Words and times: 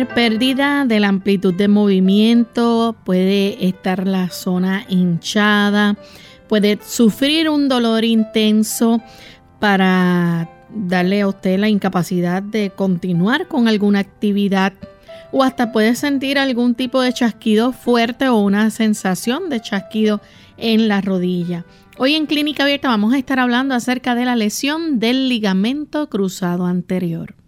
Tener 0.00 0.14
pérdida 0.14 0.84
de 0.86 1.00
la 1.00 1.08
amplitud 1.08 1.52
de 1.54 1.68
movimiento, 1.68 2.96
puede 3.04 3.66
estar 3.66 4.06
la 4.06 4.30
zona 4.30 4.84
hinchada, 4.88 5.96
puede 6.48 6.78
sufrir 6.82 7.50
un 7.50 7.68
dolor 7.68 8.04
intenso 8.04 9.02
para 9.58 10.48
darle 10.74 11.20
a 11.20 11.28
usted 11.28 11.58
la 11.58 11.68
incapacidad 11.68 12.42
de 12.42 12.70
continuar 12.70 13.46
con 13.48 13.68
alguna 13.68 13.98
actividad 13.98 14.72
o 15.32 15.42
hasta 15.42 15.72
puede 15.72 15.94
sentir 15.94 16.38
algún 16.38 16.74
tipo 16.74 17.02
de 17.02 17.12
chasquido 17.12 17.72
fuerte 17.72 18.28
o 18.28 18.36
una 18.36 18.70
sensación 18.70 19.50
de 19.50 19.60
chasquido 19.60 20.20
en 20.56 20.88
la 20.88 21.00
rodilla. 21.00 21.66
Hoy 21.98 22.14
en 22.14 22.26
Clínica 22.26 22.62
Abierta 22.62 22.88
vamos 22.88 23.12
a 23.12 23.18
estar 23.18 23.38
hablando 23.38 23.74
acerca 23.74 24.14
de 24.14 24.24
la 24.24 24.36
lesión 24.36 24.98
del 24.98 25.28
ligamento 25.28 26.08
cruzado 26.08 26.64
anterior. 26.64 27.39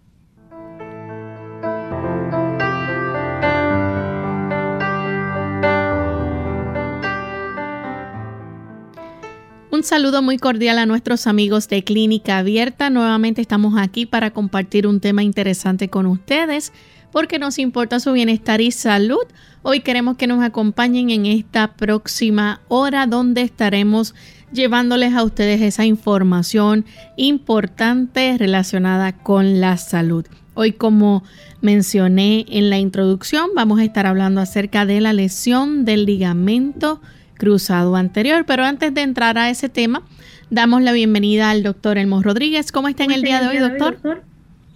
Un 9.83 9.87
saludo 9.87 10.21
muy 10.21 10.37
cordial 10.37 10.77
a 10.79 10.85
nuestros 10.85 11.27
amigos 11.27 11.67
de 11.67 11.83
Clínica 11.83 12.37
Abierta. 12.37 12.89
Nuevamente 12.89 13.41
estamos 13.41 13.73
aquí 13.77 14.05
para 14.05 14.31
compartir 14.31 14.87
un 14.87 15.01
tema 15.01 15.23
interesante 15.23 15.89
con 15.89 16.05
ustedes 16.05 16.71
porque 17.11 17.37
nos 17.37 17.59
importa 17.59 17.99
su 17.99 18.13
bienestar 18.13 18.61
y 18.61 18.71
salud. 18.71 19.25
Hoy 19.61 19.81
queremos 19.81 20.15
que 20.15 20.25
nos 20.25 20.41
acompañen 20.41 21.09
en 21.09 21.25
esta 21.25 21.73
próxima 21.73 22.61
hora 22.69 23.07
donde 23.07 23.41
estaremos 23.41 24.15
llevándoles 24.53 25.15
a 25.15 25.23
ustedes 25.25 25.59
esa 25.59 25.83
información 25.83 26.85
importante 27.17 28.37
relacionada 28.37 29.11
con 29.11 29.59
la 29.59 29.75
salud. 29.75 30.25
Hoy, 30.53 30.71
como 30.71 31.25
mencioné 31.59 32.45
en 32.47 32.69
la 32.69 32.79
introducción, 32.79 33.49
vamos 33.53 33.81
a 33.81 33.83
estar 33.83 34.05
hablando 34.05 34.39
acerca 34.39 34.85
de 34.85 35.01
la 35.01 35.11
lesión 35.11 35.83
del 35.83 36.05
ligamento 36.05 37.01
cruzado 37.37 37.95
anterior. 37.95 38.45
Pero 38.47 38.63
antes 38.63 38.93
de 38.93 39.01
entrar 39.01 39.37
a 39.37 39.49
ese 39.49 39.69
tema, 39.69 40.03
damos 40.49 40.81
la 40.81 40.91
bienvenida 40.91 41.49
al 41.49 41.63
doctor 41.63 41.97
Elmo 41.97 42.21
Rodríguez. 42.21 42.71
¿Cómo 42.71 42.87
está 42.87 43.03
en 43.03 43.11
el 43.11 43.21
día 43.21 43.41
de 43.41 43.47
hoy, 43.47 43.57
doctor? 43.57 44.23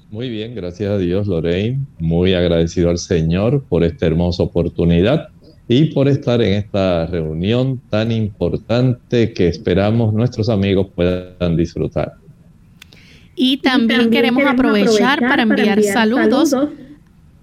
Muy 0.09 0.29
bien, 0.29 0.55
gracias 0.55 0.89
a 0.89 0.97
Dios, 0.97 1.27
Lorraine. 1.27 1.79
Muy 1.99 2.33
agradecido 2.33 2.89
al 2.89 2.97
Señor 2.97 3.63
por 3.67 3.83
esta 3.83 4.05
hermosa 4.05 4.43
oportunidad 4.43 5.29
y 5.67 5.85
por 5.85 6.07
estar 6.07 6.41
en 6.41 6.53
esta 6.53 7.05
reunión 7.07 7.81
tan 7.89 8.11
importante 8.11 9.33
que 9.33 9.49
esperamos 9.49 10.13
nuestros 10.13 10.47
amigos 10.49 10.87
puedan 10.95 11.57
disfrutar. 11.57 12.13
Y 13.35 13.57
también, 13.57 14.09
queremos, 14.09 14.45
aprovechar, 14.45 15.19
para 15.19 15.43
enviar, 15.43 15.83
saludos, 15.83 16.55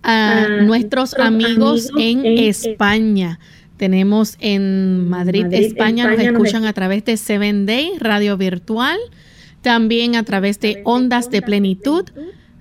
a, 0.03 0.49
nuestros 0.63 1.15
amigos, 1.15 1.91
en, 1.99 2.25
España. 2.25 3.39
Tenemos 3.77 4.37
en 4.41 5.09
Madrid, 5.09 5.47
España, 5.51 6.09
nos 6.09 6.21
escuchan 6.21 6.65
a 6.65 6.73
través 6.73 7.05
de 7.05 7.17
Seven 7.17 7.67
Day, 7.67 7.93
radio 7.99 8.37
virtual, 8.37 8.99
también 9.63 10.15
a 10.15 10.23
través 10.23 10.61
de 10.61 10.81
Ondas 10.85 11.31
de 11.31 11.43
Plenitud, 11.43 12.05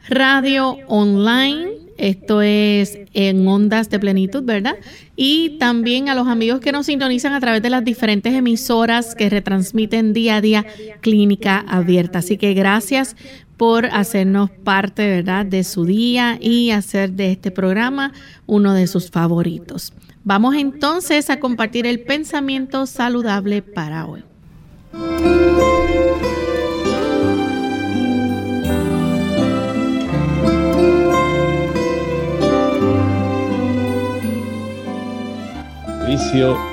radio 0.09 0.77
online, 0.87 1.67
esto 1.97 2.41
es 2.41 2.97
en 3.13 3.47
Ondas 3.47 3.89
de 3.89 3.99
Plenitud, 3.99 4.43
¿verdad? 4.43 4.75
Y 5.15 5.57
también 5.59 6.09
a 6.09 6.15
los 6.15 6.27
amigos 6.27 6.59
que 6.59 6.71
nos 6.71 6.87
sintonizan 6.87 7.33
a 7.33 7.39
través 7.39 7.61
de 7.61 7.69
las 7.69 7.85
diferentes 7.85 8.33
emisoras 8.33 9.13
que 9.13 9.29
retransmiten 9.29 10.13
día 10.13 10.37
a 10.37 10.41
día 10.41 10.65
Clínica 11.01 11.63
Abierta. 11.67 12.19
Así 12.19 12.37
que 12.37 12.55
gracias 12.55 13.15
por 13.57 13.85
hacernos 13.85 14.49
parte, 14.49 15.05
¿verdad?, 15.07 15.45
de 15.45 15.63
su 15.63 15.85
día 15.85 16.37
y 16.41 16.71
hacer 16.71 17.11
de 17.11 17.31
este 17.31 17.51
programa 17.51 18.11
uno 18.47 18.73
de 18.73 18.87
sus 18.87 19.11
favoritos. 19.11 19.93
Vamos 20.23 20.55
entonces 20.55 21.29
a 21.29 21.39
compartir 21.39 21.85
el 21.85 22.03
pensamiento 22.03 22.85
saludable 22.85 23.61
para 23.61 24.07
hoy. 24.07 24.23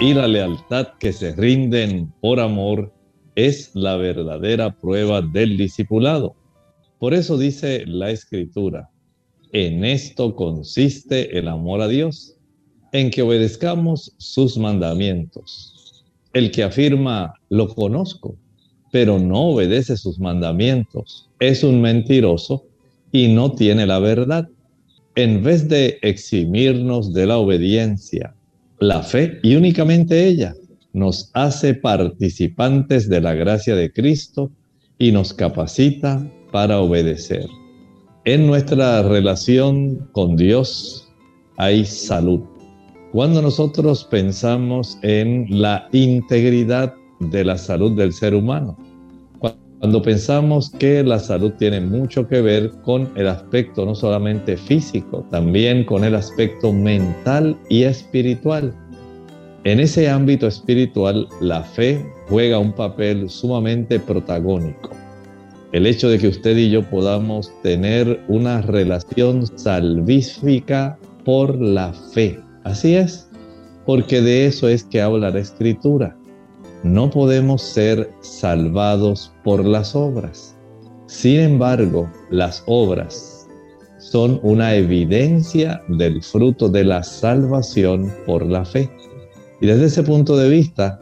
Y 0.00 0.14
la 0.14 0.26
lealtad 0.26 0.94
que 0.98 1.12
se 1.12 1.36
rinden 1.36 2.10
por 2.22 2.40
amor 2.40 2.94
es 3.34 3.70
la 3.74 3.96
verdadera 3.96 4.74
prueba 4.74 5.20
del 5.20 5.58
discipulado. 5.58 6.34
Por 6.98 7.12
eso 7.12 7.36
dice 7.36 7.84
la 7.86 8.10
escritura, 8.10 8.88
en 9.52 9.84
esto 9.84 10.34
consiste 10.34 11.38
el 11.38 11.46
amor 11.46 11.82
a 11.82 11.88
Dios 11.88 12.38
en 12.92 13.10
que 13.10 13.22
obedezcamos 13.22 14.12
sus 14.18 14.56
mandamientos. 14.58 16.04
El 16.32 16.50
que 16.50 16.62
afirma, 16.62 17.34
lo 17.48 17.68
conozco, 17.68 18.36
pero 18.92 19.18
no 19.18 19.50
obedece 19.50 19.96
sus 19.96 20.18
mandamientos, 20.18 21.28
es 21.38 21.62
un 21.62 21.80
mentiroso 21.80 22.64
y 23.12 23.28
no 23.28 23.52
tiene 23.52 23.86
la 23.86 23.98
verdad. 23.98 24.48
En 25.14 25.42
vez 25.42 25.68
de 25.68 25.98
eximirnos 26.02 27.12
de 27.12 27.26
la 27.26 27.38
obediencia, 27.38 28.34
la 28.78 29.02
fe 29.02 29.38
y 29.42 29.56
únicamente 29.56 30.26
ella 30.26 30.54
nos 30.92 31.30
hace 31.34 31.74
participantes 31.74 33.08
de 33.08 33.20
la 33.20 33.34
gracia 33.34 33.76
de 33.76 33.92
Cristo 33.92 34.50
y 34.98 35.12
nos 35.12 35.32
capacita 35.32 36.26
para 36.50 36.80
obedecer. 36.80 37.46
En 38.24 38.46
nuestra 38.46 39.02
relación 39.02 40.08
con 40.12 40.36
Dios 40.36 41.08
hay 41.56 41.84
salud. 41.84 42.40
Cuando 43.12 43.42
nosotros 43.42 44.04
pensamos 44.04 44.96
en 45.02 45.46
la 45.50 45.88
integridad 45.90 46.94
de 47.18 47.44
la 47.44 47.58
salud 47.58 47.96
del 47.96 48.12
ser 48.12 48.36
humano, 48.36 48.78
cuando 49.40 50.00
pensamos 50.00 50.70
que 50.70 51.02
la 51.02 51.18
salud 51.18 51.52
tiene 51.58 51.80
mucho 51.80 52.28
que 52.28 52.40
ver 52.40 52.70
con 52.84 53.10
el 53.16 53.26
aspecto 53.26 53.84
no 53.84 53.96
solamente 53.96 54.56
físico, 54.56 55.26
también 55.28 55.84
con 55.84 56.04
el 56.04 56.14
aspecto 56.14 56.72
mental 56.72 57.56
y 57.68 57.82
espiritual. 57.82 58.72
En 59.64 59.80
ese 59.80 60.08
ámbito 60.08 60.46
espiritual, 60.46 61.26
la 61.40 61.64
fe 61.64 62.06
juega 62.28 62.60
un 62.60 62.72
papel 62.72 63.28
sumamente 63.28 63.98
protagónico. 63.98 64.90
El 65.72 65.88
hecho 65.88 66.08
de 66.08 66.18
que 66.18 66.28
usted 66.28 66.56
y 66.56 66.70
yo 66.70 66.88
podamos 66.88 67.50
tener 67.64 68.20
una 68.28 68.62
relación 68.62 69.48
salvífica 69.58 70.96
por 71.24 71.60
la 71.60 71.92
fe 71.92 72.38
Así 72.64 72.94
es, 72.94 73.28
porque 73.86 74.20
de 74.20 74.46
eso 74.46 74.68
es 74.68 74.84
que 74.84 75.00
habla 75.00 75.30
la 75.30 75.40
escritura. 75.40 76.16
No 76.82 77.10
podemos 77.10 77.62
ser 77.62 78.10
salvados 78.20 79.32
por 79.44 79.64
las 79.64 79.94
obras. 79.94 80.56
Sin 81.06 81.40
embargo, 81.40 82.10
las 82.30 82.62
obras 82.66 83.48
son 83.98 84.40
una 84.42 84.74
evidencia 84.74 85.82
del 85.88 86.22
fruto 86.22 86.68
de 86.68 86.84
la 86.84 87.02
salvación 87.02 88.12
por 88.26 88.46
la 88.46 88.64
fe. 88.64 88.90
Y 89.60 89.66
desde 89.66 89.86
ese 89.86 90.02
punto 90.02 90.36
de 90.36 90.48
vista, 90.48 91.00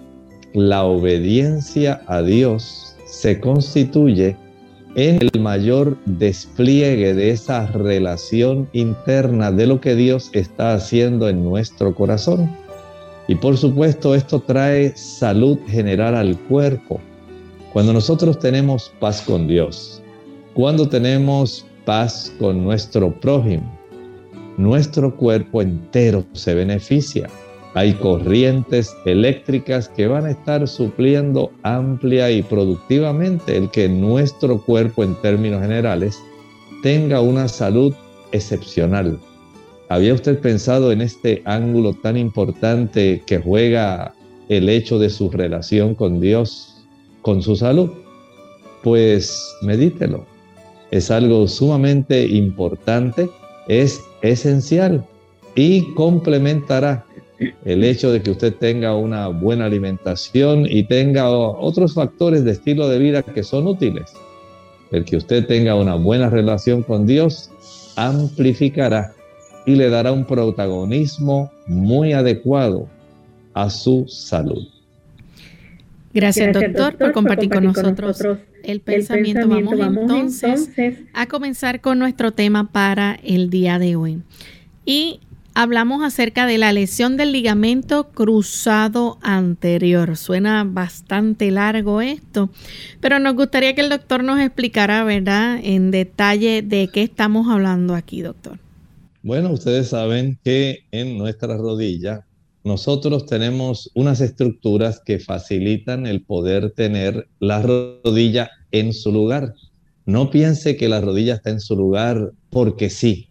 la 0.55 0.85
obediencia 0.85 2.03
a 2.07 2.23
Dios 2.23 2.97
se 3.07 3.39
constituye 3.41 4.37
en 4.99 5.23
el 5.23 5.41
mayor 5.41 5.97
despliegue 6.07 7.15
de 7.15 7.31
esa 7.31 7.67
relación 7.69 8.69
interna 8.73 9.53
de 9.53 9.69
lo 9.69 9.81
que 9.81 9.95
Dios 9.95 10.29
está 10.33 10.75
haciendo 10.75 11.29
en 11.29 11.45
nuestro 11.45 11.95
corazón. 11.95 12.51
Y 13.29 13.37
por 13.37 13.57
supuesto 13.57 14.17
esto 14.17 14.41
trae 14.41 14.93
salud 14.97 15.57
general 15.69 16.17
al 16.17 16.37
cuerpo. 16.37 17.01
Cuando 17.73 17.93
nosotros 17.93 18.41
tenemos 18.41 18.93
paz 18.99 19.23
con 19.23 19.47
Dios, 19.47 20.03
Cuando 20.55 20.89
tenemos 20.89 21.65
paz 21.85 22.33
con 22.41 22.65
nuestro 22.65 23.13
prójimo, 23.21 23.79
nuestro 24.57 25.15
cuerpo 25.17 25.63
entero 25.63 26.25
se 26.33 26.55
beneficia. 26.55 27.31
Hay 27.75 27.93
corrientes 27.95 28.97
eléctricas 29.05 29.89
que 29.89 30.07
van 30.07 30.27
a 30.27 30.31
estar 30.31 30.67
supliendo 30.67 31.53
amplia 31.63 32.31
y 32.31 32.43
productivamente 32.43 33.57
el 33.57 33.71
que 33.71 33.89
nuestro 33.89 34.61
cuerpo 34.63 35.05
en 35.05 35.15
términos 35.17 35.61
generales 35.61 36.19
tenga 36.83 37.21
una 37.21 37.47
salud 37.47 37.95
excepcional. 38.33 39.19
¿Había 39.91 40.15
usted 40.15 40.39
pensado 40.41 40.93
en 40.93 41.01
este 41.01 41.43
ángulo 41.45 41.95
tan 41.95 42.17
importante 42.17 43.23
que 43.27 43.39
juega 43.39 44.15
el 44.49 44.69
hecho 44.69 44.99
de 44.99 45.11
su 45.11 45.31
relación 45.31 45.95
con 45.95 46.21
Dios, 46.21 46.85
con 47.23 47.43
su 47.43 47.57
salud? 47.57 47.91
Pues 48.83 49.57
medítelo. 49.63 50.27
Es 50.91 51.11
algo 51.11 51.47
sumamente 51.49 52.27
importante, 52.27 53.29
es 53.67 54.01
esencial 54.23 55.05
y 55.55 55.93
complementará 55.95 57.05
el 57.65 57.85
hecho 57.85 58.13
de 58.13 58.23
que 58.23 58.31
usted 58.31 58.55
tenga 58.55 58.97
una 58.97 59.29
buena 59.29 59.67
alimentación 59.67 60.67
y 60.69 60.85
tenga 60.85 61.31
otros 61.31 61.95
factores 61.95 62.45
de 62.45 62.53
estilo 62.53 62.89
de 62.89 62.99
vida 62.99 63.23
que 63.23 63.43
son 63.43 63.67
útiles. 63.67 64.13
El 64.91 65.05
que 65.05 65.17
usted 65.17 65.47
tenga 65.47 65.75
una 65.75 65.95
buena 65.95 66.31
relación 66.31 66.83
con 66.83 67.07
Dios 67.07 67.51
amplificará 67.97 69.13
y 69.67 69.75
le 69.75 69.91
dará 69.91 70.13
un 70.13 70.25
protagonismo 70.25 71.51
muy 71.67 72.13
adecuado 72.13 72.89
a 73.55 73.69
su 73.69 74.07
salud. 74.09 74.67
Gracias, 76.15 76.55
doctor, 76.55 76.97
por 76.97 77.13
compartir, 77.13 77.51
con, 77.51 77.65
nosotros 77.65 78.39
el 78.63 78.81
pensamiento. 78.81 79.47
vamos, 79.47 79.75
entonces 79.75 81.01
a 81.13 81.27
comenzar 81.27 81.81
con 81.81 81.99
nuestro 81.99 82.33
tema 82.33 82.73
para 82.73 83.19
el 83.23 83.51
día 83.51 83.79
de 83.79 83.97
hoy. 83.97 84.23
Y 84.87 85.21
hablamos 85.59 86.05
acerca 86.05 86.47
de 86.47 86.57
la 86.57 86.73
lesión 86.73 87.17
del 87.17 87.33
ligamento 87.33 88.11
cruzado 88.11 89.19
anterior. 89.23 90.17
Suena 90.17 90.63
bastante 90.63 91.51
largo 91.51 92.01
esto, 92.01 92.49
pero 93.01 93.19
nos 93.19 93.35
gustaría 93.35 93.75
que 93.75 93.81
el 93.81 93.89
doctor 93.89 94.23
nos 94.23 94.39
explicara, 94.39 95.03
¿verdad?, 95.03 95.59
en 95.61 95.91
detalle 95.91 96.63
de 96.63 96.89
qué 96.93 97.03
estamos 97.03 97.49
hablando 97.49 97.97
aquí, 97.97 98.23
doctor. 98.23 98.61
Bueno, 99.25 99.51
ustedes 99.51 99.89
saben 99.89 100.39
que 100.45 100.85
en 100.93 101.19
nuestra 101.19 101.57
rodilla 101.57 102.25
nosotros 102.63 103.27
tenemos 103.27 103.91
unas 103.95 104.21
estructuras 104.21 105.01
que 105.05 105.19
facilitan 105.19 106.07
el 106.07 106.23
poder 106.23 106.71
tener 106.71 107.27
la 107.41 107.63
rodilla 107.63 108.49
en 108.71 108.93
su 108.93 109.11
lugar. 109.11 109.55
No 110.07 110.31
piense 110.31 110.77
que 110.77 110.89
la 110.89 111.01
rodilla 111.01 111.35
está 111.35 111.51
en 111.51 111.61
su 111.61 111.75
lugar 111.75 112.31
porque 112.49 112.91
sí. 112.91 113.29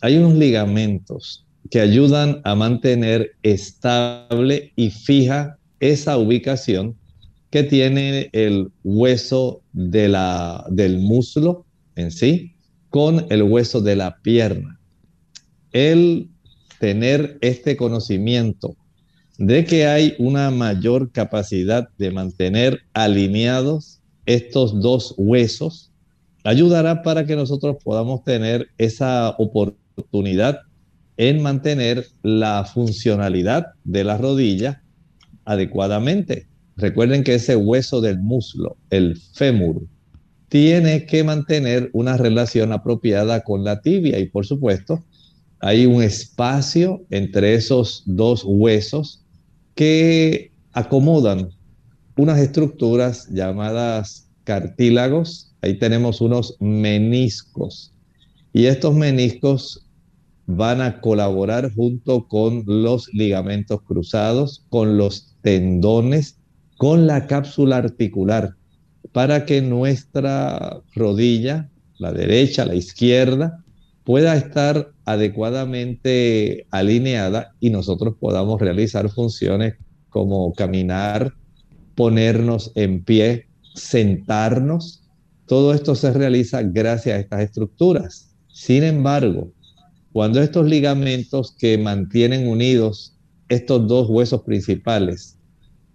Hay 0.00 0.16
unos 0.18 0.34
ligamentos 0.34 1.45
que 1.70 1.80
ayudan 1.80 2.40
a 2.44 2.54
mantener 2.54 3.32
estable 3.42 4.72
y 4.76 4.90
fija 4.90 5.58
esa 5.80 6.16
ubicación 6.18 6.96
que 7.50 7.62
tiene 7.62 8.28
el 8.32 8.70
hueso 8.84 9.62
de 9.72 10.08
la, 10.08 10.66
del 10.70 10.98
muslo 10.98 11.64
en 11.94 12.10
sí 12.10 12.54
con 12.90 13.26
el 13.30 13.42
hueso 13.42 13.80
de 13.80 13.96
la 13.96 14.18
pierna. 14.22 14.78
El 15.72 16.28
tener 16.78 17.38
este 17.40 17.76
conocimiento 17.76 18.76
de 19.38 19.64
que 19.64 19.86
hay 19.86 20.14
una 20.18 20.50
mayor 20.50 21.12
capacidad 21.12 21.88
de 21.98 22.10
mantener 22.10 22.80
alineados 22.94 24.00
estos 24.24 24.80
dos 24.80 25.14
huesos, 25.16 25.92
ayudará 26.44 27.02
para 27.02 27.26
que 27.26 27.36
nosotros 27.36 27.76
podamos 27.82 28.24
tener 28.24 28.68
esa 28.78 29.30
oportunidad 29.38 30.60
en 31.16 31.42
mantener 31.42 32.06
la 32.22 32.64
funcionalidad 32.64 33.66
de 33.84 34.04
la 34.04 34.18
rodilla 34.18 34.82
adecuadamente. 35.44 36.46
Recuerden 36.76 37.24
que 37.24 37.34
ese 37.34 37.56
hueso 37.56 38.00
del 38.00 38.18
muslo, 38.18 38.76
el 38.90 39.16
fémur, 39.34 39.86
tiene 40.48 41.06
que 41.06 41.24
mantener 41.24 41.90
una 41.92 42.16
relación 42.16 42.72
apropiada 42.72 43.42
con 43.42 43.64
la 43.64 43.80
tibia 43.80 44.18
y 44.18 44.26
por 44.26 44.46
supuesto 44.46 45.04
hay 45.60 45.86
un 45.86 46.02
espacio 46.02 47.02
entre 47.10 47.54
esos 47.54 48.02
dos 48.06 48.44
huesos 48.44 49.24
que 49.74 50.52
acomodan 50.72 51.50
unas 52.16 52.38
estructuras 52.38 53.28
llamadas 53.30 54.28
cartílagos. 54.44 55.52
Ahí 55.62 55.78
tenemos 55.78 56.20
unos 56.20 56.56
meniscos 56.60 57.92
y 58.52 58.66
estos 58.66 58.94
meniscos 58.94 59.85
van 60.46 60.80
a 60.80 61.00
colaborar 61.00 61.72
junto 61.74 62.28
con 62.28 62.62
los 62.66 63.12
ligamentos 63.12 63.82
cruzados, 63.82 64.64
con 64.68 64.96
los 64.96 65.36
tendones, 65.42 66.38
con 66.76 67.06
la 67.06 67.26
cápsula 67.26 67.78
articular, 67.78 68.54
para 69.12 69.44
que 69.44 69.60
nuestra 69.60 70.80
rodilla, 70.94 71.68
la 71.98 72.12
derecha, 72.12 72.64
la 72.64 72.74
izquierda, 72.74 73.64
pueda 74.04 74.36
estar 74.36 74.92
adecuadamente 75.04 76.66
alineada 76.70 77.54
y 77.58 77.70
nosotros 77.70 78.14
podamos 78.20 78.60
realizar 78.60 79.08
funciones 79.08 79.74
como 80.10 80.52
caminar, 80.52 81.34
ponernos 81.96 82.70
en 82.76 83.02
pie, 83.02 83.48
sentarnos. 83.74 85.02
Todo 85.46 85.74
esto 85.74 85.94
se 85.94 86.12
realiza 86.12 86.62
gracias 86.62 87.16
a 87.16 87.20
estas 87.20 87.40
estructuras. 87.40 88.34
Sin 88.48 88.84
embargo, 88.84 89.50
cuando 90.16 90.40
estos 90.40 90.66
ligamentos 90.66 91.54
que 91.58 91.76
mantienen 91.76 92.48
unidos 92.48 93.18
estos 93.50 93.86
dos 93.86 94.08
huesos 94.08 94.40
principales, 94.44 95.36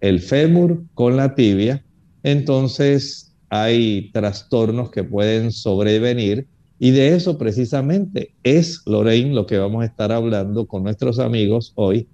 el 0.00 0.20
fémur 0.20 0.84
con 0.94 1.16
la 1.16 1.34
tibia, 1.34 1.84
entonces 2.22 3.34
hay 3.48 4.12
trastornos 4.12 4.92
que 4.92 5.02
pueden 5.02 5.50
sobrevenir 5.50 6.46
y 6.78 6.92
de 6.92 7.16
eso 7.16 7.36
precisamente 7.36 8.32
es, 8.44 8.82
Lorraine, 8.86 9.34
lo 9.34 9.44
que 9.44 9.58
vamos 9.58 9.82
a 9.82 9.86
estar 9.86 10.12
hablando 10.12 10.68
con 10.68 10.84
nuestros 10.84 11.18
amigos 11.18 11.72
hoy 11.74 12.06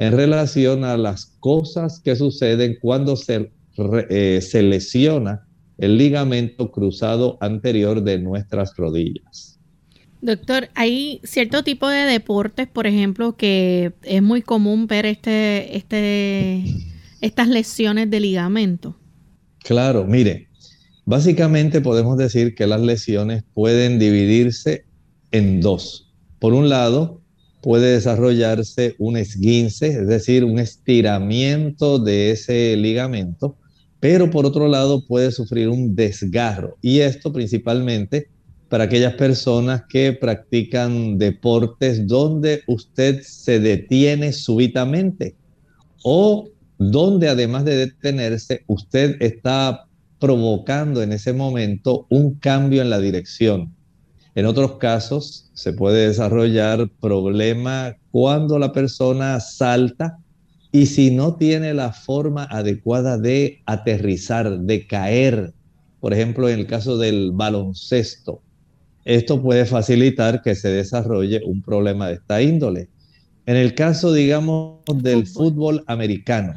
en 0.00 0.14
relación 0.14 0.82
a 0.82 0.96
las 0.96 1.26
cosas 1.38 2.00
que 2.00 2.16
suceden 2.16 2.76
cuando 2.82 3.14
se, 3.14 3.52
eh, 4.10 4.40
se 4.42 4.62
lesiona 4.64 5.46
el 5.78 5.96
ligamento 5.96 6.72
cruzado 6.72 7.38
anterior 7.40 8.02
de 8.02 8.18
nuestras 8.18 8.76
rodillas. 8.76 9.51
Doctor, 10.22 10.68
hay 10.76 11.20
cierto 11.24 11.64
tipo 11.64 11.88
de 11.88 12.06
deportes, 12.06 12.68
por 12.68 12.86
ejemplo, 12.86 13.36
que 13.36 13.92
es 14.04 14.22
muy 14.22 14.40
común 14.40 14.86
ver 14.86 15.04
este, 15.04 15.76
este, 15.76 16.62
estas 17.20 17.48
lesiones 17.48 18.08
de 18.08 18.20
ligamento. 18.20 18.96
Claro, 19.64 20.06
mire, 20.06 20.46
básicamente 21.04 21.80
podemos 21.80 22.16
decir 22.16 22.54
que 22.54 22.68
las 22.68 22.80
lesiones 22.80 23.42
pueden 23.52 23.98
dividirse 23.98 24.84
en 25.32 25.60
dos. 25.60 26.12
Por 26.38 26.52
un 26.52 26.68
lado, 26.68 27.20
puede 27.60 27.94
desarrollarse 27.94 28.94
un 29.00 29.16
esguince, 29.16 29.88
es 29.88 30.06
decir, 30.06 30.44
un 30.44 30.60
estiramiento 30.60 31.98
de 31.98 32.30
ese 32.30 32.76
ligamento, 32.76 33.56
pero 33.98 34.30
por 34.30 34.46
otro 34.46 34.68
lado 34.68 35.04
puede 35.04 35.32
sufrir 35.32 35.68
un 35.68 35.96
desgarro 35.96 36.76
y 36.80 37.00
esto 37.00 37.32
principalmente 37.32 38.28
para 38.72 38.84
aquellas 38.84 39.12
personas 39.16 39.82
que 39.86 40.14
practican 40.14 41.18
deportes 41.18 42.06
donde 42.06 42.62
usted 42.66 43.20
se 43.20 43.60
detiene 43.60 44.32
súbitamente 44.32 45.36
o 46.02 46.48
donde 46.78 47.28
además 47.28 47.66
de 47.66 47.76
detenerse, 47.76 48.64
usted 48.68 49.20
está 49.20 49.84
provocando 50.18 51.02
en 51.02 51.12
ese 51.12 51.34
momento 51.34 52.06
un 52.08 52.36
cambio 52.36 52.80
en 52.80 52.88
la 52.88 52.98
dirección. 52.98 53.74
En 54.34 54.46
otros 54.46 54.78
casos 54.78 55.50
se 55.52 55.74
puede 55.74 56.08
desarrollar 56.08 56.88
problema 56.98 57.94
cuando 58.10 58.58
la 58.58 58.72
persona 58.72 59.38
salta 59.40 60.16
y 60.72 60.86
si 60.86 61.10
no 61.10 61.34
tiene 61.34 61.74
la 61.74 61.92
forma 61.92 62.44
adecuada 62.44 63.18
de 63.18 63.60
aterrizar, 63.66 64.60
de 64.60 64.86
caer, 64.86 65.52
por 66.00 66.14
ejemplo, 66.14 66.48
en 66.48 66.60
el 66.60 66.66
caso 66.66 66.96
del 66.96 67.32
baloncesto, 67.32 68.40
esto 69.04 69.42
puede 69.42 69.66
facilitar 69.66 70.42
que 70.42 70.54
se 70.54 70.68
desarrolle 70.68 71.42
un 71.44 71.62
problema 71.62 72.08
de 72.08 72.14
esta 72.14 72.40
índole. 72.42 72.88
En 73.46 73.56
el 73.56 73.74
caso, 73.74 74.12
digamos, 74.12 74.80
del 74.96 75.26
fútbol, 75.26 75.82
americano, 75.86 76.54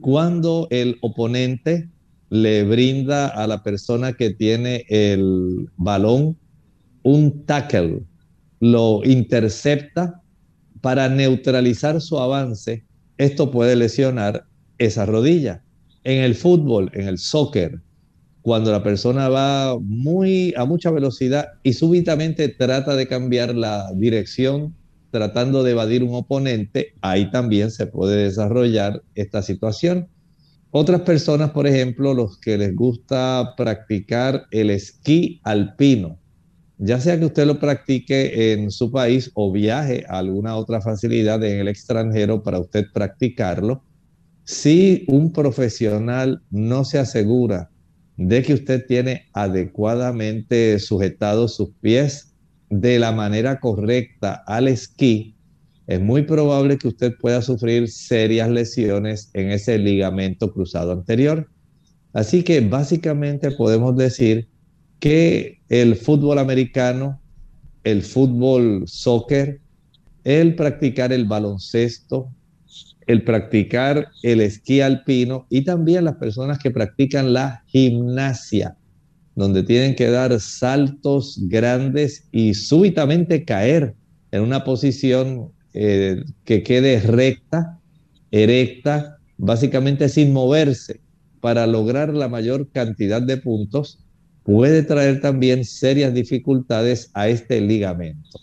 cuando 0.00 0.66
el 0.70 0.96
oponente 1.02 1.88
le 2.30 2.64
brinda 2.64 3.28
a 3.28 3.46
la 3.46 3.62
persona 3.62 4.14
que 4.14 4.30
tiene 4.30 4.84
el 4.88 5.68
balón 5.76 6.38
un 7.02 7.44
tackle, 7.44 8.02
lo 8.60 9.02
intercepta 9.04 10.22
para 10.80 11.08
neutralizar 11.08 12.00
su 12.00 12.18
avance, 12.18 12.84
esto 13.18 13.50
puede 13.50 13.76
lesionar 13.76 14.46
esa 14.78 15.04
rodilla. 15.04 15.62
En 16.04 16.22
el 16.22 16.34
fútbol, 16.34 16.90
en 16.94 17.08
el 17.08 17.18
soccer, 17.18 17.80
cuando 18.42 18.72
la 18.72 18.82
persona 18.82 19.28
va 19.28 19.78
muy 19.78 20.54
a 20.56 20.64
mucha 20.64 20.90
velocidad 20.90 21.48
y 21.62 21.74
súbitamente 21.74 22.48
trata 22.48 22.96
de 22.96 23.06
cambiar 23.06 23.54
la 23.54 23.90
dirección 23.94 24.74
tratando 25.10 25.62
de 25.62 25.72
evadir 25.72 26.04
un 26.04 26.14
oponente, 26.14 26.94
ahí 27.00 27.30
también 27.30 27.70
se 27.70 27.86
puede 27.86 28.24
desarrollar 28.24 29.02
esta 29.14 29.42
situación. 29.42 30.08
Otras 30.70 31.00
personas, 31.00 31.50
por 31.50 31.66
ejemplo, 31.66 32.14
los 32.14 32.38
que 32.38 32.56
les 32.56 32.74
gusta 32.76 33.54
practicar 33.56 34.44
el 34.52 34.70
esquí 34.70 35.40
alpino, 35.42 36.16
ya 36.78 37.00
sea 37.00 37.18
que 37.18 37.26
usted 37.26 37.46
lo 37.46 37.58
practique 37.58 38.52
en 38.52 38.70
su 38.70 38.90
país 38.90 39.30
o 39.34 39.52
viaje 39.52 40.04
a 40.08 40.18
alguna 40.18 40.56
otra 40.56 40.80
facilidad 40.80 41.42
en 41.44 41.58
el 41.58 41.68
extranjero 41.68 42.42
para 42.42 42.60
usted 42.60 42.86
practicarlo, 42.94 43.82
si 44.44 45.04
un 45.08 45.32
profesional 45.32 46.40
no 46.50 46.84
se 46.84 46.98
asegura 46.98 47.69
de 48.20 48.42
que 48.42 48.52
usted 48.52 48.84
tiene 48.86 49.24
adecuadamente 49.32 50.78
sujetados 50.78 51.54
sus 51.54 51.70
pies 51.80 52.34
de 52.68 52.98
la 52.98 53.12
manera 53.12 53.60
correcta 53.60 54.44
al 54.46 54.68
esquí, 54.68 55.34
es 55.86 56.02
muy 56.02 56.22
probable 56.22 56.76
que 56.76 56.88
usted 56.88 57.14
pueda 57.18 57.40
sufrir 57.40 57.88
serias 57.88 58.50
lesiones 58.50 59.30
en 59.32 59.50
ese 59.50 59.78
ligamento 59.78 60.52
cruzado 60.52 60.92
anterior. 60.92 61.48
Así 62.12 62.42
que 62.42 62.60
básicamente 62.60 63.52
podemos 63.52 63.96
decir 63.96 64.48
que 64.98 65.62
el 65.70 65.96
fútbol 65.96 66.38
americano, 66.38 67.22
el 67.84 68.02
fútbol 68.02 68.84
soccer, 68.86 69.62
el 70.24 70.56
practicar 70.56 71.10
el 71.14 71.24
baloncesto, 71.24 72.30
el 73.10 73.24
practicar 73.24 74.08
el 74.22 74.40
esquí 74.40 74.80
alpino 74.80 75.46
y 75.50 75.64
también 75.64 76.04
las 76.04 76.14
personas 76.14 76.60
que 76.60 76.70
practican 76.70 77.32
la 77.32 77.64
gimnasia, 77.66 78.76
donde 79.34 79.64
tienen 79.64 79.96
que 79.96 80.10
dar 80.10 80.38
saltos 80.38 81.40
grandes 81.48 82.28
y 82.30 82.54
súbitamente 82.54 83.44
caer 83.44 83.96
en 84.30 84.42
una 84.42 84.62
posición 84.62 85.50
eh, 85.74 86.22
que 86.44 86.62
quede 86.62 87.00
recta, 87.00 87.80
erecta, 88.30 89.18
básicamente 89.38 90.08
sin 90.08 90.32
moverse 90.32 91.00
para 91.40 91.66
lograr 91.66 92.14
la 92.14 92.28
mayor 92.28 92.70
cantidad 92.70 93.20
de 93.20 93.38
puntos, 93.38 93.98
puede 94.44 94.84
traer 94.84 95.20
también 95.20 95.64
serias 95.64 96.14
dificultades 96.14 97.10
a 97.14 97.28
este 97.28 97.60
ligamento. 97.60 98.38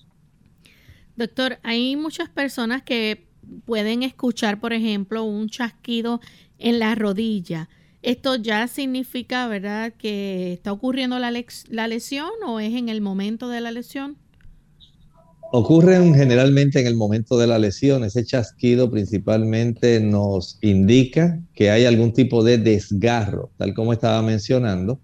Doctor, 1.15 1.57
hay 1.63 1.95
muchas 1.95 2.27
personas 2.27 2.83
que 2.83 3.26
pueden 3.65 4.03
escuchar, 4.03 4.59
por 4.59 4.73
ejemplo, 4.73 5.23
un 5.23 5.49
chasquido 5.49 6.21
en 6.59 6.79
la 6.79 6.95
rodilla. 6.95 7.69
¿Esto 8.01 8.35
ya 8.35 8.67
significa, 8.67 9.47
verdad, 9.47 9.93
que 9.97 10.53
está 10.53 10.71
ocurriendo 10.71 11.19
la, 11.19 11.31
la 11.69 11.87
lesión 11.87 12.29
o 12.45 12.59
es 12.59 12.73
en 12.73 12.89
el 12.89 13.01
momento 13.01 13.49
de 13.49 13.61
la 13.61 13.71
lesión? 13.71 14.17
Ocurren 15.51 16.13
generalmente 16.13 16.79
en 16.79 16.87
el 16.87 16.95
momento 16.95 17.37
de 17.37 17.47
la 17.47 17.57
lesión. 17.57 18.03
Ese 18.03 18.25
chasquido 18.25 18.91
principalmente 18.91 19.99
nos 19.99 20.57
indica 20.61 21.41
que 21.53 21.71
hay 21.71 21.85
algún 21.85 22.13
tipo 22.13 22.43
de 22.43 22.57
desgarro, 22.57 23.49
tal 23.57 23.73
como 23.73 23.93
estaba 23.93 24.21
mencionando. 24.21 24.99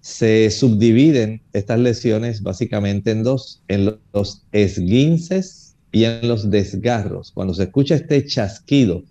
Se 0.00 0.50
subdividen 0.50 1.42
estas 1.52 1.78
lesiones 1.78 2.42
básicamente 2.42 3.10
en 3.12 3.22
dos, 3.22 3.62
en 3.68 3.98
los 4.12 4.42
esguinces 4.50 5.61
y 5.92 6.04
en 6.04 6.26
los 6.26 6.50
desgarros. 6.50 7.30
Cuando 7.30 7.54
se 7.54 7.64
escucha 7.64 7.94
este 7.94 8.24
chasquido, 8.26 9.04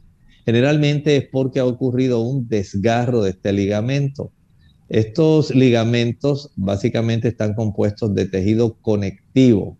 generalmente 0.45 1.15
es 1.17 1.27
porque 1.31 1.59
ha 1.59 1.65
ocurrido 1.65 2.19
un 2.19 2.47
desgarro 2.47 3.23
de 3.23 3.29
este 3.29 3.53
ligamento. 3.53 4.31
Estos 4.89 5.55
ligamentos 5.55 6.51
básicamente 6.55 7.29
están 7.29 7.53
compuestos 7.53 8.13
de 8.13 8.25
tejido 8.25 8.73
conectivo 8.81 9.77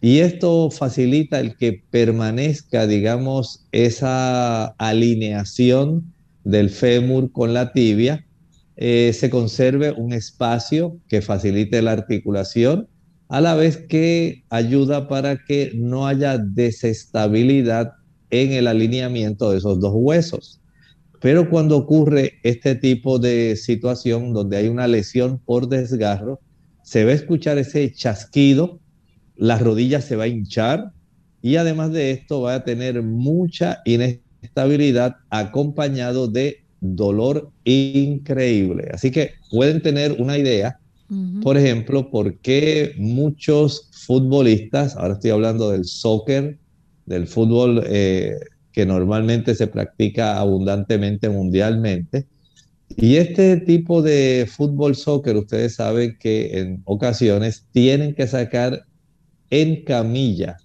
y 0.00 0.18
esto 0.20 0.70
facilita 0.70 1.40
el 1.40 1.56
que 1.56 1.82
permanezca, 1.90 2.86
digamos, 2.86 3.66
esa 3.72 4.66
alineación 4.78 6.12
del 6.44 6.70
fémur 6.70 7.32
con 7.32 7.54
la 7.54 7.72
tibia, 7.72 8.24
eh, 8.76 9.12
se 9.14 9.30
conserve 9.30 9.92
un 9.92 10.12
espacio 10.12 10.98
que 11.08 11.22
facilite 11.22 11.80
la 11.82 11.92
articulación 11.92 12.88
a 13.28 13.40
la 13.40 13.54
vez 13.54 13.76
que 13.76 14.44
ayuda 14.50 15.08
para 15.08 15.44
que 15.44 15.72
no 15.74 16.06
haya 16.06 16.38
desestabilidad 16.38 17.92
en 18.30 18.52
el 18.52 18.66
alineamiento 18.66 19.50
de 19.50 19.58
esos 19.58 19.80
dos 19.80 19.92
huesos. 19.94 20.60
Pero 21.20 21.48
cuando 21.50 21.76
ocurre 21.76 22.34
este 22.42 22.74
tipo 22.74 23.18
de 23.18 23.56
situación 23.56 24.32
donde 24.32 24.58
hay 24.58 24.68
una 24.68 24.86
lesión 24.86 25.40
por 25.44 25.68
desgarro, 25.68 26.40
se 26.82 27.04
va 27.04 27.10
a 27.10 27.14
escuchar 27.14 27.58
ese 27.58 27.92
chasquido, 27.92 28.80
la 29.36 29.58
rodilla 29.58 30.00
se 30.00 30.16
va 30.16 30.24
a 30.24 30.28
hinchar 30.28 30.92
y 31.42 31.56
además 31.56 31.92
de 31.92 32.12
esto 32.12 32.42
va 32.42 32.54
a 32.54 32.64
tener 32.64 33.02
mucha 33.02 33.78
inestabilidad 33.84 35.16
acompañado 35.30 36.28
de 36.28 36.64
dolor 36.80 37.50
increíble. 37.64 38.90
Así 38.92 39.10
que 39.10 39.32
pueden 39.50 39.82
tener 39.82 40.12
una 40.20 40.38
idea 40.38 40.78
por 41.42 41.56
ejemplo, 41.56 42.10
¿por 42.10 42.38
qué 42.38 42.94
muchos 42.98 43.88
futbolistas, 43.92 44.96
ahora 44.96 45.14
estoy 45.14 45.30
hablando 45.30 45.70
del 45.70 45.84
soccer, 45.84 46.58
del 47.06 47.26
fútbol 47.26 47.84
eh, 47.86 48.34
que 48.72 48.84
normalmente 48.84 49.54
se 49.54 49.68
practica 49.68 50.38
abundantemente 50.38 51.28
mundialmente, 51.28 52.26
y 52.96 53.16
este 53.16 53.58
tipo 53.58 54.02
de 54.02 54.48
fútbol 54.50 54.94
soccer, 54.94 55.36
ustedes 55.36 55.74
saben 55.74 56.16
que 56.18 56.58
en 56.58 56.82
ocasiones 56.84 57.66
tienen 57.72 58.14
que 58.14 58.26
sacar 58.26 58.84
en 59.50 59.84
camilla 59.84 60.56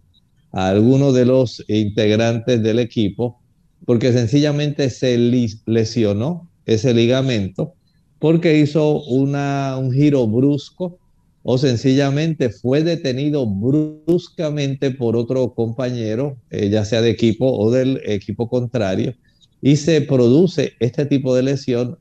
a 0.52 0.70
algunos 0.70 1.14
de 1.14 1.26
los 1.26 1.64
integrantes 1.68 2.62
del 2.62 2.80
equipo 2.80 3.42
porque 3.86 4.14
sencillamente 4.14 4.90
se 4.90 5.18
lesionó 5.66 6.50
ese 6.66 6.94
ligamento 6.94 7.74
porque 8.22 8.60
hizo 8.60 9.02
una, 9.06 9.78
un 9.80 9.92
giro 9.92 10.28
brusco 10.28 11.00
o 11.42 11.58
sencillamente 11.58 12.52
fue 12.52 12.84
detenido 12.84 13.48
bruscamente 13.48 14.92
por 14.92 15.16
otro 15.16 15.56
compañero, 15.56 16.38
eh, 16.52 16.70
ya 16.70 16.86
sea 16.86 17.02
de 17.02 17.10
equipo 17.10 17.52
o 17.52 17.72
del 17.72 18.00
equipo 18.06 18.48
contrario, 18.48 19.16
y 19.60 19.76
se 19.76 20.02
produce 20.02 20.74
este 20.80 21.08
tipo 21.08 21.36
de 21.36 21.42
lesión 21.42 21.98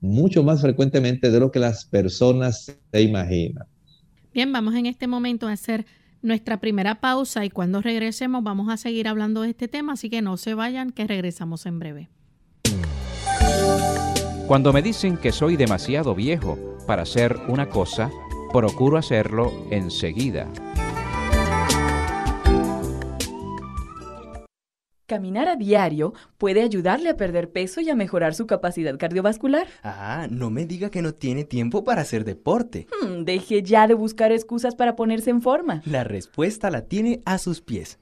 mucho 0.00 0.42
más 0.42 0.62
frecuentemente 0.62 1.30
de 1.30 1.38
lo 1.38 1.52
que 1.52 1.58
las 1.58 1.84
personas 1.84 2.74
se 2.90 3.02
imaginan. 3.02 3.66
Bien, 4.32 4.50
vamos 4.50 4.74
en 4.74 4.86
este 4.86 5.06
momento 5.06 5.48
a 5.48 5.52
hacer 5.52 5.84
nuestra 6.22 6.60
primera 6.60 6.98
pausa 7.02 7.44
y 7.44 7.50
cuando 7.50 7.82
regresemos 7.82 8.42
vamos 8.42 8.70
a 8.70 8.78
seguir 8.78 9.06
hablando 9.06 9.42
de 9.42 9.50
este 9.50 9.68
tema, 9.68 9.92
así 9.92 10.08
que 10.08 10.22
no 10.22 10.38
se 10.38 10.54
vayan, 10.54 10.92
que 10.92 11.06
regresamos 11.06 11.66
en 11.66 11.78
breve. 11.78 12.08
Cuando 14.48 14.72
me 14.72 14.80
dicen 14.80 15.18
que 15.18 15.30
soy 15.30 15.58
demasiado 15.58 16.14
viejo 16.14 16.58
para 16.86 17.02
hacer 17.02 17.36
una 17.48 17.68
cosa, 17.68 18.10
procuro 18.50 18.96
hacerlo 18.96 19.52
enseguida. 19.70 20.48
Caminar 25.04 25.48
a 25.48 25.56
diario 25.56 26.14
puede 26.38 26.62
ayudarle 26.62 27.10
a 27.10 27.16
perder 27.18 27.50
peso 27.50 27.82
y 27.82 27.90
a 27.90 27.94
mejorar 27.94 28.34
su 28.34 28.46
capacidad 28.46 28.96
cardiovascular. 28.96 29.66
Ah, 29.82 30.28
no 30.30 30.48
me 30.48 30.64
diga 30.64 30.90
que 30.90 31.02
no 31.02 31.12
tiene 31.12 31.44
tiempo 31.44 31.84
para 31.84 32.00
hacer 32.00 32.24
deporte. 32.24 32.86
Hmm, 33.02 33.24
deje 33.24 33.62
ya 33.62 33.86
de 33.86 33.92
buscar 33.92 34.32
excusas 34.32 34.74
para 34.74 34.96
ponerse 34.96 35.28
en 35.28 35.42
forma. 35.42 35.82
La 35.84 36.04
respuesta 36.04 36.70
la 36.70 36.86
tiene 36.86 37.20
a 37.26 37.36
sus 37.36 37.60
pies. 37.60 37.98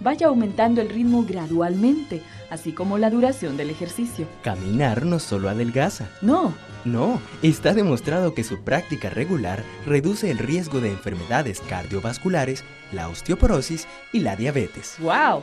Vaya 0.00 0.28
aumentando 0.28 0.80
el 0.80 0.88
ritmo 0.88 1.24
gradualmente, 1.24 2.22
así 2.50 2.72
como 2.72 2.98
la 2.98 3.10
duración 3.10 3.56
del 3.56 3.70
ejercicio. 3.70 4.26
Caminar 4.42 5.04
no 5.06 5.18
solo 5.18 5.48
adelgaza. 5.48 6.08
No, 6.22 6.54
No, 6.84 7.20
está 7.42 7.74
demostrado 7.74 8.32
que 8.34 8.44
su 8.44 8.62
práctica 8.62 9.10
regular 9.10 9.64
reduce 9.86 10.30
el 10.30 10.38
riesgo 10.38 10.80
de 10.80 10.90
enfermedades 10.90 11.60
cardiovasculares, 11.60 12.62
la 12.92 13.08
osteoporosis 13.08 13.88
y 14.12 14.20
la 14.20 14.36
diabetes. 14.36 14.96
wow. 15.00 15.42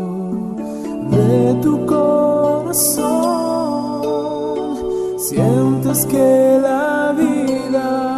de 1.10 1.54
tu 1.62 1.86
corazón 1.86 3.43
sientes 5.28 6.04
que 6.04 6.58
la 6.60 7.14
vida 7.16 8.13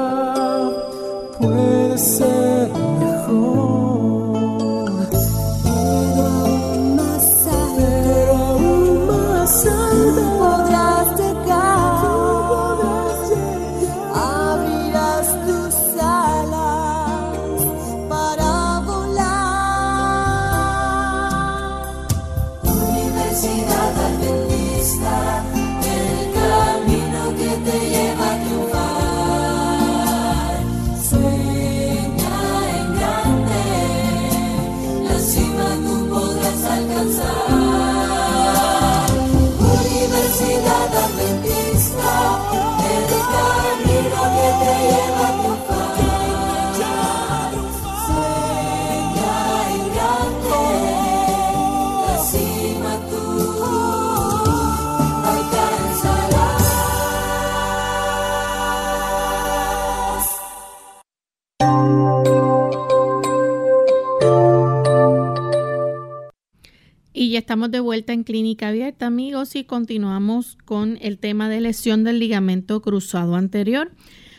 de 67.56 67.80
vuelta 67.80 68.12
en 68.12 68.22
Clínica 68.22 68.68
Abierta, 68.68 69.06
amigos, 69.06 69.56
y 69.56 69.64
continuamos 69.64 70.58
con 70.66 70.98
el 71.00 71.18
tema 71.18 71.48
de 71.48 71.62
lesión 71.62 72.04
del 72.04 72.18
ligamento 72.18 72.82
cruzado 72.82 73.34
anterior. 73.34 73.92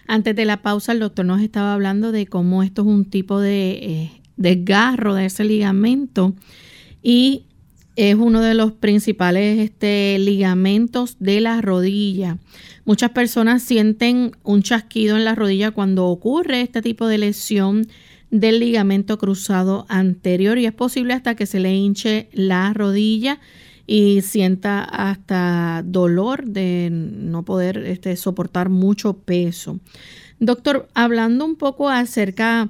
Antes 0.08 0.36
de 0.36 0.46
la 0.46 0.62
pausa, 0.62 0.92
el 0.92 1.00
doctor 1.00 1.26
nos 1.26 1.42
estaba 1.42 1.74
hablando 1.74 2.12
de 2.12 2.28
cómo 2.28 2.62
esto 2.62 2.84
es 2.84 2.88
un 2.88 3.06
tipo 3.06 3.40
de 3.40 3.72
eh, 3.72 4.22
desgarro 4.38 5.16
de 5.16 5.26
ese 5.26 5.46
ligamento 5.46 6.36
y 7.02 7.46
es 7.96 8.16
uno 8.16 8.42
de 8.42 8.54
los 8.54 8.72
principales 8.74 9.60
este, 9.60 10.20
ligamentos 10.20 11.18
de 11.20 11.42
la 11.42 11.60
rodilla. 11.60 12.38
Muchas 12.86 13.10
personas 13.10 13.64
sienten 13.64 14.32
un 14.44 14.62
chasquido 14.62 15.18
en 15.18 15.26
la 15.26 15.34
rodilla 15.34 15.72
cuando 15.72 16.06
ocurre 16.06 16.62
este 16.62 16.84
tipo 16.84 17.08
de 17.08 17.18
lesión 17.18 17.88
del 18.32 18.60
ligamento 18.60 19.18
cruzado 19.18 19.86
anterior 19.90 20.58
y 20.58 20.66
es 20.66 20.74
posible 20.74 21.14
hasta 21.14 21.36
que 21.36 21.46
se 21.46 21.60
le 21.60 21.74
hinche 21.74 22.30
la 22.34 22.74
rodilla 22.74 23.40
y 23.86 24.22
sienta 24.22 24.84
hasta 24.84 25.82
dolor 25.86 26.46
de 26.46 26.90
no 26.92 27.44
poder 27.44 27.78
este, 27.86 28.16
soportar 28.18 28.70
mucho 28.70 29.14
peso. 29.20 29.80
Doctor, 30.40 30.90
hablando 30.94 31.46
un 31.46 31.56
poco 31.56 31.90
acerca 31.90 32.70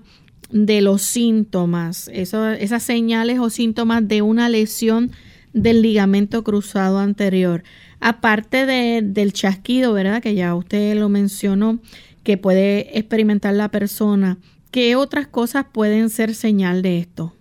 de 0.52 0.82
los 0.82 1.02
síntomas, 1.02 2.08
esas 2.13 2.84
señales 2.84 3.39
o 3.39 3.50
síntomas 3.50 4.08
de 4.08 4.22
una 4.22 4.48
lesión 4.48 5.12
del 5.54 5.82
ligamento 5.82 6.43
cruzado 6.43 7.00
anterior, 7.00 7.63
aparte 8.00 8.65
de- 8.67 9.02
del 9.04 9.34
chasquido, 9.34 9.91
¿verdad? 9.93 10.22
Que 10.22 10.36
ya 10.36 10.54
usted 10.56 10.96
lo 10.98 11.10
mencionó, 11.10 11.80
que 12.24 12.38
puede 12.38 12.98
experimentar 12.98 13.56
la 13.56 13.70
persona, 13.72 14.38
¿qué 14.71 14.95
otras 14.95 15.27
cosas 15.27 15.65
pueden 15.73 16.10
ser 16.10 16.36
señal 16.36 16.82
de 16.82 16.99
esto? 16.99 17.34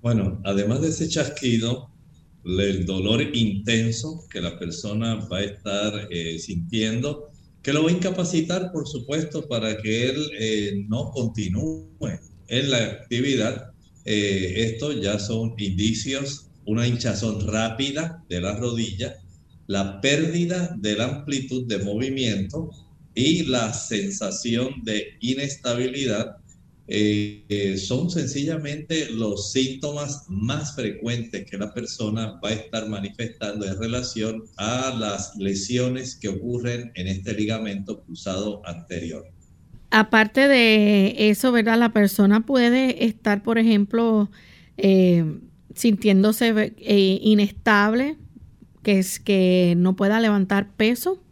Bueno, 0.00 0.40
además 0.44 0.80
de 0.80 0.88
ese 0.88 1.08
chasquido, 1.08 1.90
el 2.44 2.84
dolor 2.86 3.22
intenso 3.34 4.26
que 4.28 4.40
la 4.40 4.58
persona 4.58 5.14
va 5.14 5.38
a 5.38 5.44
estar 5.44 6.08
eh, 6.10 6.38
sintiendo, 6.38 7.30
que 7.62 7.72
lo 7.72 7.84
va 7.84 7.90
a 7.90 7.92
incapacitar, 7.92 8.72
por 8.72 8.88
supuesto, 8.88 9.46
para 9.46 9.76
que 9.76 10.10
él 10.10 10.30
eh, 10.38 10.84
no 10.88 11.10
continúe 11.10 11.86
en 12.48 12.70
la 12.70 12.78
actividad. 12.78 13.70
Eh, 14.04 14.54
estos 14.56 15.00
ya 15.00 15.18
son 15.20 15.54
indicios, 15.58 16.48
una 16.66 16.86
hinchazón 16.86 17.46
rápida 17.46 18.24
de 18.28 18.40
la 18.40 18.56
rodilla, 18.56 19.14
la 19.68 20.00
pérdida 20.00 20.74
de 20.80 20.96
la 20.96 21.04
amplitud 21.04 21.66
de 21.66 21.78
movimiento 21.78 22.70
y 23.14 23.44
la 23.44 23.72
sensación 23.72 24.82
de 24.82 25.16
inestabilidad 25.20 26.41
eh, 26.88 27.76
son 27.78 28.10
sencillamente 28.10 29.10
los 29.10 29.52
síntomas 29.52 30.24
más 30.28 30.74
frecuentes 30.74 31.48
que 31.48 31.56
la 31.56 31.72
persona 31.72 32.40
va 32.44 32.50
a 32.50 32.52
estar 32.52 32.88
manifestando 32.88 33.66
en 33.66 33.78
relación 33.78 34.44
a 34.56 34.94
las 34.98 35.36
lesiones 35.36 36.16
que 36.16 36.28
ocurren 36.28 36.90
en 36.94 37.06
este 37.06 37.34
ligamento 37.34 38.02
cruzado 38.02 38.62
anterior. 38.66 39.24
Aparte 39.90 40.48
de 40.48 41.30
eso, 41.30 41.52
¿verdad? 41.52 41.78
La 41.78 41.92
persona 41.92 42.46
puede 42.46 43.04
estar, 43.04 43.42
por 43.42 43.58
ejemplo, 43.58 44.30
eh, 44.78 45.24
sintiéndose 45.74 46.74
eh, 46.78 47.18
inestable, 47.22 48.16
que 48.82 48.98
es 48.98 49.20
que 49.20 49.74
no 49.76 49.94
pueda 49.94 50.18
levantar 50.18 50.70
peso. 50.72 51.22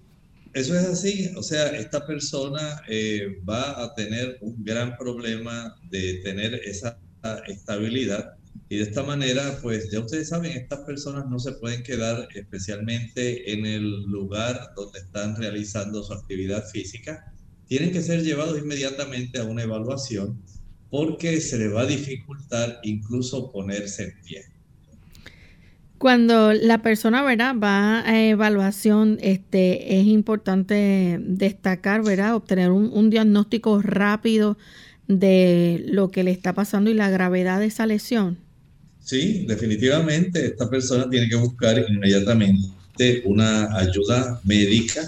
Eso 0.53 0.77
es 0.77 0.85
así, 0.85 1.31
o 1.37 1.43
sea, 1.43 1.69
esta 1.77 2.07
persona 2.07 2.83
eh, 2.89 3.39
va 3.49 3.85
a 3.85 3.95
tener 3.95 4.39
un 4.41 4.65
gran 4.65 4.97
problema 4.97 5.77
de 5.91 6.21
tener 6.25 6.55
esa 6.65 6.99
estabilidad 7.47 8.35
y 8.69 8.77
de 8.77 8.85
esta 8.85 9.03
manera, 9.03 9.59
pues 9.63 9.91
ya 9.91 9.99
ustedes 9.99 10.29
saben, 10.29 10.53
estas 10.53 10.81
personas 10.81 11.27
no 11.29 11.41
se 11.41 11.53
pueden 11.53 11.83
quedar 11.83 12.29
especialmente 12.35 13.53
en 13.53 13.67
el 13.67 14.03
lugar 14.05 14.73
donde 14.77 15.01
están 15.01 15.35
realizando 15.35 16.05
su 16.05 16.13
actividad 16.13 16.65
física, 16.69 17.35
tienen 17.67 17.91
que 17.91 18.01
ser 18.01 18.23
llevados 18.23 18.59
inmediatamente 18.59 19.41
a 19.41 19.45
una 19.45 19.65
evaluación 19.65 20.41
porque 20.89 21.41
se 21.41 21.59
les 21.59 21.75
va 21.75 21.83
a 21.83 21.87
dificultar 21.87 22.79
incluso 22.85 23.51
ponerse 23.51 24.05
en 24.05 24.23
pie. 24.23 24.45
Cuando 26.01 26.55
la 26.55 26.81
persona, 26.81 27.23
¿verdad? 27.23 27.55
Va 27.63 28.01
a 28.09 28.25
evaluación, 28.25 29.19
este, 29.21 30.01
es 30.01 30.07
importante 30.07 31.19
destacar, 31.21 32.03
¿verdad? 32.03 32.37
Obtener 32.37 32.71
un, 32.71 33.11
diagnóstico 33.11 33.83
rápido 33.83 34.57
de 35.09 35.85
lo 35.89 36.11
que 36.11 36.25
le 36.25 36.31
está 36.31 36.55
pasando 36.55 36.89
y 36.89 36.95
la 36.95 37.11
gravedad 37.11 37.61
de 37.61 37.67
esa 37.67 37.85
lesión. 37.85 38.39
Sí, 39.05 39.45
definitivamente 39.47 40.47
esta 40.47 40.71
persona 40.71 41.07
tiene 41.11 41.29
que 41.29 41.37
buscar 41.37 41.85
inmediatamente 41.87 43.23
una 43.27 43.77
ayuda 43.77 44.41
médica, 44.45 45.03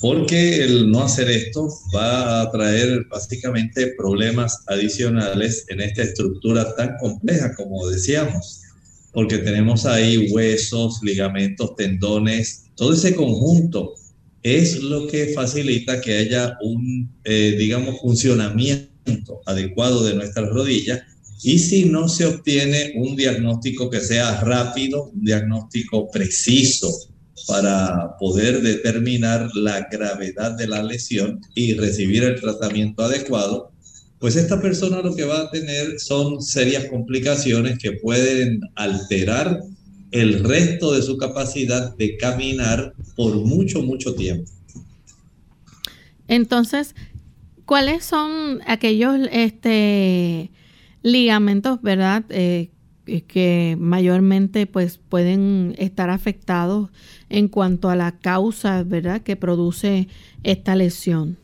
porque 0.00 0.62
el 0.62 0.88
no 0.88 1.02
hacer 1.02 1.28
esto 1.30 1.68
va 1.92 2.42
a 2.42 2.50
traer 2.52 3.06
básicamente 3.10 3.92
problemas 3.98 4.62
adicionales 4.68 5.64
en 5.66 5.80
esta 5.80 6.02
estructura 6.04 6.76
tan 6.76 6.96
compleja 6.98 7.52
como 7.56 7.88
decíamos, 7.88 8.67
porque 9.12 9.38
tenemos 9.38 9.86
ahí 9.86 10.30
huesos, 10.30 11.00
ligamentos, 11.02 11.74
tendones, 11.76 12.66
todo 12.74 12.92
ese 12.92 13.14
conjunto 13.14 13.94
es 14.42 14.82
lo 14.82 15.06
que 15.06 15.32
facilita 15.34 16.00
que 16.00 16.18
haya 16.18 16.56
un, 16.62 17.10
eh, 17.24 17.56
digamos, 17.58 18.00
funcionamiento 18.00 19.40
adecuado 19.46 20.04
de 20.04 20.14
nuestras 20.14 20.48
rodillas. 20.50 21.02
Y 21.42 21.58
si 21.58 21.84
no 21.84 22.08
se 22.08 22.26
obtiene 22.26 22.92
un 22.96 23.16
diagnóstico 23.16 23.90
que 23.90 24.00
sea 24.00 24.40
rápido, 24.40 25.10
un 25.14 25.24
diagnóstico 25.24 26.10
preciso 26.10 26.92
para 27.46 28.16
poder 28.18 28.60
determinar 28.62 29.48
la 29.54 29.88
gravedad 29.90 30.52
de 30.52 30.66
la 30.66 30.82
lesión 30.82 31.40
y 31.54 31.74
recibir 31.74 32.24
el 32.24 32.40
tratamiento 32.40 33.04
adecuado, 33.04 33.72
pues 34.18 34.36
esta 34.36 34.60
persona 34.60 35.00
lo 35.00 35.14
que 35.14 35.24
va 35.24 35.42
a 35.42 35.50
tener 35.50 36.00
son 36.00 36.42
serias 36.42 36.86
complicaciones 36.86 37.78
que 37.78 37.92
pueden 37.92 38.60
alterar 38.74 39.60
el 40.10 40.42
resto 40.42 40.92
de 40.92 41.02
su 41.02 41.16
capacidad 41.18 41.96
de 41.96 42.16
caminar 42.16 42.94
por 43.14 43.36
mucho, 43.36 43.82
mucho 43.82 44.14
tiempo. 44.14 44.50
Entonces, 46.26 46.94
¿cuáles 47.64 48.04
son 48.04 48.60
aquellos 48.66 49.16
este, 49.30 50.50
ligamentos, 51.02 51.80
verdad, 51.82 52.24
eh, 52.30 52.70
que 53.26 53.76
mayormente 53.78 54.66
pues 54.66 54.98
pueden 54.98 55.74
estar 55.78 56.10
afectados 56.10 56.90
en 57.30 57.48
cuanto 57.48 57.88
a 57.88 57.96
la 57.96 58.18
causa, 58.18 58.82
verdad, 58.82 59.22
que 59.22 59.36
produce 59.36 60.08
esta 60.42 60.76
lesión? 60.76 61.38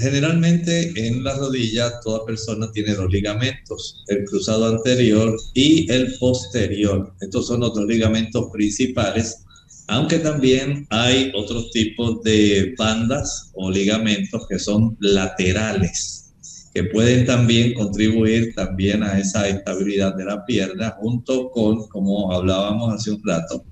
Generalmente 0.00 0.92
en 0.96 1.22
la 1.22 1.34
rodilla 1.34 2.00
toda 2.00 2.24
persona 2.24 2.72
tiene 2.72 2.94
dos 2.94 3.12
ligamentos, 3.12 4.02
el 4.08 4.24
cruzado 4.24 4.66
anterior 4.66 5.36
y 5.52 5.90
el 5.92 6.16
posterior. 6.18 7.12
Estos 7.20 7.48
son 7.48 7.60
los 7.60 7.74
dos 7.74 7.84
ligamentos 7.84 8.46
principales, 8.50 9.44
aunque 9.88 10.18
también 10.20 10.86
hay 10.88 11.30
otros 11.34 11.70
tipos 11.72 12.22
de 12.22 12.74
bandas 12.78 13.50
o 13.52 13.70
ligamentos 13.70 14.46
que 14.48 14.58
son 14.58 14.96
laterales, 15.00 16.32
que 16.72 16.84
pueden 16.84 17.26
también 17.26 17.74
contribuir 17.74 18.54
también 18.54 19.02
a 19.02 19.18
esa 19.18 19.48
estabilidad 19.48 20.14
de 20.14 20.24
la 20.24 20.46
pierna, 20.46 20.96
junto 20.98 21.50
con, 21.50 21.86
como 21.88 22.32
hablábamos 22.32 22.94
hace 22.94 23.10
un 23.10 23.22
rato, 23.22 23.66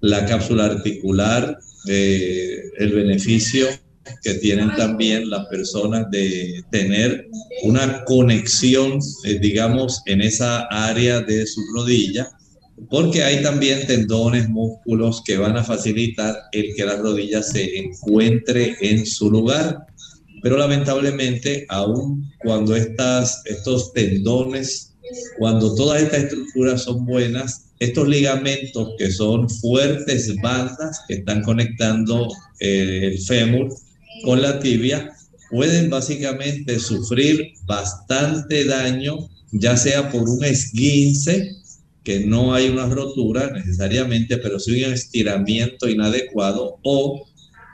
la 0.00 0.24
cápsula 0.26 0.66
articular, 0.66 1.58
eh, 1.88 2.70
el 2.78 2.92
beneficio 2.92 3.66
que 4.22 4.34
tienen 4.34 4.74
también 4.76 5.30
las 5.30 5.46
personas 5.46 6.10
de 6.10 6.62
tener 6.70 7.28
una 7.62 8.04
conexión, 8.04 8.98
eh, 9.24 9.38
digamos, 9.38 10.02
en 10.06 10.20
esa 10.20 10.62
área 10.70 11.20
de 11.20 11.46
su 11.46 11.60
rodilla, 11.74 12.30
porque 12.90 13.22
hay 13.22 13.42
también 13.42 13.86
tendones, 13.86 14.48
músculos 14.48 15.22
que 15.24 15.36
van 15.36 15.56
a 15.56 15.64
facilitar 15.64 16.36
el 16.52 16.74
que 16.74 16.84
la 16.84 16.96
rodilla 16.96 17.42
se 17.42 17.78
encuentre 17.78 18.76
en 18.80 19.06
su 19.06 19.30
lugar. 19.30 19.86
Pero 20.42 20.56
lamentablemente, 20.56 21.64
aún 21.68 22.28
cuando 22.42 22.74
estas, 22.74 23.42
estos 23.44 23.92
tendones, 23.92 24.94
cuando 25.38 25.74
todas 25.74 26.02
estas 26.02 26.24
estructuras 26.24 26.82
son 26.82 27.04
buenas, 27.06 27.66
estos 27.78 28.08
ligamentos 28.08 28.90
que 28.98 29.10
son 29.10 29.48
fuertes 29.48 30.34
bandas 30.40 31.00
que 31.06 31.14
están 31.14 31.42
conectando 31.42 32.28
eh, 32.60 33.12
el 33.12 33.18
fémur 33.20 33.68
con 34.22 34.42
la 34.42 34.58
tibia 34.58 35.12
pueden 35.50 35.90
básicamente 35.90 36.78
sufrir 36.78 37.52
bastante 37.66 38.64
daño, 38.64 39.28
ya 39.52 39.76
sea 39.76 40.10
por 40.10 40.28
un 40.28 40.44
esguince, 40.44 41.56
que 42.04 42.20
no 42.26 42.54
hay 42.54 42.68
una 42.68 42.86
rotura 42.86 43.50
necesariamente, 43.50 44.38
pero 44.38 44.58
sí 44.58 44.82
un 44.84 44.92
estiramiento 44.92 45.88
inadecuado, 45.88 46.78
o 46.82 47.28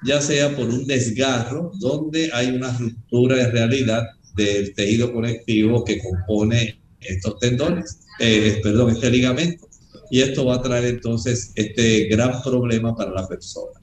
ya 0.04 0.20
sea 0.20 0.54
por 0.54 0.68
un 0.68 0.86
desgarro, 0.86 1.72
donde 1.78 2.30
hay 2.32 2.48
una 2.48 2.76
ruptura 2.76 3.42
en 3.42 3.52
realidad 3.52 4.02
del 4.36 4.74
tejido 4.74 5.12
conectivo 5.12 5.84
que 5.84 5.98
compone 5.98 6.80
estos 7.00 7.38
tendones, 7.38 8.00
eh, 8.20 8.60
perdón, 8.62 8.90
este 8.90 9.10
ligamento. 9.10 9.68
Y 10.10 10.20
esto 10.20 10.46
va 10.46 10.56
a 10.56 10.62
traer 10.62 10.84
entonces 10.86 11.52
este 11.54 12.04
gran 12.06 12.42
problema 12.42 12.96
para 12.96 13.10
la 13.10 13.26
persona. 13.26 13.80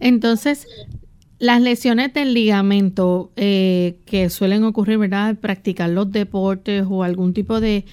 Entonces, 0.00 0.66
las 1.38 1.60
lesiones 1.60 2.12
del 2.14 2.34
ligamento 2.34 3.30
eh, 3.36 3.96
que 4.06 4.30
suelen 4.30 4.64
ocurrir, 4.64 4.98
¿verdad? 4.98 5.26
Al 5.26 5.36
practicar 5.36 5.90
los 5.90 6.10
deportes 6.10 6.84
o 6.88 7.02
algún 7.02 7.34
tipo 7.34 7.60
de 7.60 7.84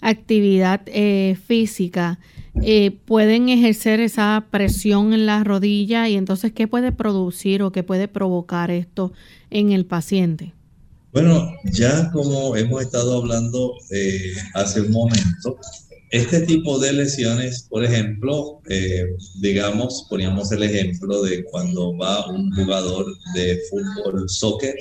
actividad 0.00 0.82
eh, 0.86 1.36
física, 1.46 2.18
eh, 2.62 2.90
pueden 3.04 3.48
ejercer 3.48 4.00
esa 4.00 4.46
presión 4.50 5.12
en 5.12 5.26
la 5.26 5.44
rodilla 5.44 6.08
y 6.08 6.16
entonces, 6.16 6.52
¿qué 6.52 6.66
puede 6.66 6.92
producir 6.92 7.62
o 7.62 7.72
qué 7.72 7.82
puede 7.82 8.08
provocar 8.08 8.70
esto 8.70 9.12
en 9.50 9.72
el 9.72 9.86
paciente? 9.86 10.52
Bueno, 11.12 11.50
ya 11.72 12.10
como 12.10 12.54
hemos 12.56 12.82
estado 12.82 13.16
hablando 13.16 13.74
hace 14.54 14.82
un 14.82 14.90
momento, 14.90 15.58
este 16.10 16.40
tipo 16.40 16.78
de 16.78 16.92
lesiones, 16.92 17.66
por 17.68 17.84
ejemplo, 17.84 18.60
eh, 18.68 19.04
digamos, 19.40 20.06
poníamos 20.08 20.50
el 20.52 20.62
ejemplo 20.62 21.22
de 21.22 21.44
cuando 21.44 21.96
va 21.98 22.26
un 22.28 22.50
jugador 22.54 23.06
de 23.34 23.60
fútbol, 23.68 24.28
soccer, 24.28 24.74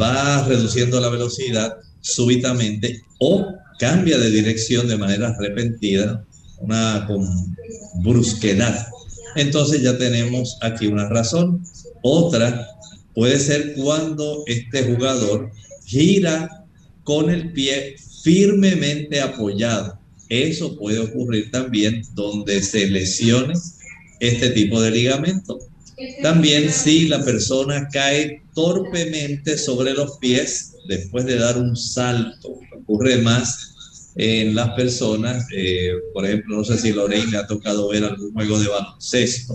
va 0.00 0.44
reduciendo 0.46 1.00
la 1.00 1.10
velocidad 1.10 1.76
súbitamente 2.00 3.02
o 3.20 3.46
cambia 3.78 4.18
de 4.18 4.30
dirección 4.30 4.88
de 4.88 4.98
manera 4.98 5.36
repentina, 5.38 6.24
una 6.58 7.04
con 7.06 7.24
brusquedad. 8.02 8.86
Entonces 9.36 9.82
ya 9.82 9.96
tenemos 9.96 10.58
aquí 10.60 10.88
una 10.88 11.08
razón. 11.08 11.64
Otra 12.02 12.66
puede 13.14 13.38
ser 13.38 13.74
cuando 13.74 14.42
este 14.46 14.82
jugador 14.84 15.52
gira 15.84 16.64
con 17.04 17.30
el 17.30 17.52
pie 17.52 17.94
firmemente 18.22 19.20
apoyado 19.20 20.01
eso 20.32 20.78
puede 20.78 20.98
ocurrir 20.98 21.50
también 21.50 22.02
donde 22.14 22.62
se 22.62 22.86
lesione 22.88 23.52
este 24.18 24.48
tipo 24.50 24.80
de 24.80 24.90
ligamento. 24.90 25.58
También 26.22 26.72
si 26.72 27.06
la 27.06 27.22
persona 27.22 27.86
cae 27.92 28.42
torpemente 28.54 29.58
sobre 29.58 29.92
los 29.92 30.16
pies 30.18 30.72
después 30.88 31.26
de 31.26 31.36
dar 31.36 31.58
un 31.58 31.76
salto, 31.76 32.58
ocurre 32.74 33.18
más 33.18 33.74
en 34.16 34.54
las 34.54 34.70
personas, 34.70 35.46
eh, 35.54 35.92
por 36.14 36.24
ejemplo, 36.24 36.56
no 36.56 36.64
sé 36.64 36.78
si 36.78 36.92
Lorraine 36.92 37.30
le 37.30 37.36
ha 37.36 37.46
tocado 37.46 37.88
ver 37.88 38.04
algún 38.04 38.32
juego 38.32 38.58
de 38.58 38.68
baloncesto. 38.68 39.54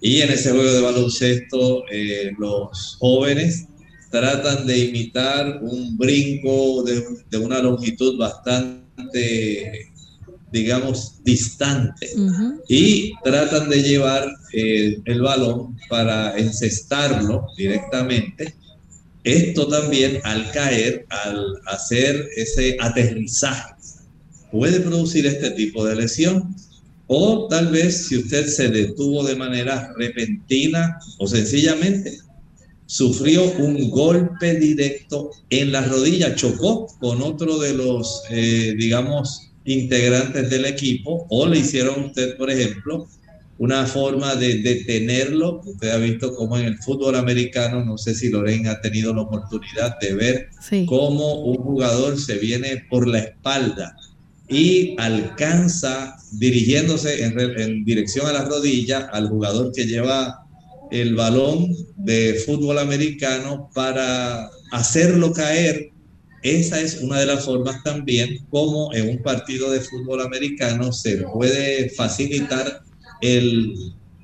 Y 0.00 0.20
en 0.20 0.30
ese 0.30 0.50
juego 0.50 0.72
de 0.72 0.80
baloncesto, 0.80 1.84
eh, 1.90 2.32
los 2.36 2.96
jóvenes 2.98 3.66
tratan 4.10 4.66
de 4.66 4.78
imitar 4.78 5.60
un 5.62 5.96
brinco 5.96 6.82
de, 6.82 7.04
de 7.30 7.38
una 7.38 7.60
longitud 7.60 8.18
bastante 8.18 8.83
digamos, 10.54 11.16
distante 11.24 12.10
y 12.68 13.12
tratan 13.24 13.68
de 13.68 13.82
llevar 13.82 14.28
eh, 14.52 14.98
el 15.04 15.20
balón 15.20 15.76
para 15.88 16.38
encestarlo 16.38 17.46
directamente. 17.58 18.54
Esto 19.24 19.66
también 19.66 20.20
al 20.22 20.50
caer, 20.52 21.06
al 21.10 21.60
hacer 21.66 22.28
ese 22.36 22.76
aterrizaje, 22.80 23.74
puede 24.52 24.78
producir 24.80 25.26
este 25.26 25.50
tipo 25.50 25.84
de 25.84 25.96
lesión. 25.96 26.54
O 27.08 27.48
tal 27.48 27.72
vez 27.72 28.06
si 28.06 28.18
usted 28.18 28.46
se 28.46 28.68
detuvo 28.68 29.24
de 29.24 29.34
manera 29.34 29.92
repentina 29.98 30.98
o 31.18 31.26
sencillamente 31.26 32.18
sufrió 32.86 33.44
un 33.58 33.90
golpe 33.90 34.54
directo 34.54 35.30
en 35.50 35.72
la 35.72 35.82
rodilla, 35.82 36.34
chocó 36.34 36.86
con 37.00 37.22
otro 37.22 37.58
de 37.58 37.74
los, 37.74 38.22
eh, 38.30 38.74
digamos, 38.78 39.50
integrantes 39.64 40.50
del 40.50 40.66
equipo 40.66 41.26
o 41.30 41.46
le 41.46 41.58
hicieron 41.58 42.04
usted, 42.04 42.36
por 42.36 42.50
ejemplo, 42.50 43.08
una 43.58 43.86
forma 43.86 44.34
de 44.34 44.58
detenerlo. 44.58 45.62
Usted 45.64 45.90
ha 45.90 45.98
visto 45.98 46.34
cómo 46.34 46.58
en 46.58 46.66
el 46.66 46.78
fútbol 46.78 47.14
americano, 47.14 47.84
no 47.84 47.96
sé 47.96 48.14
si 48.14 48.28
Lorena 48.28 48.72
ha 48.72 48.80
tenido 48.80 49.14
la 49.14 49.22
oportunidad 49.22 49.98
de 50.00 50.14
ver 50.14 50.48
cómo 50.86 51.44
un 51.44 51.56
jugador 51.56 52.18
se 52.18 52.38
viene 52.38 52.84
por 52.90 53.08
la 53.08 53.20
espalda 53.20 53.96
y 54.48 54.94
alcanza 54.98 56.16
dirigiéndose 56.32 57.24
en, 57.24 57.38
en 57.38 57.84
dirección 57.84 58.26
a 58.26 58.32
la 58.32 58.44
rodilla 58.44 59.08
al 59.12 59.28
jugador 59.28 59.72
que 59.72 59.86
lleva 59.86 60.43
el 60.94 61.16
balón 61.16 61.74
de 61.96 62.40
fútbol 62.46 62.78
americano 62.78 63.68
para 63.74 64.48
hacerlo 64.70 65.32
caer. 65.32 65.90
Esa 66.42 66.80
es 66.80 67.00
una 67.00 67.18
de 67.18 67.26
las 67.26 67.44
formas 67.44 67.82
también 67.82 68.46
como 68.48 68.94
en 68.94 69.08
un 69.08 69.22
partido 69.22 69.72
de 69.72 69.80
fútbol 69.80 70.20
americano 70.20 70.92
se 70.92 71.16
puede 71.18 71.90
facilitar 71.90 72.82
el 73.20 73.74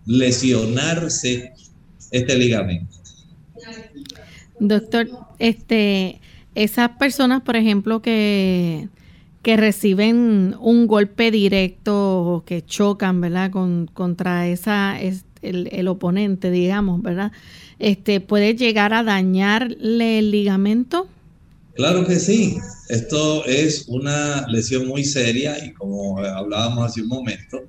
lesionarse 0.07 1.53
este 2.13 2.37
ligamento. 2.39 2.97
Doctor, 4.61 5.09
este, 5.41 6.21
esas 6.55 6.91
personas, 6.99 7.43
por 7.43 7.57
ejemplo, 7.57 8.01
que, 8.01 8.89
que 9.43 9.57
reciben 9.57 10.55
un 10.61 10.87
golpe 10.87 11.33
directo 11.33 12.23
o 12.23 12.45
que 12.45 12.65
chocan, 12.65 13.21
¿verdad? 13.21 13.51
Con, 13.51 13.87
contra 13.87 14.47
esa, 14.47 15.01
es, 15.01 15.25
el, 15.43 15.69
el, 15.73 15.89
oponente, 15.89 16.51
digamos, 16.51 17.03
¿verdad? 17.03 17.33
Este, 17.79 18.21
¿Puede 18.21 18.55
llegar 18.55 18.93
a 18.95 19.03
dañarle 19.03 20.19
el 20.19 20.31
ligamento? 20.31 21.09
Claro 21.75 22.07
que 22.07 22.19
sí. 22.19 22.59
Esto 22.89 23.45
es 23.47 23.87
una 23.89 24.47
lesión 24.49 24.87
muy 24.87 25.05
seria 25.05 25.65
y 25.65 25.73
como 25.73 26.19
hablábamos 26.19 26.91
hace 26.91 27.03
un 27.03 27.09
momento, 27.09 27.61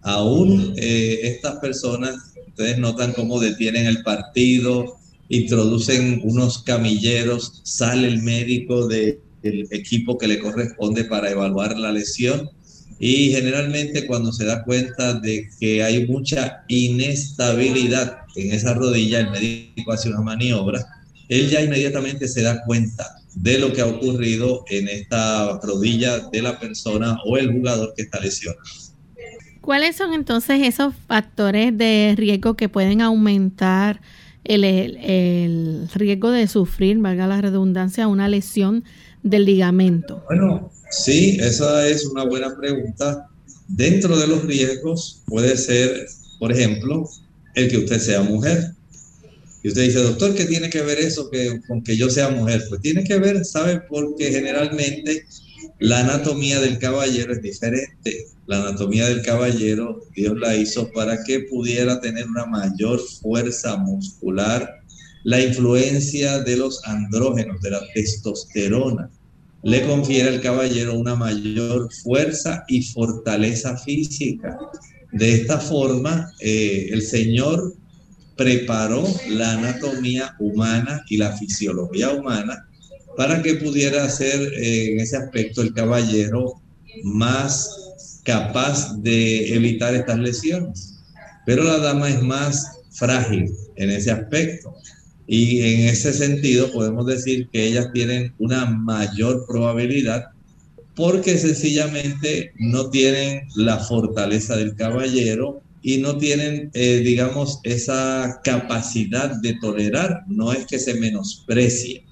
aún 0.00 0.74
eh, 0.76 1.20
estas 1.22 1.56
personas, 1.60 2.16
ustedes 2.48 2.78
notan 2.78 3.12
cómo 3.12 3.38
detienen 3.38 3.86
el 3.86 4.02
partido, 4.02 4.96
introducen 5.28 6.20
unos 6.24 6.62
camilleros, 6.62 7.60
sale 7.64 8.08
el 8.08 8.22
médico 8.22 8.88
del 8.88 9.18
equipo 9.42 10.18
que 10.18 10.28
le 10.28 10.38
corresponde 10.38 11.04
para 11.04 11.30
evaluar 11.30 11.78
la 11.78 11.92
lesión 11.92 12.50
y 13.04 13.32
generalmente 13.32 14.06
cuando 14.06 14.30
se 14.30 14.44
da 14.44 14.62
cuenta 14.62 15.14
de 15.14 15.50
que 15.58 15.82
hay 15.82 16.06
mucha 16.06 16.62
inestabilidad 16.68 18.18
en 18.36 18.52
esa 18.52 18.74
rodilla, 18.74 19.18
el 19.18 19.30
médico 19.32 19.90
hace 19.90 20.08
una 20.08 20.20
maniobra, 20.20 20.86
él 21.28 21.50
ya 21.50 21.62
inmediatamente 21.62 22.28
se 22.28 22.42
da 22.42 22.62
cuenta 22.64 23.04
de 23.34 23.58
lo 23.58 23.72
que 23.72 23.80
ha 23.80 23.86
ocurrido 23.86 24.64
en 24.68 24.86
esta 24.86 25.58
rodilla 25.64 26.28
de 26.30 26.42
la 26.42 26.60
persona 26.60 27.18
o 27.24 27.36
el 27.36 27.50
jugador 27.50 27.92
que 27.96 28.02
está 28.02 28.20
lesionado. 28.20 28.62
¿Cuáles 29.60 29.96
son 29.96 30.12
entonces 30.14 30.60
esos 30.62 30.94
factores 31.08 31.76
de 31.76 32.14
riesgo 32.16 32.54
que 32.54 32.68
pueden 32.68 33.00
aumentar 33.00 34.00
el, 34.44 34.62
el, 34.62 35.88
riesgo 35.92 36.30
de 36.30 36.46
sufrir, 36.46 36.98
valga 36.98 37.26
la 37.26 37.40
redundancia, 37.40 38.06
una 38.06 38.28
lesión 38.28 38.84
del 39.24 39.44
ligamento? 39.44 40.22
Bueno, 40.28 40.70
sí, 40.92 41.38
esa 41.40 41.88
es 41.88 42.06
una 42.06 42.24
buena 42.24 42.56
pregunta. 42.56 43.28
Dentro 43.68 44.16
de 44.18 44.26
los 44.26 44.44
riesgos 44.44 45.22
puede 45.26 45.56
ser, 45.56 46.06
por 46.38 46.52
ejemplo, 46.52 47.08
el 47.54 47.68
que 47.68 47.78
usted 47.78 47.98
sea 47.98 48.22
mujer. 48.22 48.74
Y 49.62 49.68
usted 49.68 49.82
dice, 49.82 50.02
doctor, 50.02 50.34
¿qué 50.34 50.44
tiene 50.44 50.70
que 50.70 50.82
ver 50.82 50.98
eso 50.98 51.30
que, 51.30 51.60
con 51.68 51.82
que 51.82 51.96
yo 51.96 52.10
sea 52.10 52.30
mujer? 52.30 52.64
Pues 52.68 52.80
tiene 52.80 53.04
que 53.04 53.18
ver, 53.18 53.44
¿sabe? 53.44 53.80
Porque 53.88 54.30
generalmente 54.32 55.24
la 55.78 56.00
anatomía 56.00 56.60
del 56.60 56.78
caballero 56.78 57.32
es 57.32 57.42
diferente. 57.42 58.26
La 58.46 58.58
anatomía 58.58 59.08
del 59.08 59.22
caballero 59.22 60.02
Dios 60.14 60.36
la 60.38 60.56
hizo 60.56 60.90
para 60.90 61.22
que 61.24 61.40
pudiera 61.40 62.00
tener 62.00 62.26
una 62.26 62.46
mayor 62.46 63.00
fuerza 63.20 63.76
muscular. 63.76 64.68
La 65.24 65.40
influencia 65.40 66.40
de 66.40 66.56
los 66.56 66.84
andrógenos, 66.84 67.60
de 67.62 67.70
la 67.70 67.80
testosterona, 67.94 69.08
le 69.62 69.86
confiere 69.86 70.28
al 70.28 70.40
caballero 70.40 70.98
una 70.98 71.14
mayor 71.14 71.88
fuerza 72.02 72.64
y 72.68 72.82
fortaleza 72.82 73.76
física. 73.76 74.58
De 75.12 75.34
esta 75.34 75.58
forma, 75.58 76.32
eh, 76.40 76.88
el 76.90 77.02
Señor 77.02 77.74
preparó 78.36 79.06
la 79.28 79.52
anatomía 79.52 80.34
humana 80.40 81.04
y 81.08 81.16
la 81.16 81.36
fisiología 81.36 82.10
humana 82.10 82.66
para 83.16 83.42
que 83.42 83.54
pudiera 83.56 84.08
ser 84.08 84.40
eh, 84.54 84.92
en 84.92 85.00
ese 85.00 85.16
aspecto 85.16 85.62
el 85.62 85.74
caballero 85.74 86.54
más 87.04 88.20
capaz 88.24 88.96
de 89.00 89.54
evitar 89.54 89.94
estas 89.94 90.18
lesiones. 90.18 90.98
Pero 91.44 91.64
la 91.64 91.78
dama 91.78 92.08
es 92.08 92.22
más 92.22 92.78
frágil 92.90 93.52
en 93.76 93.90
ese 93.90 94.10
aspecto. 94.10 94.74
Y 95.26 95.60
en 95.60 95.88
ese 95.88 96.12
sentido 96.12 96.70
podemos 96.72 97.06
decir 97.06 97.48
que 97.52 97.66
ellas 97.66 97.88
tienen 97.92 98.34
una 98.38 98.66
mayor 98.66 99.46
probabilidad 99.46 100.26
porque 100.94 101.38
sencillamente 101.38 102.52
no 102.58 102.90
tienen 102.90 103.48
la 103.56 103.78
fortaleza 103.78 104.56
del 104.56 104.74
caballero 104.74 105.62
y 105.82 105.98
no 105.98 106.16
tienen, 106.18 106.70
eh, 106.74 107.02
digamos, 107.04 107.60
esa 107.64 108.40
capacidad 108.44 109.30
de 109.40 109.54
tolerar. 109.60 110.24
No 110.28 110.52
es 110.52 110.66
que 110.66 110.78
se 110.78 110.94
menosprecie, 110.94 112.04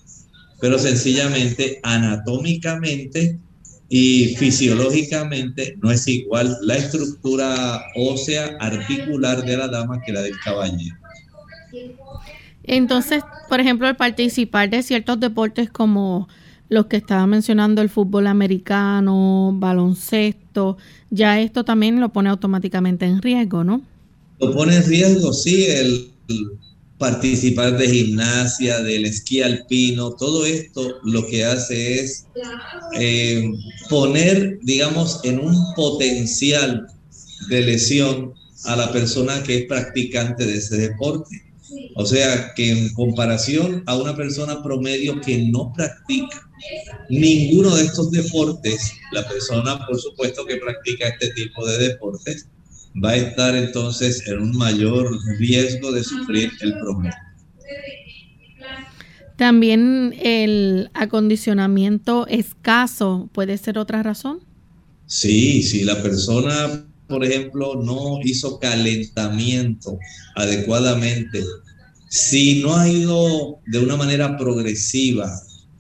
pero 0.61 0.79
sencillamente 0.79 1.79
anatómicamente 1.83 3.38
y 3.88 4.37
fisiológicamente 4.37 5.77
no 5.83 5.90
es 5.90 6.07
igual 6.07 6.57
la 6.62 6.77
estructura 6.77 7.83
ósea 7.96 8.57
articular 8.61 9.44
de 9.44 9.57
la 9.57 9.68
dama 9.68 10.01
que 10.01 10.12
la 10.12 10.23
del 10.23 10.38
caballero. 10.44 10.96
Entonces, 12.64 13.23
por 13.49 13.61
ejemplo, 13.61 13.88
el 13.88 13.96
participar 13.96 14.70
de 14.70 14.83
ciertos 14.83 15.18
deportes 15.18 15.70
como 15.70 16.29
los 16.68 16.87
que 16.87 16.96
estaba 16.96 17.27
mencionando, 17.27 17.83
el 17.83 17.90
fútbol 17.90 18.29
americano, 18.29 19.53
baloncesto, 19.55 20.77
ya 21.11 21.40
esto 21.40 21.64
también 21.64 22.01
lo 22.01 22.11
pone 22.11 22.31
automáticamente 22.31 23.07
en 23.07 23.20
riesgo, 23.20 23.64
¿no? 23.64 23.83
Lo 24.38 24.55
pone 24.55 24.77
en 24.77 24.87
riesgo, 24.87 25.33
sí, 25.33 25.66
el, 25.66 26.11
participar 26.96 27.79
de 27.79 27.88
gimnasia, 27.88 28.81
del 28.83 29.07
esquí 29.07 29.40
alpino, 29.40 30.12
todo 30.12 30.44
esto 30.44 30.99
lo 31.03 31.27
que 31.27 31.46
hace 31.46 31.99
es 31.99 32.27
eh, 32.99 33.51
poner, 33.88 34.59
digamos, 34.62 35.20
en 35.25 35.40
un 35.40 35.57
potencial 35.75 36.87
de 37.49 37.62
lesión 37.62 38.35
a 38.64 38.77
la 38.77 38.92
persona 38.92 39.42
que 39.42 39.61
es 39.61 39.64
practicante 39.64 40.44
de 40.44 40.59
ese 40.59 40.77
deporte. 40.77 41.49
O 41.94 42.04
sea 42.04 42.52
que 42.54 42.70
en 42.70 42.94
comparación 42.94 43.83
a 43.87 43.96
una 43.96 44.16
persona 44.16 44.62
promedio 44.62 45.20
que 45.20 45.38
no 45.50 45.72
practica 45.72 46.48
ninguno 47.09 47.74
de 47.74 47.85
estos 47.85 48.11
deportes, 48.11 48.92
la 49.12 49.26
persona 49.28 49.87
por 49.87 50.00
supuesto 50.00 50.44
que 50.44 50.56
practica 50.56 51.09
este 51.09 51.30
tipo 51.30 51.66
de 51.66 51.78
deportes 51.78 52.48
va 53.02 53.11
a 53.11 53.16
estar 53.16 53.54
entonces 53.54 54.26
en 54.26 54.40
un 54.40 54.56
mayor 54.56 55.16
riesgo 55.38 55.92
de 55.92 56.04
sufrir 56.04 56.50
el 56.61 56.74
problema. 56.78 57.16
También 59.37 60.14
el 60.22 60.90
acondicionamiento 60.92 62.26
escaso 62.26 63.30
puede 63.33 63.56
ser 63.56 63.78
otra 63.78 64.02
razón. 64.02 64.40
Sí, 65.06 65.62
si 65.62 65.83
la 65.83 66.02
persona, 66.02 66.85
por 67.11 67.25
ejemplo, 67.25 67.83
no 67.85 68.20
hizo 68.23 68.59
calentamiento 68.59 69.99
adecuadamente, 70.37 71.44
si 72.09 72.62
no 72.62 72.77
ha 72.77 72.88
ido 72.88 73.59
de 73.66 73.79
una 73.81 73.96
manera 73.96 74.37
progresiva 74.38 75.31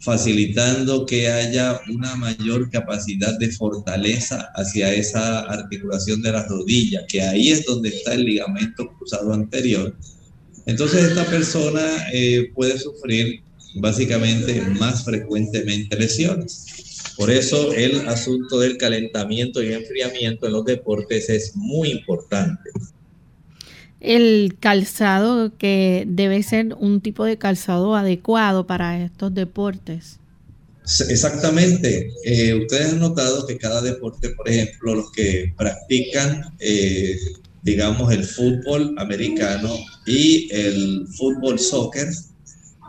facilitando 0.00 1.04
que 1.04 1.28
haya 1.28 1.80
una 1.92 2.16
mayor 2.16 2.70
capacidad 2.70 3.38
de 3.38 3.50
fortaleza 3.50 4.50
hacia 4.54 4.92
esa 4.92 5.40
articulación 5.40 6.22
de 6.22 6.32
la 6.32 6.46
rodilla, 6.46 7.06
que 7.06 7.22
ahí 7.22 7.50
es 7.50 7.64
donde 7.66 7.90
está 7.90 8.14
el 8.14 8.24
ligamento 8.24 8.88
cruzado 8.96 9.32
anterior. 9.32 9.94
Entonces 10.66 11.04
esta 11.04 11.24
persona 11.26 11.80
eh, 12.12 12.50
puede 12.54 12.78
sufrir 12.78 13.42
básicamente 13.76 14.62
más 14.78 15.04
frecuentemente 15.04 15.96
lesiones. 15.96 16.66
Por 17.20 17.30
eso 17.30 17.72
el 17.74 18.08
asunto 18.08 18.58
del 18.58 18.78
calentamiento 18.78 19.62
y 19.62 19.74
enfriamiento 19.74 20.46
en 20.46 20.52
los 20.52 20.64
deportes 20.64 21.28
es 21.28 21.54
muy 21.54 21.90
importante 21.90 22.70
el 24.00 24.56
calzado 24.58 25.56
que 25.56 26.04
debe 26.08 26.42
ser 26.42 26.74
un 26.78 27.00
tipo 27.00 27.24
de 27.24 27.36
calzado 27.36 27.94
adecuado 27.94 28.66
para 28.66 29.02
estos 29.04 29.34
deportes. 29.34 30.18
Exactamente. 31.08 32.10
Eh, 32.24 32.54
ustedes 32.54 32.92
han 32.92 32.98
notado 32.98 33.46
que 33.46 33.58
cada 33.58 33.82
deporte, 33.82 34.30
por 34.30 34.48
ejemplo, 34.48 34.94
los 34.94 35.12
que 35.12 35.52
practican, 35.56 36.54
eh, 36.58 37.16
digamos, 37.62 38.10
el 38.12 38.24
fútbol 38.24 38.94
americano 38.96 39.72
y 40.06 40.48
el 40.50 41.06
fútbol 41.16 41.58
soccer, 41.58 42.08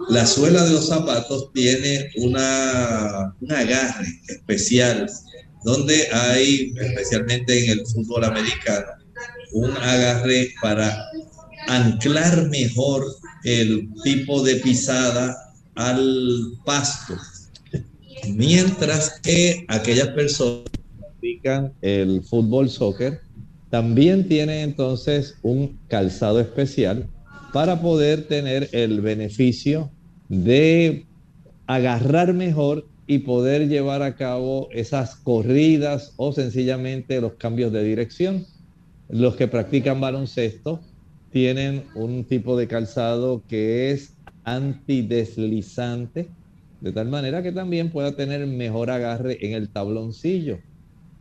la 0.10 0.26
suela 0.26 0.64
de 0.64 0.72
los 0.72 0.88
zapatos 0.88 1.52
tiene 1.54 2.10
una, 2.18 3.36
un 3.40 3.52
agarre 3.52 4.08
especial 4.28 5.10
donde 5.64 6.08
hay, 6.12 6.74
especialmente 6.80 7.66
en 7.66 7.80
el 7.80 7.86
fútbol 7.88 8.24
americano, 8.26 8.88
un 9.54 9.72
agarre 9.78 10.50
para 10.62 11.06
anclar 11.68 12.50
mejor 12.50 13.06
el 13.44 13.90
tipo 14.04 14.44
de 14.44 14.56
pisada 14.58 15.38
al 15.76 16.54
pasto. 16.66 17.16
Mientras 18.30 19.20
que 19.22 19.66
aquellas 19.68 20.10
personas 20.10 20.66
que 20.72 21.00
practican 21.00 21.74
el 21.82 22.24
fútbol 22.24 22.70
soccer 22.70 23.22
también 23.70 24.28
tienen 24.28 24.70
entonces 24.70 25.36
un 25.42 25.80
calzado 25.88 26.40
especial 26.40 27.08
para 27.52 27.82
poder 27.82 28.28
tener 28.28 28.70
el 28.72 29.02
beneficio 29.02 29.92
de 30.30 31.06
agarrar 31.68 32.34
mejor 32.34 32.88
y 33.08 33.20
poder 33.20 33.68
llevar 33.68 34.02
a 34.04 34.16
cabo 34.16 34.70
esas 34.72 35.16
corridas 35.16 36.14
o 36.16 36.32
sencillamente 36.32 37.20
los 37.20 37.34
cambios 37.34 37.74
de 37.74 37.84
dirección. 37.84 38.46
Los 39.10 39.36
que 39.36 39.50
practican 39.50 40.00
baloncesto 40.00 40.80
tienen 41.32 41.84
un 41.94 42.24
tipo 42.24 42.58
de 42.58 42.68
calzado 42.68 43.44
que 43.48 43.92
es 43.92 44.14
antideslizante, 44.46 46.30
de 46.80 46.92
tal 46.94 47.10
manera 47.10 47.44
que 47.44 47.52
también 47.52 47.92
pueda 47.92 48.16
tener 48.16 48.48
mejor 48.48 48.90
agarre 48.90 49.38
en 49.46 49.54
el 49.54 49.70
tabloncillo. 49.70 50.60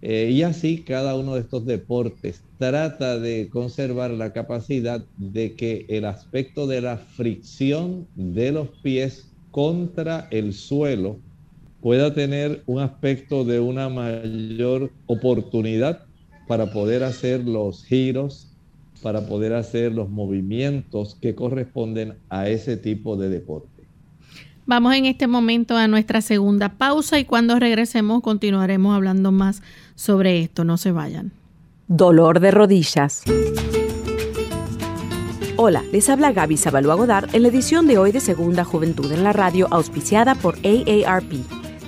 Eh, 0.03 0.31
y 0.33 0.43
así 0.43 0.83
cada 0.83 1.15
uno 1.15 1.35
de 1.35 1.41
estos 1.41 1.67
deportes 1.67 2.43
trata 2.57 3.19
de 3.19 3.51
conservar 3.51 4.11
la 4.11 4.33
capacidad 4.33 5.05
de 5.17 5.55
que 5.57 5.85
el 5.91 6.07
aspecto 6.07 6.67
de 6.67 6.81
la 6.81 6.97
fricción 6.97 8.09
de 8.15 8.53
los 8.53 8.69
pies 8.83 9.31
contra 9.51 10.27
el 10.31 10.55
suelo 10.55 11.21
pueda 11.81 12.15
tener 12.15 12.63
un 12.67 12.81
aspecto 12.81 13.45
de 13.45 13.61
una 13.61 13.89
mayor 13.89 14.91
oportunidad 15.07 16.03
para 16.47 16.73
poder 16.73 17.05
hacer 17.05 17.45
los 17.45 17.85
giros, 17.85 18.57
para 19.03 19.27
poder 19.27 19.53
hacer 19.53 19.93
los 19.93 20.09
movimientos 20.09 21.19
que 21.21 21.35
corresponden 21.35 22.19
a 22.29 22.49
ese 22.49 22.77
tipo 22.77 23.17
de 23.17 23.29
deporte. 23.29 23.80
Vamos 24.71 24.95
en 24.95 25.07
este 25.07 25.27
momento 25.27 25.77
a 25.77 25.89
nuestra 25.89 26.21
segunda 26.21 26.69
pausa 26.69 27.19
y 27.19 27.25
cuando 27.25 27.59
regresemos 27.59 28.23
continuaremos 28.23 28.95
hablando 28.95 29.33
más 29.33 29.63
sobre 29.97 30.43
esto. 30.43 30.63
No 30.63 30.77
se 30.77 30.93
vayan. 30.93 31.33
Dolor 31.89 32.39
de 32.39 32.53
rodillas. 32.53 33.25
Hola, 35.57 35.83
les 35.91 36.09
habla 36.09 36.31
Gaby 36.31 36.57
Godard 36.85 37.35
en 37.35 37.43
la 37.43 37.49
edición 37.49 37.89
de 37.89 37.99
hoy 37.99 38.13
de 38.13 38.21
Segunda 38.21 38.63
Juventud 38.63 39.11
en 39.11 39.25
la 39.25 39.33
Radio 39.33 39.67
auspiciada 39.73 40.37
por 40.37 40.55
AARP. 40.59 41.60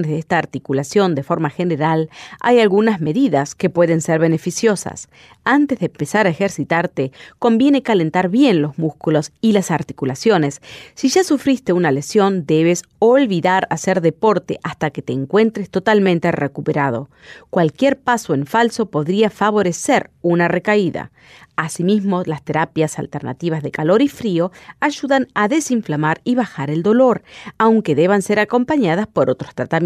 de 0.00 0.18
esta 0.18 0.38
articulación 0.38 1.14
de 1.14 1.22
forma 1.22 1.50
general, 1.50 2.08
hay 2.40 2.60
algunas 2.60 3.02
medidas 3.02 3.54
que 3.54 3.68
pueden 3.68 4.00
ser 4.00 4.18
beneficiosas. 4.18 5.08
Antes 5.44 5.80
de 5.80 5.86
empezar 5.86 6.26
a 6.26 6.30
ejercitarte, 6.30 7.12
conviene 7.38 7.82
calentar 7.82 8.30
bien 8.30 8.62
los 8.62 8.78
músculos 8.78 9.32
y 9.42 9.52
las 9.52 9.70
articulaciones. 9.70 10.62
Si 10.94 11.08
ya 11.08 11.24
sufriste 11.24 11.74
una 11.74 11.92
lesión, 11.92 12.46
debes 12.46 12.84
olvidar 12.98 13.66
hacer 13.68 14.00
deporte 14.00 14.58
hasta 14.62 14.90
que 14.90 15.02
te 15.02 15.12
encuentres 15.12 15.68
totalmente 15.68 16.32
recuperado. 16.32 17.10
Cualquier 17.50 17.98
paso 17.98 18.32
en 18.32 18.46
falso 18.46 18.86
podría 18.86 19.28
favorecer 19.28 20.10
una 20.22 20.48
recaída. 20.48 21.10
Asimismo, 21.56 22.22
las 22.24 22.42
terapias 22.42 22.98
alternativas 22.98 23.62
de 23.62 23.70
calor 23.70 24.00
y 24.00 24.08
frío 24.08 24.52
ayudan 24.80 25.28
a 25.34 25.48
desinflamar 25.48 26.20
y 26.24 26.34
bajar 26.34 26.70
el 26.70 26.82
dolor, 26.82 27.22
aunque 27.58 27.94
deban 27.94 28.22
ser 28.22 28.38
acompañadas 28.38 29.06
por 29.06 29.28
otros 29.28 29.54
tratamientos. 29.54 29.81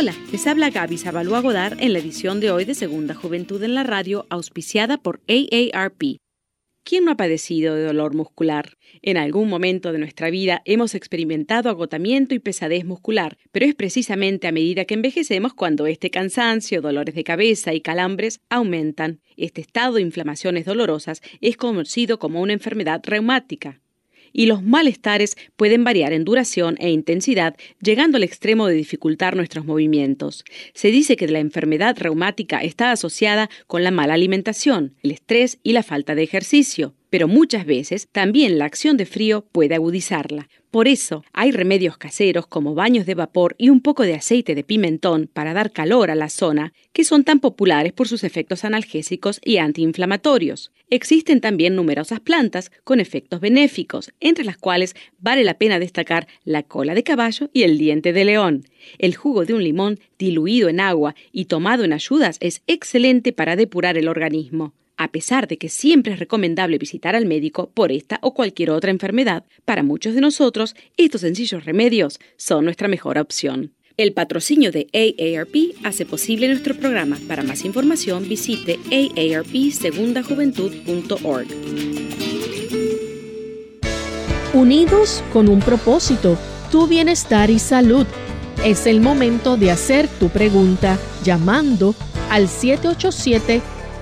Hola, 0.00 0.14
les 0.30 0.46
habla 0.46 0.70
Gaby 0.70 0.96
Zabalúa 0.96 1.40
Godard 1.40 1.82
en 1.82 1.92
la 1.92 1.98
edición 1.98 2.38
de 2.38 2.52
hoy 2.52 2.64
de 2.64 2.76
Segunda 2.76 3.16
Juventud 3.16 3.60
en 3.64 3.74
la 3.74 3.82
Radio, 3.82 4.28
auspiciada 4.30 4.96
por 4.96 5.20
AARP. 5.26 6.20
¿Quién 6.84 7.04
no 7.04 7.10
ha 7.10 7.16
padecido 7.16 7.74
de 7.74 7.82
dolor 7.82 8.14
muscular? 8.14 8.76
En 9.02 9.16
algún 9.16 9.48
momento 9.48 9.90
de 9.90 9.98
nuestra 9.98 10.30
vida 10.30 10.62
hemos 10.66 10.94
experimentado 10.94 11.68
agotamiento 11.68 12.32
y 12.32 12.38
pesadez 12.38 12.84
muscular, 12.84 13.38
pero 13.50 13.66
es 13.66 13.74
precisamente 13.74 14.46
a 14.46 14.52
medida 14.52 14.84
que 14.84 14.94
envejecemos 14.94 15.52
cuando 15.52 15.88
este 15.88 16.10
cansancio, 16.10 16.80
dolores 16.80 17.16
de 17.16 17.24
cabeza 17.24 17.74
y 17.74 17.80
calambres 17.80 18.40
aumentan. 18.50 19.20
Este 19.36 19.60
estado 19.62 19.94
de 19.94 20.02
inflamaciones 20.02 20.64
dolorosas 20.64 21.22
es 21.40 21.56
conocido 21.56 22.20
como 22.20 22.40
una 22.40 22.52
enfermedad 22.52 23.00
reumática 23.02 23.80
y 24.32 24.46
los 24.46 24.62
malestares 24.62 25.36
pueden 25.56 25.84
variar 25.84 26.12
en 26.12 26.24
duración 26.24 26.76
e 26.78 26.90
intensidad, 26.90 27.56
llegando 27.80 28.16
al 28.16 28.24
extremo 28.24 28.66
de 28.66 28.74
dificultar 28.74 29.36
nuestros 29.36 29.64
movimientos. 29.64 30.44
Se 30.74 30.90
dice 30.90 31.16
que 31.16 31.28
la 31.28 31.38
enfermedad 31.38 31.96
reumática 31.98 32.58
está 32.58 32.92
asociada 32.92 33.50
con 33.66 33.84
la 33.84 33.90
mala 33.90 34.14
alimentación, 34.14 34.94
el 35.02 35.12
estrés 35.12 35.58
y 35.62 35.72
la 35.72 35.82
falta 35.82 36.14
de 36.14 36.22
ejercicio 36.22 36.94
pero 37.10 37.28
muchas 37.28 37.64
veces 37.64 38.08
también 38.12 38.58
la 38.58 38.66
acción 38.66 38.96
de 38.96 39.06
frío 39.06 39.46
puede 39.52 39.74
agudizarla. 39.74 40.48
Por 40.70 40.86
eso 40.86 41.24
hay 41.32 41.50
remedios 41.50 41.96
caseros 41.96 42.46
como 42.46 42.74
baños 42.74 43.06
de 43.06 43.14
vapor 43.14 43.54
y 43.56 43.70
un 43.70 43.80
poco 43.80 44.02
de 44.02 44.14
aceite 44.14 44.54
de 44.54 44.64
pimentón 44.64 45.30
para 45.32 45.54
dar 45.54 45.72
calor 45.72 46.10
a 46.10 46.14
la 46.14 46.28
zona, 46.28 46.74
que 46.92 47.04
son 47.04 47.24
tan 47.24 47.40
populares 47.40 47.94
por 47.94 48.06
sus 48.06 48.22
efectos 48.22 48.66
analgésicos 48.66 49.40
y 49.42 49.56
antiinflamatorios. 49.56 50.70
Existen 50.90 51.40
también 51.40 51.74
numerosas 51.74 52.20
plantas 52.20 52.70
con 52.84 53.00
efectos 53.00 53.40
benéficos, 53.40 54.12
entre 54.20 54.44
las 54.44 54.58
cuales 54.58 54.94
vale 55.18 55.42
la 55.42 55.54
pena 55.54 55.78
destacar 55.78 56.28
la 56.44 56.62
cola 56.62 56.94
de 56.94 57.02
caballo 57.02 57.48
y 57.54 57.62
el 57.62 57.78
diente 57.78 58.12
de 58.12 58.26
león. 58.26 58.64
El 58.98 59.14
jugo 59.14 59.46
de 59.46 59.54
un 59.54 59.64
limón 59.64 59.98
diluido 60.18 60.68
en 60.68 60.80
agua 60.80 61.14
y 61.32 61.46
tomado 61.46 61.84
en 61.84 61.94
ayudas 61.94 62.36
es 62.40 62.62
excelente 62.66 63.32
para 63.32 63.56
depurar 63.56 63.96
el 63.96 64.08
organismo 64.08 64.74
a 64.98 65.08
pesar 65.08 65.48
de 65.48 65.56
que 65.56 65.70
siempre 65.70 66.12
es 66.12 66.18
recomendable 66.18 66.76
visitar 66.76 67.16
al 67.16 67.24
médico 67.24 67.70
por 67.72 67.92
esta 67.92 68.18
o 68.20 68.34
cualquier 68.34 68.68
otra 68.70 68.90
enfermedad, 68.90 69.44
para 69.64 69.82
muchos 69.82 70.14
de 70.14 70.20
nosotros 70.20 70.76
estos 70.96 71.22
sencillos 71.22 71.64
remedios 71.64 72.20
son 72.36 72.64
nuestra 72.64 72.88
mejor 72.88 73.16
opción. 73.16 73.72
El 73.96 74.12
patrocinio 74.12 74.70
de 74.70 74.88
AARP 74.92 75.54
hace 75.84 76.04
posible 76.04 76.48
nuestro 76.48 76.74
programa. 76.74 77.16
Para 77.26 77.42
más 77.42 77.64
información 77.64 78.28
visite 78.28 78.78
aarpsegundajuventud.org. 78.92 81.46
Unidos 84.54 85.22
con 85.32 85.48
un 85.48 85.60
propósito, 85.60 86.36
tu 86.70 86.86
bienestar 86.86 87.50
y 87.50 87.58
salud. 87.58 88.06
Es 88.64 88.86
el 88.86 89.00
momento 89.00 89.56
de 89.56 89.70
hacer 89.70 90.08
tu 90.08 90.28
pregunta 90.28 90.98
llamando 91.24 91.94
al 92.30 92.48
787 92.48 93.62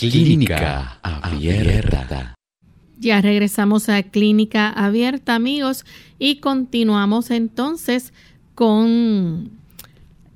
Clínica 0.00 0.98
Abierta. 1.02 2.34
Ya 2.98 3.20
regresamos 3.20 3.90
a 3.90 4.02
Clínica 4.02 4.70
Abierta, 4.70 5.34
amigos, 5.34 5.84
y 6.18 6.36
continuamos 6.36 7.30
entonces 7.30 8.14
con 8.54 9.50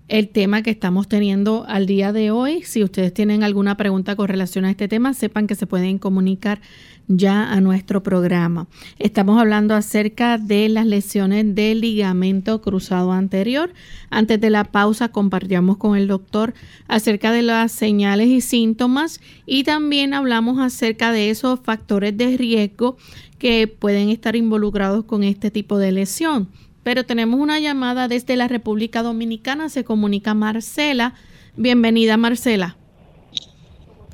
el 0.08 0.28
tema 0.28 0.60
que 0.60 0.70
estamos 0.70 1.08
teniendo 1.08 1.64
al 1.66 1.86
día 1.86 2.12
de 2.12 2.30
hoy. 2.30 2.62
Si 2.64 2.84
ustedes 2.84 3.14
tienen 3.14 3.42
alguna 3.42 3.78
pregunta 3.78 4.16
con 4.16 4.28
relación 4.28 4.66
a 4.66 4.70
este 4.70 4.86
tema, 4.86 5.14
sepan 5.14 5.46
que 5.46 5.54
se 5.54 5.66
pueden 5.66 5.98
comunicar 5.98 6.60
ya 7.08 7.52
a 7.52 7.60
nuestro 7.60 8.02
programa. 8.02 8.66
Estamos 8.98 9.40
hablando 9.40 9.74
acerca 9.74 10.38
de 10.38 10.68
las 10.68 10.86
lesiones 10.86 11.54
del 11.54 11.80
ligamento 11.80 12.60
cruzado 12.60 13.12
anterior. 13.12 13.70
Antes 14.10 14.40
de 14.40 14.50
la 14.50 14.64
pausa 14.64 15.10
compartíamos 15.10 15.76
con 15.76 15.96
el 15.96 16.08
doctor 16.08 16.54
acerca 16.88 17.32
de 17.32 17.42
las 17.42 17.72
señales 17.72 18.28
y 18.28 18.40
síntomas 18.40 19.20
y 19.46 19.64
también 19.64 20.14
hablamos 20.14 20.58
acerca 20.58 21.12
de 21.12 21.30
esos 21.30 21.60
factores 21.60 22.16
de 22.16 22.36
riesgo 22.36 22.96
que 23.38 23.66
pueden 23.66 24.08
estar 24.08 24.36
involucrados 24.36 25.04
con 25.04 25.22
este 25.22 25.50
tipo 25.50 25.78
de 25.78 25.92
lesión. 25.92 26.48
Pero 26.82 27.04
tenemos 27.04 27.40
una 27.40 27.60
llamada 27.60 28.08
desde 28.08 28.36
la 28.36 28.48
República 28.48 29.02
Dominicana, 29.02 29.68
se 29.68 29.84
comunica 29.84 30.34
Marcela. 30.34 31.14
Bienvenida 31.56 32.16
Marcela. 32.16 32.76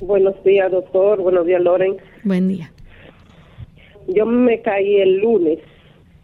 Buenos 0.01 0.41
días, 0.43 0.71
doctor. 0.71 1.21
Buenos 1.21 1.45
días, 1.45 1.61
Loren. 1.61 1.97
Buen 2.23 2.47
día. 2.47 2.71
Yo 4.07 4.25
me 4.25 4.61
caí 4.61 4.97
el 4.97 5.17
lunes 5.17 5.59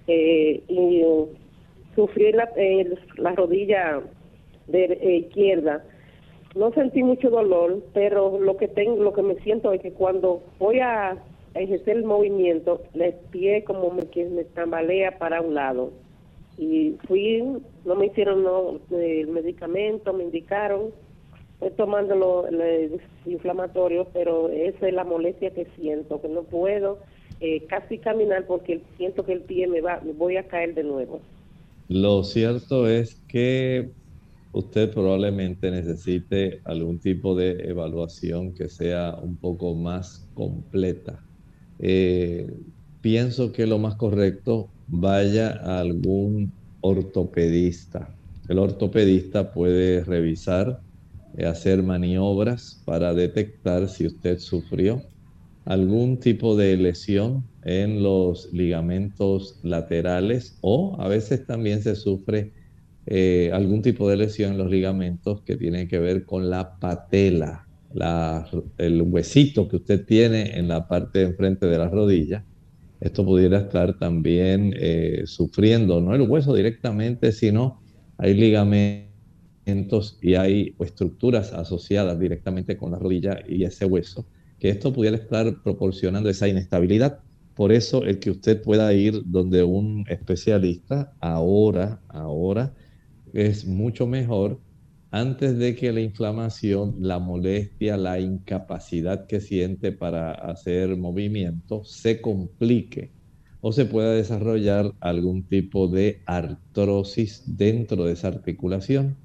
eh, 0.07 0.61
y 0.67 1.03
sufrí 1.95 2.31
la, 2.31 2.49
la 3.17 3.31
rodilla 3.33 4.01
de 4.67 4.85
eh, 4.85 5.15
izquierda. 5.17 5.83
No 6.55 6.71
sentí 6.71 7.03
mucho 7.03 7.29
dolor, 7.29 7.83
pero 7.93 8.39
lo 8.39 8.57
que 8.57 8.67
tengo, 8.67 9.03
lo 9.03 9.13
que 9.13 9.21
me 9.21 9.35
siento 9.35 9.71
es 9.73 9.81
que 9.81 9.91
cuando 9.91 10.43
voy 10.59 10.79
a 10.79 11.17
ejercer 11.53 11.97
el 11.97 12.03
movimiento, 12.03 12.81
el 12.93 13.13
pie 13.31 13.63
como 13.63 13.91
me, 13.91 14.03
que 14.07 14.25
me 14.25 14.43
tambalea 14.43 15.17
para 15.17 15.41
un 15.41 15.53
lado. 15.53 15.91
Y 16.57 16.95
fui, 17.07 17.43
no 17.85 17.95
me 17.95 18.07
hicieron 18.07 18.43
no, 18.43 18.79
el 18.91 19.27
medicamento, 19.27 20.13
me 20.13 20.23
indicaron 20.23 20.91
estoy 21.59 21.71
tomando 21.71 22.15
los 22.15 22.45
inflamatorios, 23.25 24.07
pero 24.13 24.49
esa 24.49 24.87
es 24.87 24.93
la 24.93 25.03
molestia 25.03 25.51
que 25.51 25.65
siento, 25.75 26.21
que 26.21 26.27
no 26.27 26.43
puedo 26.43 26.99
eh, 27.39 27.65
casi 27.67 27.99
caminar 27.99 28.45
porque 28.47 28.81
siento 28.97 29.25
que 29.25 29.33
el 29.33 29.41
pie 29.43 29.67
me 29.67 29.81
va, 29.81 29.99
me 30.01 30.13
voy 30.13 30.37
a 30.37 30.47
caer 30.47 30.73
de 30.73 30.83
nuevo. 30.83 31.21
Lo 31.87 32.23
cierto 32.23 32.87
es 32.87 33.23
que 33.27 33.91
usted 34.51 34.91
probablemente 34.93 35.71
necesite 35.71 36.61
algún 36.65 36.99
tipo 36.99 37.35
de 37.35 37.51
evaluación 37.69 38.53
que 38.53 38.69
sea 38.69 39.15
un 39.21 39.37
poco 39.39 39.75
más 39.75 40.29
completa. 40.33 41.23
Eh, 41.79 42.47
pienso 43.01 43.51
que 43.51 43.67
lo 43.67 43.77
más 43.79 43.95
correcto 43.95 44.73
vaya 44.85 45.51
a 45.63 45.79
algún 45.79 46.53
ortopedista. 46.81 48.17
El 48.47 48.59
ortopedista 48.59 49.53
puede 49.53 50.03
revisar 50.03 50.81
eh, 51.33 51.45
hacer 51.45 51.83
maniobras 51.83 52.81
para 52.85 53.13
detectar 53.13 53.87
si 53.89 54.07
usted 54.07 54.39
sufrió 54.39 55.01
algún 55.67 56.17
tipo 56.17 56.55
de 56.55 56.77
lesión 56.77 57.43
en 57.63 58.01
los 58.01 58.53
ligamentos 58.53 59.59
laterales 59.63 60.57
o 60.61 60.95
a 60.97 61.09
veces 61.09 61.45
también 61.45 61.83
se 61.83 61.95
sufre 61.95 62.53
eh, 63.05 63.51
algún 63.53 63.81
tipo 63.81 64.09
de 64.09 64.15
lesión 64.15 64.53
en 64.53 64.59
los 64.59 64.71
ligamentos 64.71 65.41
que 65.41 65.57
tiene 65.57 65.89
que 65.89 65.99
ver 65.99 66.25
con 66.25 66.49
la 66.49 66.79
patela, 66.79 67.67
el 68.77 69.01
huesito 69.01 69.67
que 69.67 69.75
usted 69.75 70.05
tiene 70.05 70.57
en 70.57 70.69
la 70.69 70.87
parte 70.87 71.19
de 71.19 71.25
enfrente 71.25 71.65
de 71.65 71.77
la 71.77 71.89
rodilla. 71.89 72.45
Esto 73.01 73.25
pudiera 73.25 73.59
estar 73.59 73.99
también 73.99 74.73
eh, 74.77 75.23
sufriendo, 75.25 75.99
no 75.99 76.15
el 76.15 76.21
hueso 76.21 76.53
directamente, 76.55 77.33
sino 77.33 77.81
hay 78.17 78.33
ligamentos 78.35 80.17
y 80.21 80.35
hay 80.35 80.75
estructuras 80.79 81.51
asociadas 81.51 82.17
directamente 82.17 82.77
con 82.77 82.91
la 82.91 82.99
rodilla 82.99 83.39
y 83.45 83.65
ese 83.65 83.85
hueso, 83.85 84.25
que 84.59 84.69
esto 84.69 84.93
pudiera 84.93 85.17
estar 85.17 85.61
proporcionando 85.63 86.29
esa 86.29 86.47
inestabilidad. 86.47 87.19
Por 87.55 87.71
eso 87.71 88.03
el 88.03 88.19
que 88.19 88.31
usted 88.31 88.61
pueda 88.61 88.93
ir 88.93 89.21
donde 89.25 89.63
un 89.63 90.05
especialista 90.09 91.13
ahora, 91.19 92.01
ahora 92.07 92.73
es 93.33 93.65
mucho 93.65 94.07
mejor 94.07 94.59
antes 95.11 95.57
de 95.57 95.75
que 95.75 95.91
la 95.91 96.01
inflamación, 96.01 96.95
la 96.99 97.19
molestia, 97.19 97.97
la 97.97 98.19
incapacidad 98.19 99.25
que 99.25 99.39
siente 99.39 99.91
para 99.91 100.31
hacer 100.31 100.97
movimiento 100.97 101.83
se 101.85 102.21
complique 102.21 103.13
o 103.61 103.71
se 103.71 103.85
pueda 103.85 104.13
desarrollar 104.13 104.93
algún 104.99 105.47
tipo 105.47 105.87
de 105.87 106.21
artrosis 106.25 107.43
dentro 107.57 108.05
de 108.05 108.13
esa 108.13 108.27
articulación 108.27 109.17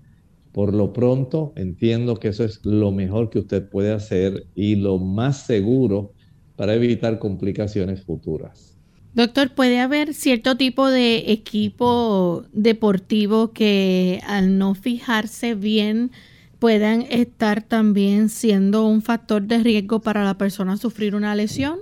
por 0.52 0.74
lo 0.74 0.92
pronto, 0.92 1.52
entiendo 1.56 2.16
que 2.16 2.28
eso 2.28 2.44
es 2.44 2.60
lo 2.64 2.92
mejor 2.92 3.30
que 3.30 3.38
usted 3.38 3.68
puede 3.68 3.92
hacer 3.92 4.46
y 4.54 4.76
lo 4.76 4.98
más 4.98 5.46
seguro 5.46 6.12
para 6.56 6.74
evitar 6.74 7.18
complicaciones 7.18 8.02
futuras. 8.02 8.76
Doctor, 9.14 9.54
¿puede 9.54 9.78
haber 9.80 10.14
cierto 10.14 10.56
tipo 10.56 10.88
de 10.88 11.32
equipo 11.32 12.44
deportivo 12.52 13.52
que 13.52 14.20
al 14.26 14.58
no 14.58 14.74
fijarse 14.74 15.54
bien 15.54 16.10
puedan 16.58 17.02
estar 17.10 17.62
también 17.62 18.28
siendo 18.28 18.86
un 18.86 19.02
factor 19.02 19.42
de 19.42 19.58
riesgo 19.58 20.00
para 20.00 20.24
la 20.24 20.38
persona 20.38 20.76
sufrir 20.76 21.14
una 21.14 21.34
lesión? 21.34 21.80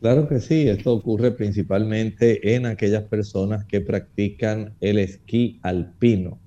Claro 0.00 0.28
que 0.28 0.40
sí, 0.40 0.68
esto 0.68 0.92
ocurre 0.92 1.32
principalmente 1.32 2.54
en 2.54 2.66
aquellas 2.66 3.04
personas 3.04 3.64
que 3.64 3.80
practican 3.80 4.74
el 4.80 4.98
esquí 4.98 5.58
alpino 5.62 6.38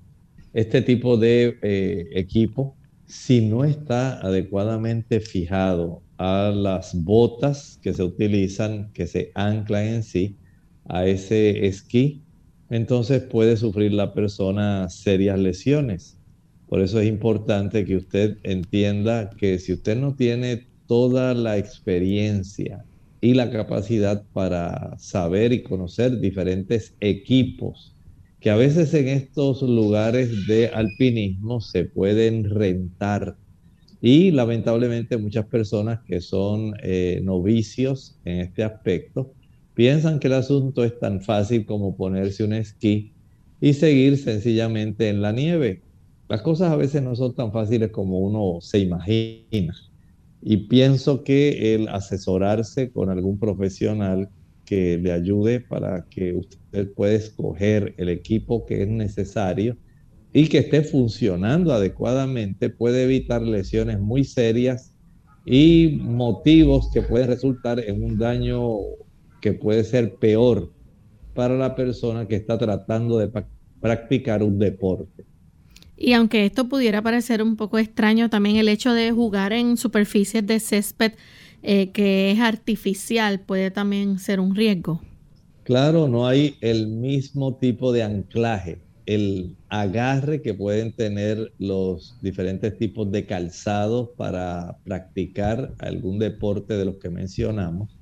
este 0.52 0.82
tipo 0.82 1.16
de 1.16 1.58
eh, 1.62 2.08
equipo, 2.12 2.76
si 3.06 3.40
no 3.40 3.64
está 3.64 4.20
adecuadamente 4.20 5.20
fijado 5.20 6.02
a 6.18 6.52
las 6.54 6.94
botas 6.94 7.78
que 7.82 7.94
se 7.94 8.02
utilizan, 8.02 8.92
que 8.92 9.06
se 9.06 9.30
anclan 9.34 9.84
en 9.86 10.02
sí 10.02 10.38
a 10.84 11.06
ese 11.06 11.66
esquí, 11.66 12.24
entonces 12.70 13.22
puede 13.22 13.56
sufrir 13.56 13.92
la 13.92 14.14
persona 14.14 14.88
serias 14.88 15.38
lesiones. 15.38 16.20
Por 16.66 16.80
eso 16.80 17.00
es 17.00 17.08
importante 17.08 17.84
que 17.84 17.96
usted 17.96 18.38
entienda 18.42 19.30
que 19.30 19.58
si 19.58 19.72
usted 19.72 19.96
no 19.96 20.14
tiene 20.16 20.68
toda 20.86 21.34
la 21.34 21.56
experiencia 21.56 22.84
y 23.20 23.34
la 23.34 23.50
capacidad 23.50 24.24
para 24.32 24.96
saber 24.98 25.52
y 25.52 25.62
conocer 25.62 26.20
diferentes 26.20 26.94
equipos 27.00 27.97
que 28.40 28.50
a 28.50 28.56
veces 28.56 28.94
en 28.94 29.08
estos 29.08 29.62
lugares 29.62 30.46
de 30.46 30.68
alpinismo 30.68 31.60
se 31.60 31.84
pueden 31.84 32.48
rentar 32.50 33.36
y 34.00 34.30
lamentablemente 34.30 35.16
muchas 35.18 35.46
personas 35.46 36.00
que 36.06 36.20
son 36.20 36.74
eh, 36.82 37.20
novicios 37.24 38.20
en 38.24 38.40
este 38.40 38.62
aspecto 38.62 39.34
piensan 39.74 40.20
que 40.20 40.28
el 40.28 40.34
asunto 40.34 40.84
es 40.84 40.98
tan 40.98 41.20
fácil 41.22 41.66
como 41.66 41.96
ponerse 41.96 42.44
un 42.44 42.52
esquí 42.52 43.14
y 43.60 43.74
seguir 43.74 44.18
sencillamente 44.18 45.08
en 45.08 45.22
la 45.22 45.32
nieve. 45.32 45.84
Las 46.28 46.42
cosas 46.42 46.72
a 46.72 46.76
veces 46.76 47.02
no 47.02 47.14
son 47.16 47.34
tan 47.34 47.52
fáciles 47.52 47.90
como 47.90 48.20
uno 48.20 48.60
se 48.60 48.80
imagina. 48.80 49.74
Y 50.40 50.68
pienso 50.68 51.24
que 51.24 51.74
el 51.74 51.88
asesorarse 51.88 52.92
con 52.92 53.10
algún 53.10 53.38
profesional 53.38 54.30
que 54.68 54.98
le 54.98 55.12
ayude 55.12 55.60
para 55.60 56.04
que 56.10 56.34
usted 56.34 56.92
pueda 56.92 57.14
escoger 57.14 57.94
el 57.96 58.10
equipo 58.10 58.66
que 58.66 58.82
es 58.82 58.88
necesario 58.88 59.78
y 60.30 60.48
que 60.48 60.58
esté 60.58 60.82
funcionando 60.82 61.72
adecuadamente 61.72 62.68
puede 62.68 63.04
evitar 63.04 63.40
lesiones 63.40 63.98
muy 63.98 64.24
serias 64.24 64.94
y 65.46 65.98
motivos 66.02 66.90
que 66.92 67.00
pueden 67.00 67.28
resultar 67.28 67.80
en 67.80 68.02
un 68.04 68.18
daño 68.18 68.60
que 69.40 69.54
puede 69.54 69.84
ser 69.84 70.16
peor 70.16 70.70
para 71.34 71.56
la 71.56 71.74
persona 71.74 72.28
que 72.28 72.36
está 72.36 72.58
tratando 72.58 73.16
de 73.16 73.30
practicar 73.80 74.42
un 74.42 74.58
deporte. 74.58 75.24
Y 75.96 76.12
aunque 76.12 76.44
esto 76.44 76.68
pudiera 76.68 77.00
parecer 77.00 77.42
un 77.42 77.56
poco 77.56 77.78
extraño, 77.78 78.28
también 78.28 78.56
el 78.56 78.68
hecho 78.68 78.92
de 78.92 79.12
jugar 79.12 79.54
en 79.54 79.78
superficies 79.78 80.46
de 80.46 80.60
césped 80.60 81.12
eh, 81.62 81.90
que 81.90 82.30
es 82.30 82.40
artificial 82.40 83.40
puede 83.40 83.70
también 83.70 84.18
ser 84.18 84.40
un 84.40 84.54
riesgo. 84.54 85.00
Claro, 85.64 86.08
no 86.08 86.26
hay 86.26 86.56
el 86.60 86.86
mismo 86.86 87.56
tipo 87.56 87.92
de 87.92 88.02
anclaje, 88.02 88.80
el 89.04 89.54
agarre 89.68 90.40
que 90.40 90.54
pueden 90.54 90.92
tener 90.92 91.52
los 91.58 92.16
diferentes 92.22 92.78
tipos 92.78 93.10
de 93.10 93.26
calzados 93.26 94.10
para 94.16 94.78
practicar 94.84 95.74
algún 95.78 96.18
deporte 96.18 96.74
de 96.74 96.86
los 96.86 96.96
que 96.96 97.10
mencionamos. 97.10 97.98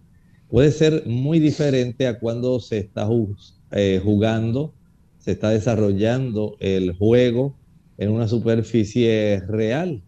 Puede 0.48 0.70
ser 0.70 1.06
muy 1.06 1.40
diferente 1.40 2.06
a 2.06 2.20
cuando 2.20 2.60
se 2.60 2.78
está 2.78 3.08
eh, 3.72 4.00
jugando, 4.02 4.74
se 5.18 5.32
está 5.32 5.50
desarrollando 5.50 6.56
el 6.60 6.92
juego 6.92 7.56
en 7.98 8.10
una 8.10 8.28
superficie 8.28 9.42
real, 9.48 10.02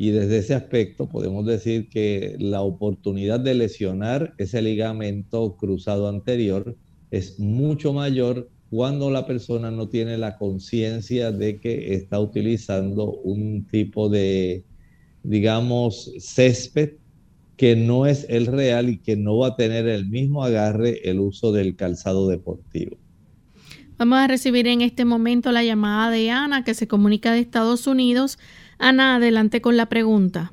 y 0.00 0.10
desde 0.10 0.38
ese 0.38 0.54
aspecto 0.54 1.08
podemos 1.08 1.44
decir 1.44 1.88
que 1.88 2.36
la 2.38 2.60
oportunidad 2.60 3.40
de 3.40 3.54
lesionar 3.54 4.32
ese 4.38 4.62
ligamento 4.62 5.56
cruzado 5.56 6.08
anterior 6.08 6.76
es 7.10 7.40
mucho 7.40 7.92
mayor 7.92 8.48
cuando 8.70 9.10
la 9.10 9.26
persona 9.26 9.72
no 9.72 9.88
tiene 9.88 10.16
la 10.16 10.38
conciencia 10.38 11.32
de 11.32 11.58
que 11.58 11.94
está 11.94 12.20
utilizando 12.20 13.10
un 13.10 13.66
tipo 13.66 14.08
de, 14.08 14.64
digamos, 15.24 16.12
césped 16.20 16.92
que 17.56 17.74
no 17.74 18.06
es 18.06 18.24
el 18.28 18.46
real 18.46 18.90
y 18.90 18.98
que 18.98 19.16
no 19.16 19.38
va 19.38 19.48
a 19.48 19.56
tener 19.56 19.88
el 19.88 20.08
mismo 20.08 20.44
agarre 20.44 21.10
el 21.10 21.18
uso 21.18 21.50
del 21.50 21.74
calzado 21.74 22.28
deportivo. 22.28 22.96
Vamos 23.98 24.18
a 24.18 24.28
recibir 24.28 24.68
en 24.68 24.80
este 24.80 25.04
momento 25.04 25.50
la 25.50 25.64
llamada 25.64 26.12
de 26.12 26.30
Ana 26.30 26.62
que 26.62 26.74
se 26.74 26.86
comunica 26.86 27.32
de 27.32 27.40
Estados 27.40 27.88
Unidos. 27.88 28.38
Ana, 28.78 29.16
adelante 29.16 29.60
con 29.60 29.76
la 29.76 29.86
pregunta. 29.86 30.52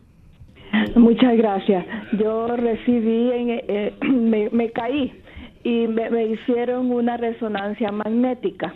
Muchas 0.96 1.38
gracias. 1.38 1.86
Yo 2.14 2.48
recibí, 2.48 3.32
en, 3.32 3.50
eh, 3.68 3.94
me, 4.52 4.72
caí 4.72 5.14
y 5.64 5.88
me 5.88 6.26
hicieron 6.26 6.92
una 6.92 7.18
resonancia 7.18 7.92
magnética 7.92 8.74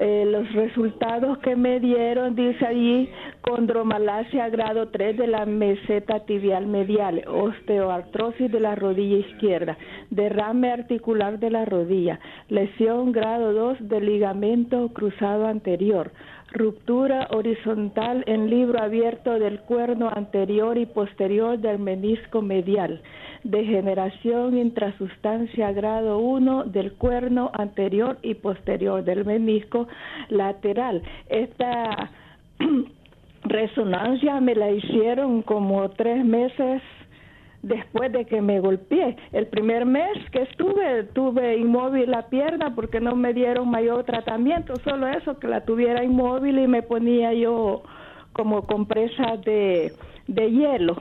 eh, 0.00 0.24
los 0.26 0.52
resultados 0.52 1.38
que 1.38 1.56
me 1.56 1.80
dieron, 1.80 2.34
dice 2.34 2.66
allí, 2.66 3.08
condromalacia 3.42 4.48
grado 4.48 4.88
3 4.88 5.16
de 5.16 5.26
la 5.26 5.46
meseta 5.46 6.20
tibial 6.20 6.66
medial, 6.66 7.24
osteoartrosis 7.26 8.50
de 8.50 8.60
la 8.60 8.74
rodilla 8.74 9.18
izquierda, 9.18 9.76
derrame 10.10 10.70
articular 10.70 11.38
de 11.38 11.50
la 11.50 11.64
rodilla, 11.64 12.20
lesión 12.48 13.12
grado 13.12 13.52
2 13.52 13.88
del 13.88 14.06
ligamento 14.06 14.88
cruzado 14.92 15.46
anterior, 15.46 16.12
ruptura 16.52 17.28
horizontal 17.30 18.24
en 18.26 18.48
libro 18.48 18.80
abierto 18.80 19.38
del 19.38 19.60
cuerno 19.60 20.10
anterior 20.14 20.78
y 20.78 20.86
posterior 20.86 21.58
del 21.58 21.78
menisco 21.78 22.42
medial, 22.42 23.02
degeneración 23.44 24.56
intrasustancia 24.56 25.72
grado 25.72 26.18
1 26.18 26.64
del 26.64 26.92
cuerno 26.94 27.50
anterior 27.52 28.18
y 28.22 28.34
posterior 28.34 29.04
del 29.04 29.24
menisco 29.24 29.88
lateral. 30.28 31.02
Esta 31.28 32.10
resonancia 33.44 34.40
me 34.40 34.54
la 34.54 34.70
hicieron 34.70 35.42
como 35.42 35.88
tres 35.90 36.24
meses 36.24 36.82
después 37.62 38.12
de 38.12 38.24
que 38.24 38.40
me 38.40 38.60
golpeé. 38.60 39.16
El 39.32 39.46
primer 39.46 39.86
mes 39.86 40.18
que 40.30 40.42
estuve, 40.42 41.04
tuve 41.12 41.56
inmóvil 41.56 42.10
la 42.10 42.28
pierna 42.28 42.74
porque 42.74 43.00
no 43.00 43.16
me 43.16 43.32
dieron 43.34 43.70
mayor 43.70 44.04
tratamiento, 44.04 44.76
solo 44.76 45.08
eso, 45.08 45.38
que 45.38 45.48
la 45.48 45.64
tuviera 45.64 46.04
inmóvil 46.04 46.58
y 46.58 46.68
me 46.68 46.82
ponía 46.82 47.32
yo 47.32 47.82
como 48.32 48.62
compresa 48.66 49.36
de, 49.44 49.92
de 50.26 50.50
hielo. 50.50 50.96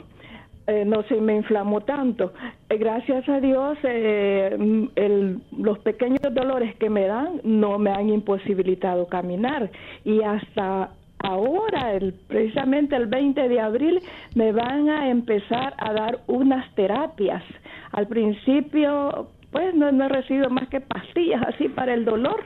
Eh, 0.68 0.84
no 0.84 1.02
se 1.04 1.16
me 1.22 1.36
inflamó 1.38 1.80
tanto. 1.82 2.34
Eh, 2.70 2.78
gracias 2.78 3.28
a 3.30 3.40
Dios, 3.40 3.78
eh, 3.84 4.88
el, 4.96 5.40
los 5.58 5.80
pequeños 5.80 6.20
dolores 6.34 6.76
que 6.76 6.90
me 6.90 7.06
dan 7.06 7.40
no 7.44 7.80
me 7.80 7.92
han 7.92 8.10
imposibilitado 8.10 9.08
caminar 9.08 9.72
y 10.04 10.22
hasta 10.24 10.90
ahora, 11.20 11.94
el, 11.94 12.14
precisamente 12.28 12.96
el 12.96 13.08
20 13.08 13.50
de 13.50 13.60
abril, 13.60 14.00
me 14.36 14.52
van 14.52 14.90
a 14.90 15.10
empezar 15.10 15.74
a 15.78 15.94
dar 15.94 16.20
unas 16.28 16.74
terapias. 16.76 17.44
Al 17.92 18.08
principio, 18.08 19.30
pues 19.52 19.74
no, 19.76 19.92
no 19.92 20.06
he 20.06 20.10
recibido 20.10 20.50
más 20.50 20.68
que 20.70 20.82
pastillas 20.82 21.42
así 21.48 21.70
para 21.70 21.94
el 21.94 22.06
dolor, 22.06 22.44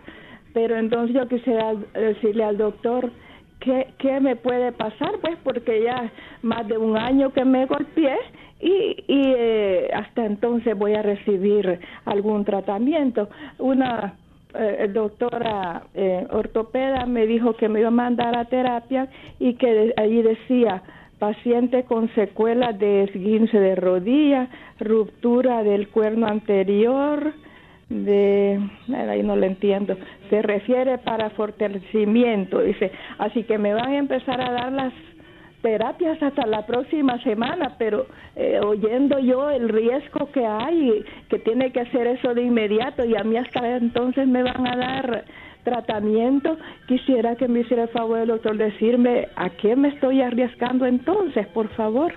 pero 0.54 0.78
entonces 0.78 1.16
yo 1.16 1.28
quisiera 1.28 1.74
decirle 1.94 2.44
al 2.44 2.58
doctor, 2.58 3.12
¿qué, 3.60 3.88
¿qué 3.98 4.20
me 4.20 4.36
puede 4.36 4.72
pasar? 4.72 5.14
Pues 5.22 5.38
porque 5.44 5.84
ya 5.84 6.12
más 6.42 6.68
de 6.68 6.78
un 6.78 6.98
año 6.98 7.32
que 7.32 7.46
me 7.46 7.66
golpeé 7.66 8.18
y, 8.60 9.04
y 9.08 9.34
eh, 9.38 9.90
hasta 9.94 10.26
entonces 10.26 10.78
voy 10.78 10.94
a 10.94 11.02
recibir 11.02 11.80
algún 12.06 12.46
tratamiento. 12.46 13.30
Una 13.58 14.16
eh, 14.54 14.90
doctora 14.94 15.84
eh, 15.94 16.28
ortopeda 16.32 17.06
me 17.06 17.26
dijo 17.26 17.56
que 17.56 17.70
me 17.70 17.80
iba 17.80 17.90
a 17.90 17.92
mandar 17.92 18.38
a 18.38 18.46
terapia 18.46 19.08
y 19.40 19.56
que 19.56 19.94
allí 19.98 20.22
decía 20.22 20.84
paciente 21.20 21.84
con 21.84 22.10
secuelas 22.16 22.78
de 22.80 23.04
esguince 23.04 23.60
de 23.60 23.76
rodilla, 23.76 24.48
ruptura 24.80 25.64
del 25.64 25.90
cuerno 25.90 26.28
anterior, 26.28 27.34
de 27.90 28.60
ahí 28.96 29.22
no 29.22 29.36
lo 29.36 29.46
entiendo 29.46 29.98
se 30.32 30.42
refiere 30.42 30.98
para 30.98 31.30
fortalecimiento 31.32 32.62
dice. 32.62 32.92
Así 33.20 33.44
que 33.44 33.58
me 33.60 33.74
van 33.74 33.92
a 33.92 33.98
empezar 33.98 34.42
a 34.42 34.52
dar 34.52 34.72
las 34.72 34.94
terapias 35.62 36.22
hasta 36.22 36.46
la 36.46 36.66
próxima 36.66 37.22
semana 37.24 37.76
pero 37.78 38.08
eh, 38.36 38.60
oyendo 38.60 39.20
yo 39.20 39.50
el 39.50 39.70
riesgo 39.70 40.32
que 40.32 40.46
hay 40.46 41.04
que 41.30 41.40
tiene 41.40 41.72
que 41.72 41.82
hacer 41.82 42.08
eso 42.08 42.34
de 42.34 42.44
inmediato 42.44 43.06
y 43.06 43.16
a 43.16 43.24
mí 43.24 43.38
hasta 43.38 43.78
entonces 43.78 44.28
me 44.28 44.44
van 44.44 44.68
a 44.68 44.76
dar 44.76 45.26
tratamiento 45.64 46.58
quisiera 46.88 47.36
que 47.36 47.48
me 47.48 47.62
hiciera 47.62 47.84
el 47.84 47.90
favor 47.90 48.20
el 48.20 48.28
doctor 48.28 48.58
decirme 48.58 49.28
a 49.36 49.50
qué 49.52 49.76
me 49.76 49.90
estoy 49.90 50.22
arriesgando 50.22 50.86
entonces 50.86 51.48
por 51.48 51.70
favor 51.70 52.14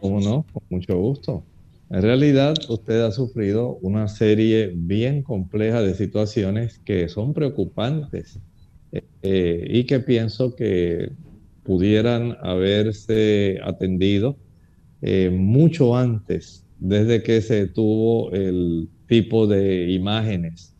¿Cómo 0.00 0.20
no? 0.20 0.46
Con 0.52 0.62
mucho 0.70 0.96
gusto. 0.96 1.44
En 1.90 2.02
realidad, 2.02 2.54
usted 2.68 3.00
ha 3.00 3.10
sufrido 3.10 3.78
una 3.80 4.08
serie 4.08 4.72
bien 4.74 5.22
compleja 5.22 5.80
de 5.80 5.94
situaciones 5.94 6.78
que 6.80 7.08
son 7.08 7.32
preocupantes 7.32 8.38
eh, 9.22 9.66
y 9.70 9.84
que 9.84 10.00
pienso 10.00 10.54
que 10.54 11.12
pudieran 11.68 12.38
haberse 12.40 13.58
atendido 13.62 14.38
eh, 15.02 15.28
mucho 15.30 15.98
antes, 15.98 16.64
desde 16.78 17.22
que 17.22 17.42
se 17.42 17.66
tuvo 17.66 18.32
el 18.32 18.88
tipo 19.06 19.46
de 19.46 19.90
imágenes. 19.90 20.74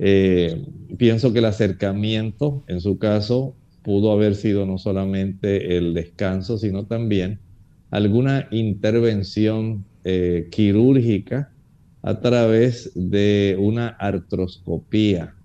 Eh, 0.00 0.66
pienso 0.98 1.32
que 1.32 1.38
el 1.38 1.44
acercamiento, 1.44 2.64
en 2.66 2.80
su 2.80 2.98
caso, 2.98 3.54
pudo 3.84 4.10
haber 4.10 4.34
sido 4.34 4.66
no 4.66 4.78
solamente 4.78 5.76
el 5.76 5.94
descanso, 5.94 6.58
sino 6.58 6.86
también 6.86 7.38
alguna 7.92 8.48
intervención 8.50 9.84
eh, 10.02 10.48
quirúrgica 10.50 11.52
a 12.02 12.18
través 12.18 12.90
de 12.96 13.56
una 13.60 13.90
artroscopía. 13.90 15.36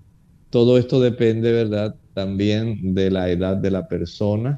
Todo 0.49 0.79
esto 0.79 0.99
depende, 0.99 1.51
¿verdad? 1.51 1.95
También 2.15 2.95
de 2.95 3.11
la 3.11 3.29
edad 3.29 3.57
de 3.57 3.69
la 3.69 3.87
persona 3.87 4.57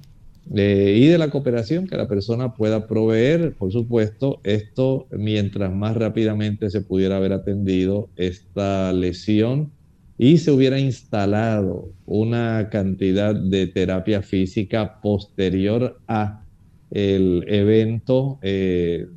eh, 0.56 0.96
y 0.98 1.08
de 1.08 1.18
la 1.18 1.30
cooperación 1.30 1.88
que 1.88 1.98
la 1.98 2.08
persona 2.08 2.54
pueda 2.56 2.88
proveer. 2.88 3.54
Por 3.54 3.72
supuesto, 3.72 4.40
esto 4.44 5.08
mientras 5.12 5.74
más 5.74 5.96
rápidamente 5.96 6.70
se 6.70 6.82
pudiera 6.82 7.18
haber 7.18 7.34
atendido 7.34 8.10
esta 8.16 8.92
lesión 8.94 9.72
y 10.18 10.38
se 10.38 10.52
hubiera 10.52 10.80
instalado 10.80 11.90
una 12.06 12.70
cantidad 12.70 13.34
de 13.34 13.68
terapia 13.68 14.22
física 14.22 15.00
posterior 15.02 16.00
a 16.08 16.44
el 16.92 17.46
evento 17.48 18.40
eh, 18.42 19.08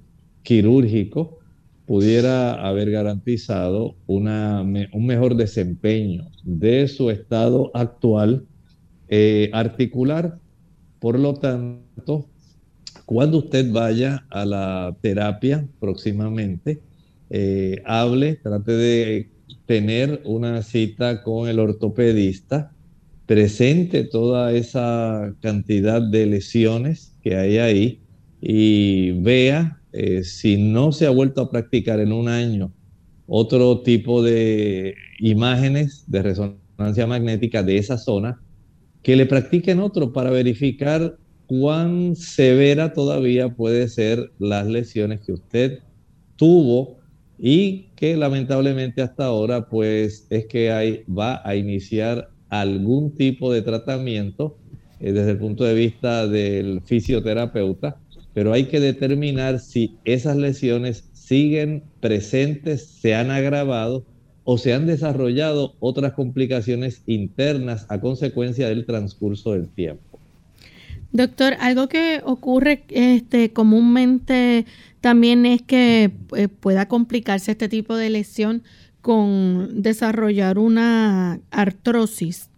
quirúrgico 0.42 1.38
pudiera 1.86 2.54
haber 2.66 2.90
garantizado 2.90 3.96
una, 4.06 4.62
un 4.62 5.06
mejor 5.06 5.36
desempeño 5.36 6.28
de 6.44 6.88
su 6.88 7.10
estado 7.10 7.70
actual 7.74 8.46
eh, 9.08 9.50
articular. 9.52 10.38
Por 11.02 11.18
lo 11.18 11.34
tanto, 11.34 12.30
cuando 13.06 13.38
usted 13.38 13.72
vaya 13.72 14.24
a 14.30 14.46
la 14.46 14.96
terapia 15.00 15.66
próximamente, 15.80 16.80
eh, 17.28 17.82
hable, 17.84 18.36
trate 18.36 18.70
de 18.70 19.30
tener 19.66 20.22
una 20.24 20.62
cita 20.62 21.24
con 21.24 21.48
el 21.48 21.58
ortopedista, 21.58 22.70
presente 23.26 24.04
toda 24.04 24.52
esa 24.52 25.34
cantidad 25.40 26.00
de 26.00 26.26
lesiones 26.26 27.16
que 27.20 27.34
hay 27.36 27.58
ahí 27.58 28.00
y 28.40 29.10
vea 29.22 29.82
eh, 29.92 30.22
si 30.22 30.56
no 30.56 30.92
se 30.92 31.06
ha 31.06 31.10
vuelto 31.10 31.40
a 31.40 31.50
practicar 31.50 31.98
en 31.98 32.12
un 32.12 32.28
año 32.28 32.72
otro 33.26 33.80
tipo 33.80 34.22
de 34.22 34.94
imágenes 35.18 36.04
de 36.06 36.22
resonancia 36.22 37.06
magnética 37.08 37.62
de 37.64 37.78
esa 37.78 37.98
zona, 37.98 38.41
que 39.02 39.16
le 39.16 39.26
practiquen 39.26 39.80
otro 39.80 40.12
para 40.12 40.30
verificar 40.30 41.16
cuán 41.46 42.16
severa 42.16 42.92
todavía 42.92 43.50
puede 43.50 43.88
ser 43.88 44.30
las 44.38 44.66
lesiones 44.66 45.20
que 45.20 45.32
usted 45.32 45.80
tuvo 46.36 46.98
y 47.38 47.88
que 47.96 48.16
lamentablemente 48.16 49.02
hasta 49.02 49.26
ahora 49.26 49.68
pues 49.68 50.26
es 50.30 50.46
que 50.46 50.70
hay, 50.70 51.04
va 51.04 51.42
a 51.44 51.56
iniciar 51.56 52.30
algún 52.48 53.14
tipo 53.14 53.52
de 53.52 53.62
tratamiento 53.62 54.56
eh, 55.00 55.12
desde 55.12 55.32
el 55.32 55.38
punto 55.38 55.64
de 55.64 55.74
vista 55.74 56.26
del 56.28 56.80
fisioterapeuta 56.82 57.96
pero 58.34 58.52
hay 58.52 58.64
que 58.64 58.80
determinar 58.80 59.58
si 59.58 59.96
esas 60.04 60.36
lesiones 60.36 61.08
siguen 61.12 61.84
presentes, 62.00 62.86
se 62.86 63.14
han 63.14 63.30
agravado 63.30 64.04
o 64.44 64.58
se 64.58 64.74
han 64.74 64.86
desarrollado 64.86 65.74
otras 65.80 66.12
complicaciones 66.12 67.02
internas 67.06 67.86
a 67.88 68.00
consecuencia 68.00 68.68
del 68.68 68.86
transcurso 68.86 69.52
del 69.52 69.68
tiempo. 69.68 70.18
Doctor, 71.12 71.54
algo 71.60 71.88
que 71.88 72.22
ocurre 72.24 72.84
este, 72.88 73.52
comúnmente 73.52 74.64
también 75.00 75.44
es 75.44 75.62
que 75.62 76.10
eh, 76.36 76.48
pueda 76.48 76.88
complicarse 76.88 77.52
este 77.52 77.68
tipo 77.68 77.96
de 77.96 78.08
lesión 78.08 78.62
con 79.02 79.82
desarrollar 79.82 80.58
una 80.58 81.40
artrosis. 81.50 82.48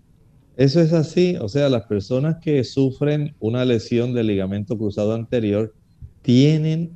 Eso 0.57 0.80
es 0.80 0.93
así, 0.93 1.37
o 1.41 1.49
sea, 1.49 1.68
las 1.68 1.87
personas 1.87 2.37
que 2.37 2.62
sufren 2.62 3.35
una 3.41 3.64
lesión 3.64 4.14
del 4.14 4.28
ligamento 4.28 4.78
cruzado 4.78 5.14
anterior 5.14 5.74
tienen 6.22 6.93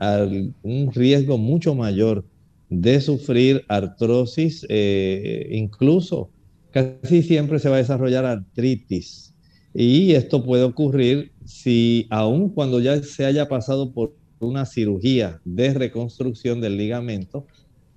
un 0.63 0.93
riesgo 0.95 1.39
mucho 1.39 1.75
mayor 1.75 2.25
de 2.71 3.01
sufrir 3.01 3.65
artrosis, 3.69 4.67
eh, 4.69 5.49
incluso 5.53 6.31
casi 6.71 7.23
siempre 7.23 7.59
se 7.59 7.69
va 7.69 7.77
a 7.77 7.79
desarrollar 7.79 8.25
artritis. 8.25 9.35
Y 9.75 10.13
esto 10.13 10.45
puede 10.45 10.65
ocurrir 10.65 11.33
si 11.45 12.07
aun 12.11 12.51
cuando 12.51 12.81
ya 12.81 13.03
se 13.03 13.25
haya 13.25 13.49
pasado 13.49 13.93
por 13.93 14.15
una 14.41 14.67
cirugía 14.67 15.41
de 15.45 15.75
reconstrucción 15.75 16.61
del 16.61 16.77
ligamento, 16.77 17.47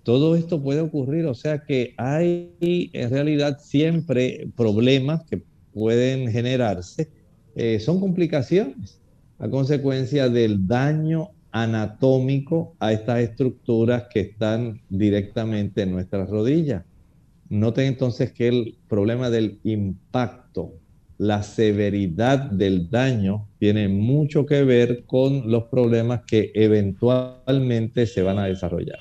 todo 0.04 0.36
esto 0.36 0.62
puede 0.62 0.82
ocurrir. 0.82 1.26
O 1.26 1.34
sea 1.34 1.64
que 1.64 1.94
hay 1.98 2.52
en 2.94 3.10
realidad 3.10 3.60
siempre 3.60 4.50
problemas 4.56 5.24
que 5.24 5.44
pueden 5.74 6.32
generarse. 6.32 7.10
Eh, 7.56 7.80
son 7.80 8.00
complicaciones 8.00 9.00
a 9.40 9.50
consecuencia 9.50 10.30
del 10.30 10.68
daño 10.68 11.32
anatómico 11.52 12.76
a 12.80 12.94
estas 12.94 13.20
estructuras 13.20 14.06
que 14.12 14.22
están 14.22 14.82
directamente 14.90 15.82
en 15.84 15.92
nuestras 15.92 16.30
rodillas. 16.30 16.84
Noten 17.50 17.86
entonces 17.86 18.32
que 18.32 18.48
el 18.48 18.78
problema 18.88 19.30
del 19.30 19.60
impacto, 19.64 20.74
la 21.18 21.44
severidad 21.44 22.40
del 22.40 22.90
daño, 22.90 23.48
tiene 23.60 23.90
mucho 23.90 24.46
que 24.46 24.64
ver 24.64 25.04
con 25.06 25.52
los 25.52 25.66
problemas 25.66 26.22
que 26.26 26.52
eventualmente 26.56 28.06
se 28.06 28.22
van 28.22 28.40
a 28.40 28.46
desarrollar. 28.46 29.00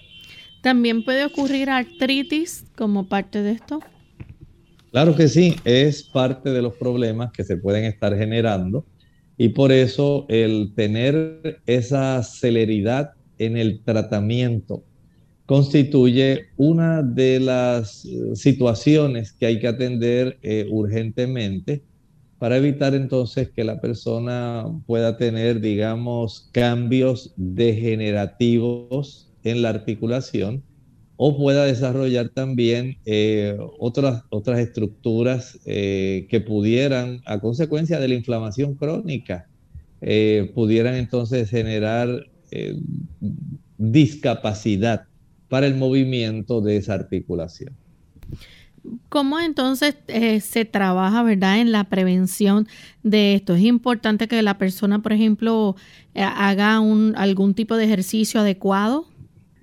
¿También 0.63 1.05
puede 1.05 1.25
ocurrir 1.25 1.71
artritis 1.71 2.67
como 2.77 3.09
parte 3.09 3.43
de 3.43 3.53
esto? 3.53 3.81
Claro 4.91 5.15
que 5.15 5.29
sí, 5.29 5.55
es 5.65 6.03
parte 6.03 6.51
de 6.51 6.61
los 6.61 6.75
problemas 6.75 7.31
que 7.31 7.45
se 7.45 7.57
pueden 7.57 7.85
estar 7.85 8.17
generando 8.17 8.85
y 9.41 9.49
por 9.49 9.73
eso 9.73 10.27
el 10.29 10.75
tener 10.75 11.63
esa 11.65 12.23
celeridad 12.23 13.13
en 13.39 13.57
el 13.57 13.81
tratamiento 13.83 14.85
constituye 15.47 16.49
una 16.59 17.03
de 17.03 17.41
las 17.41 18.05
eh, 18.05 18.37
situaciones 18.37 19.33
que 19.33 19.47
hay 19.47 19.59
que 19.59 19.67
atender 19.67 20.39
eh, 20.43 20.67
urgentemente 20.71 21.83
para 22.39 22.59
evitar 22.59 22.95
entonces 22.95 23.49
que 23.49 23.65
la 23.65 23.81
persona 23.81 24.67
pueda 24.85 25.17
tener, 25.17 25.63
digamos, 25.63 26.51
cambios 26.53 27.33
degenerativos 27.39 29.33
en 29.43 29.63
la 29.63 29.71
articulación 29.71 30.63
o 31.23 31.37
pueda 31.37 31.67
desarrollar 31.67 32.31
también 32.31 32.97
eh, 33.05 33.55
otras, 33.79 34.25
otras 34.31 34.59
estructuras 34.59 35.59
que 35.65 36.45
pudieran, 36.47 37.21
a 37.27 37.39
consecuencia 37.41 38.01
de 38.01 38.09
la 38.09 38.15
inflamación 38.15 38.75
crónica, 38.75 39.47
pudieran 40.55 40.95
entonces 40.95 41.51
generar 41.51 42.27
discapacidad 43.77 45.05
para 45.51 45.67
el 45.67 45.75
movimiento 45.75 46.63
de 46.63 46.79
esa 46.79 46.95
articulación. 46.95 47.75
¿Cómo 49.09 49.39
entonces 49.39 49.97
eh, 50.09 50.41
se 50.41 50.65
trabaja, 50.65 51.23
verdad, 51.23 51.61
en 51.61 51.73
la 51.73 51.85
prevención 51.85 52.67
de 53.03 53.35
esto? 53.35 53.55
¿Es 53.55 53.63
importante 53.63 54.27
que 54.27 54.41
la 54.43 54.57
persona, 54.57 55.03
por 55.03 55.13
ejemplo, 55.13 55.77
eh, 56.15 56.23
haga 56.23 56.81
un, 56.81 57.15
algún 57.17 57.55
tipo 57.55 57.77
de 57.77 57.85
ejercicio 57.85 58.41
adecuado? 58.41 59.07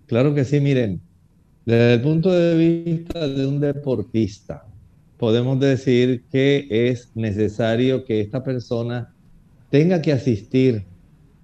Claro 0.06 0.36
que 0.36 0.46
sí, 0.46 0.60
miren, 0.60 1.02
desde 1.68 1.96
el 1.96 2.02
punto 2.02 2.32
de 2.32 2.56
vista 2.56 3.28
de 3.28 3.46
un 3.46 3.60
deportista, 3.60 4.64
podemos 5.18 5.60
decir 5.60 6.24
que 6.32 6.66
es 6.70 7.12
necesario 7.14 8.06
que 8.06 8.22
esta 8.22 8.42
persona 8.42 9.14
tenga 9.70 10.02
que 10.02 10.14
asistir 10.14 10.86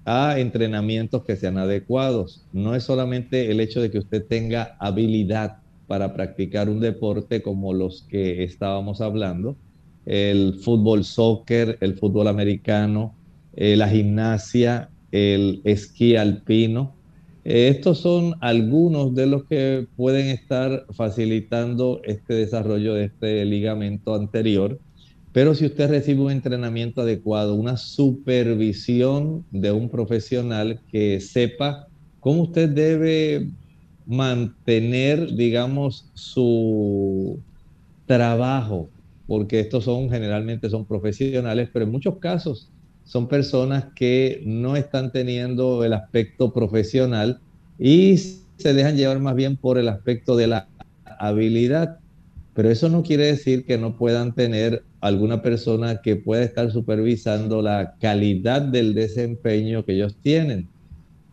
a 0.06 0.40
entrenamientos 0.40 1.26
que 1.26 1.36
sean 1.36 1.58
adecuados. 1.58 2.46
No 2.54 2.74
es 2.74 2.86
solamente 2.86 3.52
el 3.52 3.60
hecho 3.60 3.82
de 3.82 3.92
que 3.92 4.00
usted 4.00 4.24
tenga 4.24 4.78
habilidad 4.80 5.58
para 5.88 6.14
practicar 6.14 6.70
un 6.70 6.80
deporte 6.80 7.42
como 7.42 7.74
los 7.74 8.04
que 8.04 8.46
estábamos 8.46 9.02
hablando, 9.02 9.58
el 10.06 10.54
fútbol 10.54 11.04
soccer, 11.04 11.78
el 11.82 11.96
fútbol 11.96 12.30
americano, 12.30 13.14
eh, 13.58 13.76
la 13.76 13.90
gimnasia, 13.90 14.90
el 15.12 15.60
esquí 15.66 16.16
alpino. 16.16 16.96
Estos 17.44 18.00
son 18.00 18.36
algunos 18.42 19.14
de 19.16 19.28
los 19.28 19.46
que 19.46 19.88
pueden 19.96 20.28
estar 20.28 20.86
facilitando 20.96 22.02
este 22.04 22.36
desarrollo 22.36 22.94
de 22.94 23.06
este 23.06 23.46
ligamento 23.46 24.16
anterior. 24.16 24.80
Pero 25.34 25.56
si 25.56 25.66
usted 25.66 25.90
recibe 25.90 26.22
un 26.22 26.32
entrenamiento 26.32 27.02
adecuado, 27.02 27.56
una 27.56 27.76
supervisión 27.78 29.46
de 29.52 29.72
un 29.72 29.90
profesional 29.90 30.82
que 30.88 31.20
sepa 31.20 31.88
cómo 32.20 32.44
usted 32.44 32.70
debe 32.70 33.52
mantener, 34.06 35.36
digamos, 35.36 36.12
su 36.14 37.44
trabajo, 38.06 38.90
porque 39.26 39.60
estos 39.60 39.86
son 39.86 40.10
generalmente 40.10 40.70
son 40.70 40.86
profesionales, 40.86 41.70
pero 41.74 41.86
en 41.86 41.92
muchos 41.92 42.20
casos 42.20 42.73
son 43.06 43.28
personas 43.28 43.86
que 43.96 44.42
no 44.46 44.76
están 44.76 45.12
teniendo 45.12 45.84
el 45.84 45.94
aspecto 45.94 46.54
profesional 46.54 47.40
y 47.78 48.18
se 48.18 48.74
dejan 48.74 48.96
llevar 48.96 49.20
más 49.20 49.36
bien 49.36 49.58
por 49.58 49.78
el 49.78 49.90
aspecto 49.90 50.36
de 50.36 50.48
la 50.48 50.68
habilidad. 51.06 52.00
Pero 52.54 52.70
eso 52.70 52.90
no 52.90 53.04
quiere 53.04 53.26
decir 53.26 53.66
que 53.66 53.78
no 53.78 53.98
puedan 53.98 54.34
tener 54.34 54.84
alguna 55.02 55.42
persona 55.42 56.02
que 56.02 56.16
pueda 56.16 56.44
estar 56.44 56.72
supervisando 56.72 57.62
la 57.62 57.96
calidad 58.00 58.62
del 58.62 58.94
desempeño 58.94 59.84
que 59.86 59.94
ellos 59.94 60.16
tienen 60.22 60.70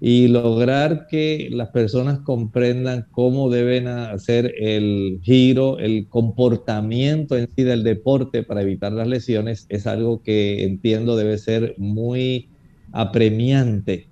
y 0.00 0.28
lograr 0.28 1.06
que 1.08 1.48
las 1.52 1.68
personas 1.68 2.20
comprendan 2.20 3.06
cómo 3.10 3.50
deben 3.50 3.86
hacer 3.86 4.54
el 4.58 5.20
giro, 5.22 5.78
el 5.78 6.08
comportamiento 6.08 7.36
en 7.36 7.48
sí 7.54 7.64
del 7.64 7.84
deporte 7.84 8.42
para 8.42 8.62
evitar 8.62 8.92
las 8.92 9.06
lesiones, 9.06 9.66
es 9.68 9.86
algo 9.86 10.22
que 10.22 10.64
entiendo 10.64 11.16
debe 11.16 11.36
ser 11.36 11.74
muy 11.76 12.48
apremiante. 12.92 14.06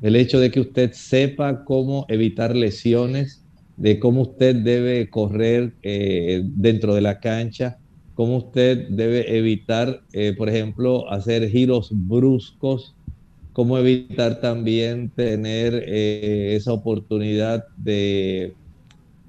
El 0.00 0.14
hecho 0.14 0.38
de 0.38 0.52
que 0.52 0.60
usted 0.60 0.92
sepa 0.92 1.64
cómo 1.64 2.06
evitar 2.08 2.54
lesiones, 2.54 3.42
de 3.76 3.98
cómo 3.98 4.22
usted 4.22 4.54
debe 4.54 5.10
correr 5.10 5.74
eh, 5.82 6.42
dentro 6.44 6.94
de 6.94 7.00
la 7.00 7.18
cancha, 7.18 7.78
cómo 8.14 8.36
usted 8.36 8.88
debe 8.90 9.36
evitar, 9.36 10.02
eh, 10.12 10.34
por 10.36 10.48
ejemplo, 10.48 11.10
hacer 11.10 11.48
giros 11.48 11.88
bruscos, 11.90 12.94
cómo 13.52 13.78
evitar 13.78 14.40
también 14.40 15.10
tener 15.10 15.84
eh, 15.86 16.54
esa 16.56 16.72
oportunidad 16.72 17.64
de, 17.76 18.54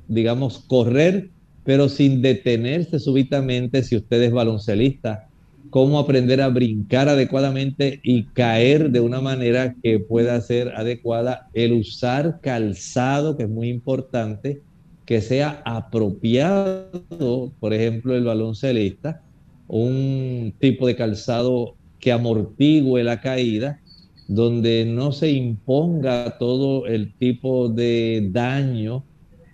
digamos, 0.08 0.60
correr, 0.68 1.30
pero 1.64 1.90
sin 1.90 2.22
detenerse 2.22 3.00
súbitamente 3.00 3.84
si 3.84 3.96
usted 3.96 4.22
es 4.22 4.32
baloncelista 4.32 5.28
cómo 5.74 5.98
aprender 5.98 6.40
a 6.40 6.50
brincar 6.50 7.10
adecuadamente 7.10 8.00
y 8.04 8.26
caer 8.26 8.92
de 8.92 9.00
una 9.00 9.22
manera 9.22 9.74
que 9.82 9.98
pueda 9.98 10.40
ser 10.40 10.72
adecuada, 10.76 11.50
el 11.52 11.74
usar 11.74 12.42
calzado, 12.44 13.36
que 13.36 13.46
es 13.46 13.50
muy 13.50 13.70
importante, 13.70 14.62
que 15.04 15.20
sea 15.20 15.64
apropiado, 15.66 17.52
por 17.60 17.74
ejemplo, 17.74 18.16
el 18.16 18.24
baloncelista, 18.24 19.24
un 19.68 20.54
tipo 20.60 20.86
de 20.86 20.96
calzado 20.96 21.74
que 22.00 22.12
amortigue 22.12 23.04
la 23.04 23.20
caída, 23.20 23.80
donde 24.28 24.86
no 24.86 25.12
se 25.12 25.32
imponga 25.32 26.38
todo 26.38 26.86
el 26.86 27.14
tipo 27.14 27.70
de 27.70 28.30
daño 28.32 29.04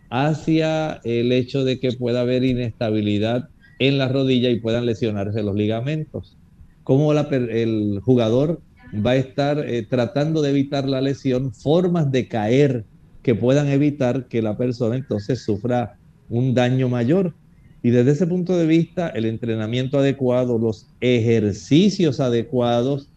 hacia 0.09 1.01
el 1.03 1.32
hecho 1.32 1.63
de 1.63 1.80
que 1.80 1.93
pueda 1.93 2.22
haber 2.22 2.43
inestabilidad 2.43 3.49
en 3.80 3.97
la 3.97 4.07
rodilla 4.07 4.49
y 4.49 4.59
puedan 4.59 4.86
lesionarse 4.86 5.43
los 5.43 5.55
ligamentos. 5.55 6.38
¿Cómo 6.84 7.13
el 7.13 7.99
jugador 8.03 8.61
va 9.05 9.11
a 9.11 9.15
estar 9.15 9.59
eh, 9.59 9.86
tratando 9.88 10.41
de 10.41 10.49
evitar 10.49 10.88
la 10.89 11.01
lesión? 11.01 11.53
Formas 11.53 12.11
de 12.11 12.28
caer 12.28 12.86
que 13.22 13.36
puedan 13.36 13.67
evitar 13.67 14.28
que 14.28 14.41
la 14.41 14.57
persona 14.57 14.95
entonces 14.95 15.43
sufra 15.43 15.97
un 16.30 16.53
daño 16.53 16.89
mayor. 16.89 17.34
Y 17.82 17.91
desde 17.91 18.11
ese 18.11 18.28
punto 18.28 18.57
de 18.57 18.65
vista, 18.65 19.09
el 19.09 19.26
entrenamiento 19.26 19.99
adecuado, 19.99 20.57
los 20.57 20.88
ejercicios 20.99 22.20
adecuados, 22.20 23.09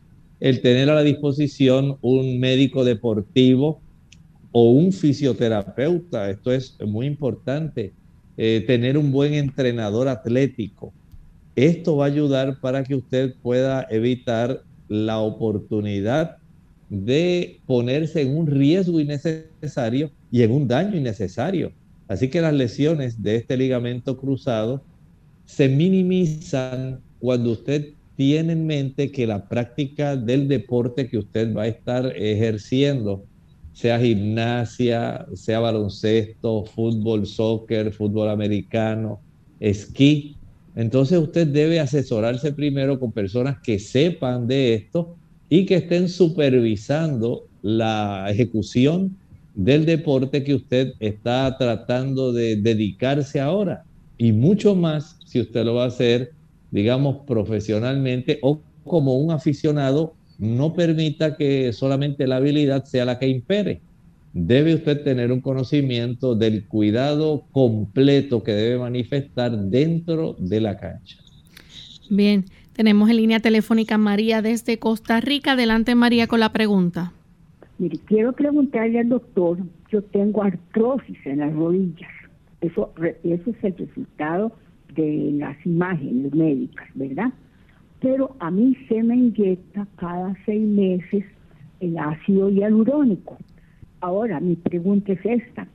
el 0.43 0.61
tener 0.61 0.90
a 0.90 0.97
la 0.97 1.05
disposición 1.05 1.99
un 2.03 2.40
médico 2.40 2.84
deportivo 2.84 3.80
o 4.51 4.72
un 4.72 4.93
fisioterapeuta, 4.93 6.30
esto 6.30 6.51
es 6.51 6.76
muy 6.84 7.07
importante 7.07 7.93
eh, 8.36 8.64
tener 8.66 8.99
un 8.99 9.12
buen 9.12 9.34
entrenador 9.34 10.09
atlético. 10.09 10.93
Esto 11.55 11.97
va 11.97 12.07
a 12.07 12.09
ayudar 12.09 12.59
para 12.59 12.82
que 12.82 12.97
usted 12.97 13.36
pueda 13.40 13.86
evitar 13.88 14.64
la 14.88 15.20
oportunidad 15.20 16.38
de 16.90 17.61
ponerse 17.64 18.22
en 18.22 18.36
un 18.36 18.49
riesgo 18.49 18.99
innecesario 18.99 20.11
y 20.32 20.43
en 20.43 20.51
un 20.51 20.66
daño 20.66 20.97
innecesario. 20.97 21.70
Así 22.09 22.28
que 22.28 22.40
las 22.40 22.53
lesiones 22.53 23.22
de 23.22 23.36
este 23.36 23.57
ligamento 23.57 24.16
cruzado 24.16 24.82
se 25.47 25.68
minimizan 25.68 26.99
cuando 27.20 27.53
usted 27.53 27.93
tiene 28.23 28.53
en 28.53 28.68
mente 28.68 29.11
que 29.11 29.27
la 29.27 29.49
práctica 29.49 30.14
del 30.14 30.47
deporte 30.47 31.09
que 31.09 31.18
usted 31.18 31.53
va 31.53 31.62
a 31.62 31.66
estar 31.66 32.07
ejerciendo, 32.16 33.25
sea 33.73 33.99
gimnasia, 33.99 35.27
sea 35.35 35.59
baloncesto, 35.59 36.64
fútbol, 36.64 37.27
soccer, 37.27 37.93
fútbol 37.93 38.31
americano, 38.31 39.18
esquí, 39.59 40.37
entonces 40.77 41.18
usted 41.18 41.49
debe 41.49 41.81
asesorarse 41.81 42.53
primero 42.53 43.01
con 43.01 43.11
personas 43.11 43.57
que 43.61 43.81
sepan 43.81 44.47
de 44.47 44.75
esto 44.75 45.16
y 45.49 45.66
que 45.66 45.75
estén 45.75 46.09
supervisando 46.09 47.49
la 47.61 48.27
ejecución 48.31 49.16
del 49.57 49.85
deporte 49.85 50.45
que 50.45 50.55
usted 50.55 50.93
está 51.01 51.59
tratando 51.59 52.33
de 52.33 52.55
dedicarse 52.55 53.41
ahora. 53.41 53.83
Y 54.16 54.31
mucho 54.31 54.77
más 54.77 55.16
si 55.25 55.41
usted 55.41 55.64
lo 55.64 55.75
va 55.75 55.85
a 55.87 55.89
hacer, 55.89 56.31
digamos, 56.73 57.18
profesionalmente 57.27 58.41
o 58.43 58.61
como 58.83 59.14
un 59.14 59.31
aficionado, 59.31 60.14
no 60.39 60.75
permita 60.75 61.37
que 61.37 61.73
solamente 61.73 62.27
la 62.27 62.37
habilidad 62.37 62.85
sea 62.85 63.05
la 63.05 63.20
que 63.20 63.29
impere. 63.29 63.81
Debe 64.33 64.75
usted 64.75 65.05
tener 65.05 65.31
un 65.31 65.41
conocimiento 65.41 66.35
del 66.35 66.66
cuidado 66.66 67.45
completo 67.53 68.43
que 68.43 68.53
debe 68.53 68.79
manifestar 68.79 69.57
dentro 69.57 70.35
de 70.39 70.61
la 70.61 70.79
cancha. 70.79 71.18
Bien, 72.11 72.47
tenemos 72.73 73.11
en 73.11 73.16
línea 73.18 73.41
telefónica 73.41 73.99
María 73.99 74.41
desde 74.41 74.79
Costa 74.79 75.20
Rica. 75.20 75.53
Adelante 75.53 75.95
María 75.95 76.27
con 76.27 76.41
la 76.41 76.53
pregunta. 76.53 77.12
Mire, 77.79 77.99
quiero 78.07 78.33
preguntarle 78.33 79.01
al 79.01 79.11
doctor, 79.11 79.59
yo 79.91 80.03
tengo 80.03 80.43
artrosis 80.43 81.18
en 81.27 81.39
las 81.39 81.53
rodillas. 81.53 82.11
Eso, 82.62 82.93
eso 83.23 83.51
es 83.51 83.64
el 83.64 83.77
resultado 83.77 84.53
de 84.95 85.32
las 85.34 85.57
imágenes 85.64 86.34
médicas, 86.34 86.88
¿verdad? 86.95 87.32
Pero 88.01 88.34
a 88.40 88.51
mí 88.51 88.76
se 88.88 89.03
me 89.03 89.16
inyecta 89.16 89.86
cada 89.97 90.36
seis 90.45 90.66
meses 90.66 91.24
el 91.80 91.99
ácido 91.99 92.51
hialurónico. 92.51 93.38
Ahora, 94.01 94.40
mi 94.40 94.57
pregunta 94.57 95.12
es 95.12 95.24
esta. 95.24 95.68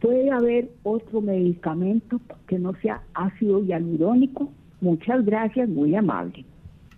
¿Puede 0.00 0.30
haber 0.30 0.70
otro 0.84 1.20
medicamento 1.20 2.20
que 2.46 2.58
no 2.58 2.74
sea 2.80 3.02
ácido 3.14 3.64
hialurónico? 3.64 4.50
Muchas 4.80 5.24
gracias, 5.24 5.68
muy 5.68 5.94
amable. 5.94 6.44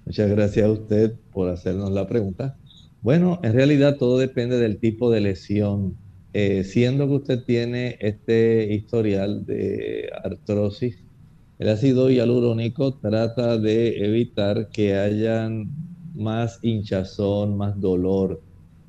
Muchas 0.04 0.30
gracias 0.30 0.66
a 0.66 0.70
usted 0.70 1.14
por 1.32 1.48
hacernos 1.48 1.90
la 1.90 2.06
pregunta. 2.06 2.56
Bueno, 3.02 3.40
en 3.42 3.54
realidad 3.54 3.96
todo 3.96 4.18
depende 4.18 4.58
del 4.58 4.78
tipo 4.78 5.10
de 5.10 5.20
lesión. 5.20 5.96
Eh, 6.32 6.62
siendo 6.62 7.08
que 7.08 7.14
usted 7.14 7.44
tiene 7.44 7.96
este 8.00 8.72
historial 8.72 9.46
de 9.46 10.10
artrosis, 10.22 11.02
el 11.60 11.68
ácido 11.68 12.08
hialurónico 12.08 12.94
trata 12.94 13.58
de 13.58 14.02
evitar 14.02 14.70
que 14.70 14.96
hayan 14.96 15.68
más 16.14 16.58
hinchazón, 16.62 17.58
más 17.58 17.78
dolor 17.78 18.40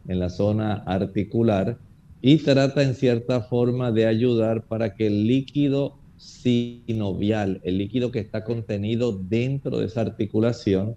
en 0.08 0.20
la 0.20 0.30
zona 0.30 0.76
articular 0.86 1.78
y 2.22 2.38
trata 2.38 2.82
en 2.82 2.96
cierta 2.96 3.42
forma 3.42 3.92
de 3.92 4.06
ayudar 4.08 4.64
para 4.64 4.96
que 4.96 5.08
el 5.08 5.28
líquido 5.28 5.98
sinovial, 6.16 7.60
el 7.66 7.78
líquido 7.78 8.10
que 8.10 8.20
está 8.20 8.46
contenido 8.46 9.20
dentro 9.22 9.80
de 9.80 9.88
esa 9.88 10.00
articulación, 10.00 10.96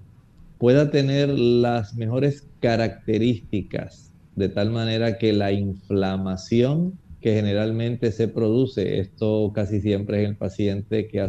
pueda 0.59 0.93
tener 0.93 1.29
las 1.29 1.97
mejores 1.97 2.47
características, 2.61 4.13
de 4.37 4.49
tal 4.49 4.71
manera 4.71 5.19
que 5.19 5.33
la 5.33 5.51
inflamación 5.51 7.01
que 7.21 7.35
generalmente 7.35 8.13
se 8.13 8.29
produce, 8.29 9.01
esto 9.01 9.51
casi 9.53 9.81
siempre 9.81 10.23
es 10.23 10.29
el 10.29 10.37
paciente 10.37 11.09
que 11.09 11.21
ha 11.21 11.29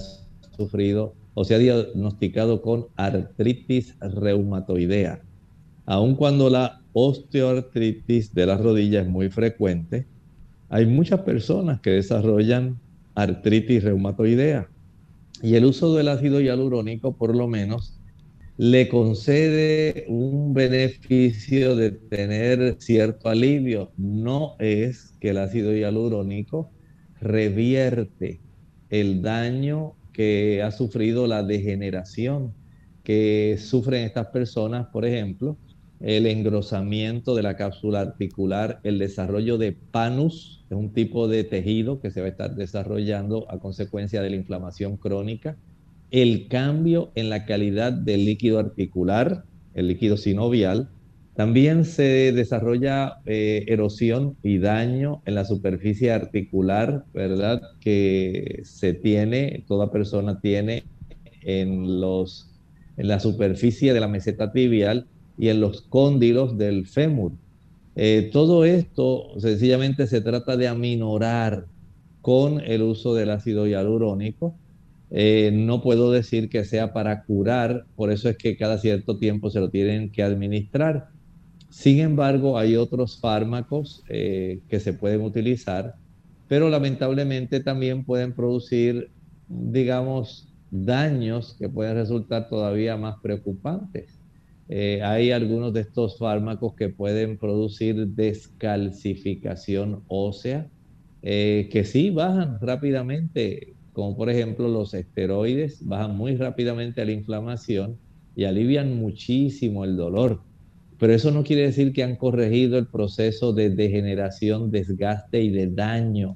sufrido 0.56 1.14
o 1.34 1.44
se 1.44 1.56
ha 1.56 1.60
diagnosticado 1.60 2.62
con 2.62 2.88
artritis 2.96 3.96
reumatoidea. 4.00 5.22
Aun 5.86 6.16
cuando 6.16 6.50
la 6.50 6.82
osteoartritis 6.94 8.34
de 8.34 8.46
las 8.46 8.62
rodillas 8.62 9.06
es 9.06 9.12
muy 9.12 9.30
frecuente, 9.30 10.08
hay 10.70 10.86
muchas 10.86 11.22
personas 11.22 11.82
que 11.82 11.92
desarrollan 11.92 12.80
artritis 13.14 13.84
reumatoidea 13.84 14.70
y 15.42 15.56
el 15.56 15.66
uso 15.66 15.94
del 15.96 16.08
ácido 16.08 16.42
hialurónico 16.42 17.16
por 17.16 17.36
lo 17.36 17.48
menos 17.48 18.00
le 18.58 18.88
concede 18.88 20.06
un 20.08 20.54
beneficio 20.54 21.76
de 21.76 21.92
tener 21.92 22.78
cierto 22.80 23.28
alivio. 23.28 23.92
No 23.98 24.56
es 24.60 25.14
que 25.20 25.32
el 25.32 25.38
ácido 25.40 25.76
hialurónico 25.76 26.72
revierte 27.20 28.40
el 28.90 29.22
daño 29.22 29.94
que 30.16 30.64
ha 30.64 30.72
sufrido 30.72 31.28
la 31.28 31.44
degeneración 31.44 32.54
que 33.04 33.58
sufren 33.60 34.06
estas 34.06 34.28
personas, 34.28 34.88
por 34.88 35.06
ejemplo, 35.06 35.58
el 36.00 36.26
engrosamiento 36.26 37.36
de 37.36 37.44
la 37.44 37.58
cápsula 37.58 38.00
articular, 38.00 38.80
el 38.84 38.98
desarrollo 38.98 39.58
de 39.58 39.74
panus, 39.74 40.64
es 40.70 40.78
un 40.78 40.94
tipo 40.94 41.28
de 41.28 41.44
tejido 41.44 42.00
que 42.00 42.12
se 42.12 42.22
va 42.22 42.28
a 42.28 42.30
estar 42.30 42.56
desarrollando 42.56 43.46
a 43.52 43.60
consecuencia 43.60 44.22
de 44.22 44.30
la 44.30 44.38
inflamación 44.38 44.96
crónica, 44.96 45.58
el 46.12 46.48
cambio 46.48 47.12
en 47.16 47.30
la 47.30 47.46
calidad 47.46 47.92
del 47.92 48.24
líquido 48.24 48.58
articular, 48.60 49.44
el 49.74 49.90
líquido 49.90 50.16
sinovial, 50.16 50.90
también 51.36 51.86
se 51.86 52.32
desarrolla 52.32 53.18
eh, 53.26 53.66
erosión 53.68 54.38
y 54.42 54.60
daño 54.60 55.22
en 55.26 55.36
la 55.36 55.46
superficie 55.46 56.12
articular, 56.12 57.06
¿verdad? 57.14 57.62
Que 57.82 58.62
se 58.64 58.94
tiene, 58.94 59.64
toda 59.68 59.92
persona 59.92 60.40
tiene 60.40 60.84
en, 61.42 62.00
los, 62.00 62.50
en 62.98 63.08
la 63.08 63.20
superficie 63.20 63.94
de 63.94 64.00
la 64.00 64.08
meseta 64.08 64.52
tibial 64.52 65.08
y 65.38 65.50
en 65.50 65.60
los 65.60 65.82
cóndilos 65.82 66.58
del 66.58 66.88
fémur. 66.88 67.34
Eh, 67.98 68.30
todo 68.32 68.66
esto 68.66 69.40
sencillamente 69.40 70.08
se 70.08 70.22
trata 70.22 70.58
de 70.58 70.68
aminorar 70.68 71.66
con 72.22 72.62
el 72.62 72.82
uso 72.82 73.14
del 73.14 73.30
ácido 73.30 73.68
hialurónico 73.68 74.56
eh, 75.12 75.52
no 75.54 75.82
puedo 75.82 76.12
decir 76.12 76.50
que 76.50 76.66
sea 76.66 76.92
para 76.94 77.24
curar, 77.24 77.86
por 77.96 78.12
eso 78.12 78.30
es 78.30 78.38
que 78.38 78.58
cada 78.58 78.78
cierto 78.78 79.18
tiempo 79.18 79.50
se 79.50 79.60
lo 79.60 79.70
tienen 79.70 80.12
que 80.12 80.24
administrar. 80.24 81.15
Sin 81.76 82.00
embargo, 82.00 82.58
hay 82.58 82.78
otros 82.78 83.20
fármacos 83.20 84.02
eh, 84.08 84.62
que 84.70 84.80
se 84.80 84.94
pueden 84.94 85.20
utilizar, 85.22 85.94
pero 86.48 86.70
lamentablemente 86.70 87.60
también 87.60 88.06
pueden 88.06 88.34
producir, 88.34 89.12
digamos, 89.46 90.56
daños 90.70 91.54
que 91.60 91.68
pueden 91.68 91.96
resultar 91.96 92.48
todavía 92.48 92.96
más 92.96 93.16
preocupantes. 93.22 94.22
Eh, 94.70 95.02
hay 95.04 95.32
algunos 95.32 95.74
de 95.74 95.82
estos 95.82 96.18
fármacos 96.18 96.76
que 96.76 96.90
pueden 96.90 97.38
producir 97.38 98.08
descalcificación 98.08 100.02
ósea, 100.08 100.72
que 101.22 101.84
sí 101.86 102.10
bajan 102.10 102.58
rápidamente 102.62 103.76
como 103.92 104.16
por 104.16 104.30
ejemplo 104.30 104.70
los 104.70 104.94
esteroides, 104.94 105.86
bajan 105.86 106.16
muy 106.16 106.36
rápidamente 106.38 107.06
la 107.06 107.12
inflamación 107.12 108.00
y 108.36 108.46
alivian 108.46 108.96
muchísimo 108.96 109.84
el 109.84 109.98
dolor. 109.98 110.46
Pero 111.06 111.14
eso 111.14 111.30
no 111.30 111.44
quiere 111.44 111.62
decir 111.62 111.94
que 111.94 112.02
han 112.02 112.16
corregido 112.16 112.80
el 112.80 112.88
proceso 112.88 113.54
de 113.54 113.70
degeneración, 113.70 114.72
desgaste 114.72 115.40
y 115.40 115.52
de 115.52 115.68
daño. 115.68 116.36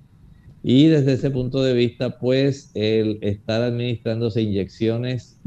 Y 0.61 0.86
desde 0.86 1.13
ese 1.13 1.32
punto 1.32 1.63
de 1.63 1.74
vista, 1.74 2.20
pues 2.20 2.70
el 2.76 3.17
estar 3.24 3.63
administrándose 3.63 4.43
inyecciones 4.43 5.39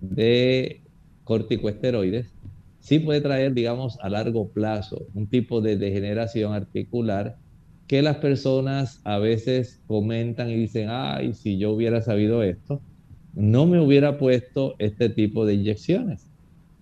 de 0.00 0.82
corticoesteroides 1.22 2.34
sí 2.80 2.98
puede 2.98 3.20
traer, 3.20 3.54
digamos, 3.54 3.96
a 4.00 4.08
largo 4.08 4.48
plazo 4.48 5.06
un 5.14 5.28
tipo 5.28 5.60
de 5.60 5.76
degeneración 5.76 6.52
articular 6.52 7.36
que 7.86 8.02
las 8.02 8.16
personas 8.16 9.00
a 9.04 9.18
veces 9.18 9.82
comentan 9.86 10.50
y 10.50 10.56
dicen, 10.56 10.88
ay, 10.90 11.32
si 11.34 11.58
yo 11.58 11.70
hubiera 11.70 12.02
sabido 12.02 12.42
esto, 12.42 12.82
no 13.34 13.66
me 13.66 13.80
hubiera 13.80 14.18
puesto 14.18 14.74
este 14.80 15.10
tipo 15.10 15.46
de 15.46 15.54
inyecciones. 15.54 16.33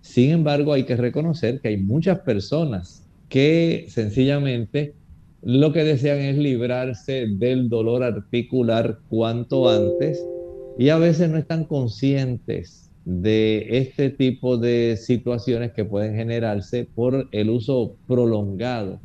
Sin 0.03 0.31
embargo, 0.31 0.73
hay 0.73 0.85
que 0.85 0.97
reconocer 0.97 1.61
que 1.61 1.69
hay 1.69 1.77
muchas 1.77 2.19
personas 2.21 3.09
que 3.29 3.85
sencillamente 3.89 4.97
lo 5.41 5.71
que 5.73 5.83
desean 5.85 6.19
es 6.19 6.37
librarse 6.37 7.27
del 7.29 7.69
dolor 7.69 8.03
articular 8.03 8.99
cuanto 9.07 9.69
antes 9.69 10.29
y 10.75 10.89
a 10.89 10.97
veces 10.97 11.29
no 11.29 11.37
están 11.37 11.65
conscientes 11.65 12.91
de 13.05 13.65
este 13.79 14.09
tipo 14.09 14.57
de 14.57 14.97
situaciones 14.97 15.71
que 15.73 15.85
pueden 15.85 16.15
generarse 16.15 16.89
por 16.93 17.29
el 17.31 17.49
uso 17.49 17.97
prolongado 18.05 19.01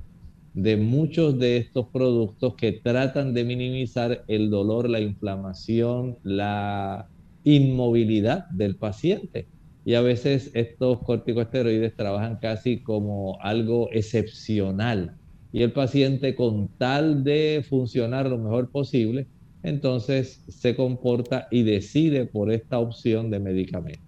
de 0.53 0.77
muchos 0.77 1.39
de 1.39 1.59
estos 1.59 1.89
productos 1.93 2.55
que 2.57 2.73
tratan 2.73 3.35
de 3.35 3.45
minimizar 3.45 4.25
el 4.29 4.51
dolor, 4.51 4.91
la 4.91 5.01
inflamación, 5.01 6.19
la 6.23 7.11
inmovilidad 7.45 8.47
del 8.51 8.77
paciente. 8.79 9.49
Y 9.89 9.95
a 9.95 10.03
veces 10.03 10.51
estos 10.53 10.99
corticosteroides 10.99 11.97
trabajan 11.97 12.36
casi 12.43 12.76
como 12.76 13.39
algo 13.41 13.89
excepcional. 13.91 15.16
Y 15.51 15.62
el 15.62 15.72
paciente 15.72 16.34
con 16.34 16.68
tal 16.76 17.24
de 17.24 17.64
funcionar 17.66 18.28
lo 18.28 18.36
mejor 18.36 18.68
posible, 18.68 19.26
entonces 19.62 20.45
se 20.47 20.76
comporta 20.76 21.49
y 21.51 21.62
decide 21.62 22.26
por 22.26 22.53
esta 22.53 22.78
opción 22.78 23.30
de 23.30 23.39
medicamento. 23.39 24.03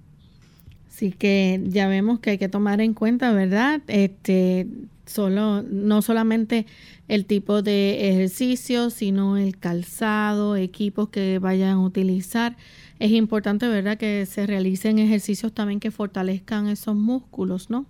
Así 0.86 1.12
que 1.12 1.62
ya 1.68 1.88
vemos 1.88 2.20
que 2.20 2.32
hay 2.32 2.38
que 2.38 2.50
tomar 2.50 2.82
en 2.82 2.92
cuenta, 2.92 3.32
¿verdad? 3.32 3.80
Este, 3.86 4.66
solo, 5.06 5.62
no 5.62 6.02
solamente 6.02 6.66
el 7.08 7.24
tipo 7.24 7.62
de 7.62 8.10
ejercicio, 8.10 8.90
sino 8.90 9.38
el 9.38 9.56
calzado, 9.56 10.56
equipos 10.56 11.08
que 11.08 11.38
vayan 11.38 11.70
a 11.70 11.80
utilizar. 11.80 12.58
Es 13.00 13.12
importante, 13.12 13.66
¿verdad?, 13.66 13.96
que 13.96 14.26
se 14.26 14.46
realicen 14.46 14.98
ejercicios 14.98 15.54
también 15.54 15.80
que 15.80 15.90
fortalezcan 15.90 16.68
esos 16.68 16.94
músculos, 16.94 17.70
¿no? 17.70 17.86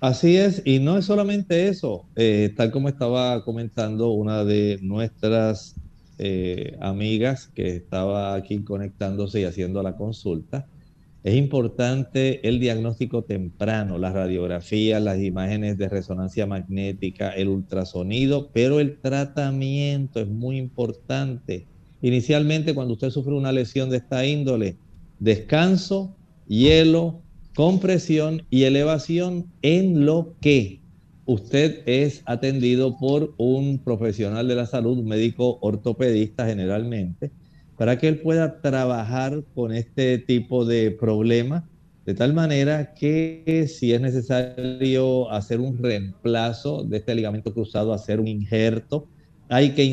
Así 0.00 0.36
es, 0.36 0.62
y 0.64 0.78
no 0.78 0.96
es 0.96 1.04
solamente 1.04 1.68
eso, 1.68 2.06
eh, 2.16 2.54
tal 2.56 2.70
como 2.70 2.88
estaba 2.88 3.44
comentando 3.44 4.10
una 4.10 4.44
de 4.44 4.78
nuestras 4.80 5.74
eh, 6.18 6.76
amigas 6.80 7.48
que 7.48 7.76
estaba 7.76 8.34
aquí 8.34 8.64
conectándose 8.64 9.40
y 9.40 9.44
haciendo 9.44 9.82
la 9.82 9.96
consulta, 9.96 10.66
es 11.24 11.34
importante 11.34 12.48
el 12.48 12.58
diagnóstico 12.58 13.24
temprano, 13.24 13.98
las 13.98 14.14
radiografías, 14.14 15.02
las 15.02 15.18
imágenes 15.20 15.76
de 15.76 15.90
resonancia 15.90 16.46
magnética, 16.46 17.30
el 17.30 17.48
ultrasonido, 17.48 18.50
pero 18.52 18.80
el 18.80 18.98
tratamiento 18.98 20.20
es 20.20 20.28
muy 20.28 20.56
importante. 20.56 21.66
Inicialmente, 22.02 22.74
cuando 22.74 22.94
usted 22.94 23.10
sufre 23.10 23.34
una 23.34 23.52
lesión 23.52 23.90
de 23.90 23.96
esta 23.98 24.24
índole, 24.24 24.76
descanso, 25.18 26.14
hielo, 26.46 27.22
compresión 27.54 28.42
y 28.50 28.64
elevación 28.64 29.46
en 29.62 30.06
lo 30.06 30.36
que 30.40 30.80
usted 31.26 31.82
es 31.86 32.22
atendido 32.24 32.96
por 32.98 33.34
un 33.36 33.78
profesional 33.78 34.46
de 34.48 34.54
la 34.54 34.66
salud, 34.66 35.02
médico 35.02 35.58
ortopedista 35.60 36.46
generalmente, 36.46 37.32
para 37.76 37.98
que 37.98 38.08
él 38.08 38.20
pueda 38.20 38.60
trabajar 38.60 39.42
con 39.54 39.72
este 39.72 40.18
tipo 40.18 40.64
de 40.64 40.90
problemas, 40.90 41.64
de 42.06 42.14
tal 42.14 42.32
manera 42.32 42.94
que 42.94 43.66
si 43.68 43.92
es 43.92 44.00
necesario 44.00 45.30
hacer 45.30 45.60
un 45.60 45.76
reemplazo 45.76 46.82
de 46.84 46.96
este 46.96 47.14
ligamento 47.14 47.52
cruzado, 47.52 47.92
hacer 47.92 48.20
un 48.20 48.28
injerto, 48.28 49.06
hay 49.48 49.74
que 49.74 49.84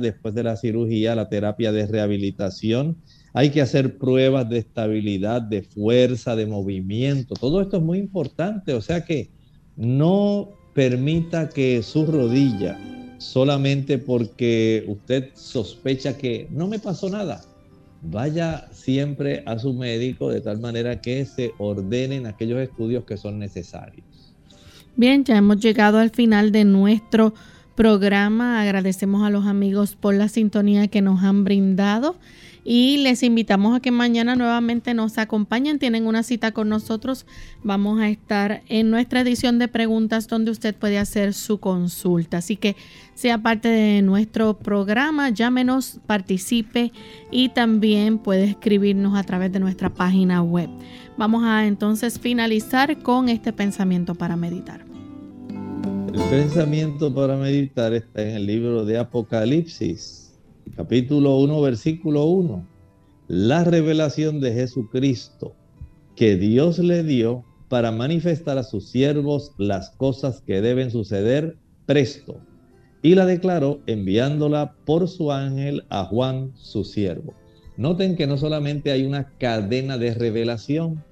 después 0.00 0.34
de 0.34 0.42
la 0.42 0.56
cirugía 0.56 1.14
la 1.14 1.28
terapia 1.28 1.72
de 1.72 1.86
rehabilitación, 1.86 2.96
hay 3.32 3.50
que 3.50 3.60
hacer 3.60 3.98
pruebas 3.98 4.48
de 4.48 4.58
estabilidad, 4.58 5.42
de 5.42 5.62
fuerza, 5.62 6.36
de 6.36 6.46
movimiento, 6.46 7.34
todo 7.34 7.60
esto 7.60 7.78
es 7.78 7.82
muy 7.82 7.98
importante, 7.98 8.74
o 8.74 8.80
sea 8.80 9.04
que 9.04 9.30
no 9.76 10.50
permita 10.74 11.48
que 11.48 11.82
su 11.82 12.06
rodilla 12.06 12.78
solamente 13.18 13.98
porque 13.98 14.84
usted 14.88 15.30
sospecha 15.34 16.16
que 16.16 16.48
no 16.50 16.66
me 16.66 16.78
pasó 16.78 17.08
nada. 17.08 17.42
Vaya 18.02 18.68
siempre 18.70 19.42
a 19.46 19.58
su 19.58 19.72
médico 19.72 20.30
de 20.30 20.40
tal 20.40 20.60
manera 20.60 21.00
que 21.00 21.24
se 21.24 21.52
ordenen 21.58 22.26
aquellos 22.26 22.60
estudios 22.60 23.04
que 23.04 23.16
son 23.16 23.38
necesarios. 23.38 24.04
Bien, 24.96 25.24
ya 25.24 25.36
hemos 25.38 25.58
llegado 25.58 25.98
al 25.98 26.10
final 26.10 26.52
de 26.52 26.64
nuestro 26.64 27.34
programa. 27.74 28.60
Agradecemos 28.60 29.24
a 29.24 29.30
los 29.30 29.46
amigos 29.46 29.96
por 29.96 30.14
la 30.14 30.28
sintonía 30.28 30.88
que 30.88 31.02
nos 31.02 31.22
han 31.22 31.44
brindado 31.44 32.16
y 32.64 32.96
les 32.98 33.22
invitamos 33.22 33.76
a 33.76 33.80
que 33.80 33.90
mañana 33.90 34.36
nuevamente 34.36 34.94
nos 34.94 35.18
acompañen. 35.18 35.78
Tienen 35.78 36.06
una 36.06 36.22
cita 36.22 36.52
con 36.52 36.70
nosotros. 36.70 37.26
Vamos 37.62 38.00
a 38.00 38.08
estar 38.08 38.62
en 38.68 38.90
nuestra 38.90 39.20
edición 39.20 39.58
de 39.58 39.68
preguntas 39.68 40.28
donde 40.28 40.50
usted 40.50 40.74
puede 40.74 40.98
hacer 40.98 41.34
su 41.34 41.60
consulta. 41.60 42.38
Así 42.38 42.56
que 42.56 42.74
sea 43.14 43.38
parte 43.38 43.68
de 43.68 44.00
nuestro 44.00 44.58
programa, 44.58 45.28
llámenos, 45.28 46.00
participe 46.06 46.92
y 47.30 47.50
también 47.50 48.18
puede 48.18 48.44
escribirnos 48.44 49.16
a 49.16 49.24
través 49.24 49.52
de 49.52 49.60
nuestra 49.60 49.90
página 49.90 50.42
web. 50.42 50.70
Vamos 51.18 51.44
a 51.44 51.66
entonces 51.66 52.18
finalizar 52.18 52.98
con 53.02 53.28
este 53.28 53.52
pensamiento 53.52 54.14
para 54.14 54.36
meditar. 54.36 54.93
El 56.14 56.22
pensamiento 56.30 57.12
para 57.12 57.36
meditar 57.36 57.92
está 57.92 58.22
en 58.22 58.36
el 58.36 58.46
libro 58.46 58.84
de 58.84 58.98
Apocalipsis 58.98 60.32
capítulo 60.76 61.38
1, 61.40 61.60
versículo 61.60 62.26
1, 62.26 62.64
la 63.26 63.64
revelación 63.64 64.40
de 64.40 64.52
Jesucristo 64.52 65.56
que 66.14 66.36
Dios 66.36 66.78
le 66.78 67.02
dio 67.02 67.44
para 67.68 67.90
manifestar 67.90 68.58
a 68.58 68.62
sus 68.62 68.90
siervos 68.90 69.54
las 69.58 69.90
cosas 69.90 70.40
que 70.40 70.60
deben 70.60 70.92
suceder 70.92 71.56
presto. 71.84 72.36
Y 73.02 73.16
la 73.16 73.26
declaró 73.26 73.80
enviándola 73.88 74.76
por 74.84 75.08
su 75.08 75.32
ángel 75.32 75.84
a 75.88 76.04
Juan, 76.04 76.52
su 76.54 76.84
siervo. 76.84 77.34
Noten 77.76 78.14
que 78.14 78.28
no 78.28 78.38
solamente 78.38 78.92
hay 78.92 79.04
una 79.04 79.30
cadena 79.38 79.98
de 79.98 80.14
revelación 80.14 81.02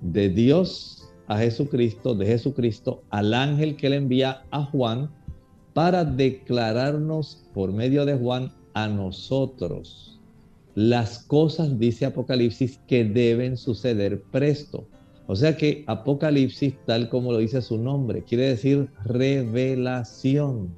de 0.00 0.28
Dios 0.28 0.93
a 1.26 1.38
Jesucristo, 1.38 2.14
de 2.14 2.26
Jesucristo 2.26 3.02
al 3.10 3.34
ángel 3.34 3.76
que 3.76 3.90
le 3.90 3.96
envía 3.96 4.42
a 4.50 4.64
Juan 4.64 5.10
para 5.72 6.04
declararnos 6.04 7.44
por 7.52 7.72
medio 7.72 8.04
de 8.04 8.14
Juan 8.14 8.52
a 8.74 8.88
nosotros 8.88 10.14
las 10.74 11.20
cosas, 11.20 11.78
dice 11.78 12.04
Apocalipsis, 12.06 12.80
que 12.88 13.04
deben 13.04 13.56
suceder 13.56 14.22
presto. 14.22 14.84
O 15.26 15.36
sea 15.36 15.56
que 15.56 15.84
Apocalipsis, 15.86 16.74
tal 16.84 17.08
como 17.08 17.32
lo 17.32 17.38
dice 17.38 17.62
su 17.62 17.78
nombre, 17.78 18.24
quiere 18.24 18.48
decir 18.48 18.88
revelación. 19.04 20.68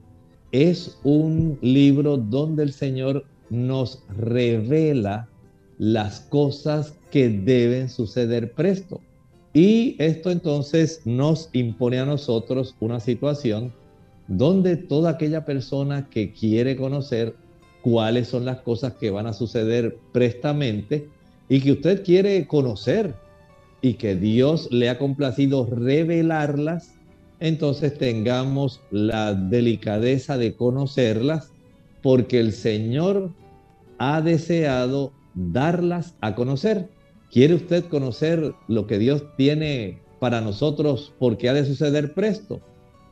Es 0.52 0.98
un 1.02 1.58
libro 1.62 2.16
donde 2.16 2.62
el 2.62 2.72
Señor 2.72 3.24
nos 3.50 4.04
revela 4.16 5.28
las 5.78 6.20
cosas 6.20 6.94
que 7.10 7.28
deben 7.28 7.88
suceder 7.88 8.52
presto. 8.52 9.00
Y 9.56 9.96
esto 9.98 10.30
entonces 10.30 11.00
nos 11.06 11.48
impone 11.54 11.98
a 11.98 12.04
nosotros 12.04 12.76
una 12.78 13.00
situación 13.00 13.72
donde 14.28 14.76
toda 14.76 15.12
aquella 15.12 15.46
persona 15.46 16.10
que 16.10 16.34
quiere 16.34 16.76
conocer 16.76 17.34
cuáles 17.80 18.28
son 18.28 18.44
las 18.44 18.58
cosas 18.58 18.96
que 18.96 19.08
van 19.08 19.26
a 19.26 19.32
suceder 19.32 19.96
prestamente 20.12 21.08
y 21.48 21.62
que 21.62 21.72
usted 21.72 22.04
quiere 22.04 22.46
conocer 22.46 23.14
y 23.80 23.94
que 23.94 24.14
Dios 24.14 24.68
le 24.70 24.90
ha 24.90 24.98
complacido 24.98 25.64
revelarlas, 25.64 26.92
entonces 27.40 27.96
tengamos 27.96 28.82
la 28.90 29.32
delicadeza 29.32 30.36
de 30.36 30.54
conocerlas 30.54 31.50
porque 32.02 32.40
el 32.40 32.52
Señor 32.52 33.30
ha 33.96 34.20
deseado 34.20 35.14
darlas 35.34 36.14
a 36.20 36.34
conocer. 36.34 36.90
¿Quiere 37.30 37.54
usted 37.54 37.84
conocer 37.86 38.54
lo 38.68 38.86
que 38.86 38.98
Dios 38.98 39.24
tiene 39.36 39.98
para 40.20 40.40
nosotros 40.40 41.12
porque 41.18 41.48
ha 41.48 41.54
de 41.54 41.66
suceder 41.66 42.14
presto? 42.14 42.60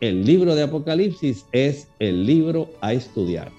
El 0.00 0.24
libro 0.24 0.54
de 0.54 0.62
Apocalipsis 0.62 1.46
es 1.52 1.88
el 1.98 2.26
libro 2.26 2.70
a 2.80 2.92
estudiar. 2.92 3.50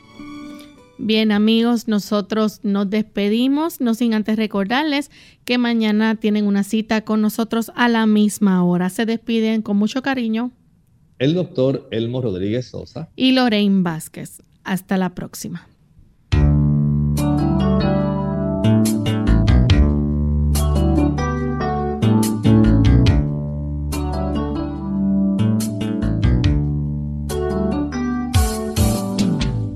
Bien 0.97 1.34
amigos, 1.34 1.88
nosotros 1.89 2.62
nos 2.64 2.89
despedimos, 2.89 3.82
no 3.82 3.95
sin 3.95 4.14
antes 4.14 4.38
recordarles 4.38 5.12
que 5.43 5.58
mañana 5.58 6.16
tienen 6.16 6.47
una 6.47 6.64
cita 6.64 7.01
con 7.01 7.22
nosotros 7.22 7.72
a 7.76 7.89
la 7.89 8.06
misma 8.06 8.64
hora. 8.64 8.89
Se 8.89 9.06
despiden 9.06 9.62
con 9.62 9.76
mucho 9.76 10.01
cariño. 10.01 10.51
El 11.20 11.34
doctor 11.34 11.88
Elmo 11.91 12.22
Rodríguez 12.22 12.68
Sosa. 12.68 13.10
Y 13.16 13.34
Lorraine 13.34 13.84
Vázquez. 13.84 14.41
Hasta 14.64 14.97
la 14.97 15.14
próxima. 15.16 15.68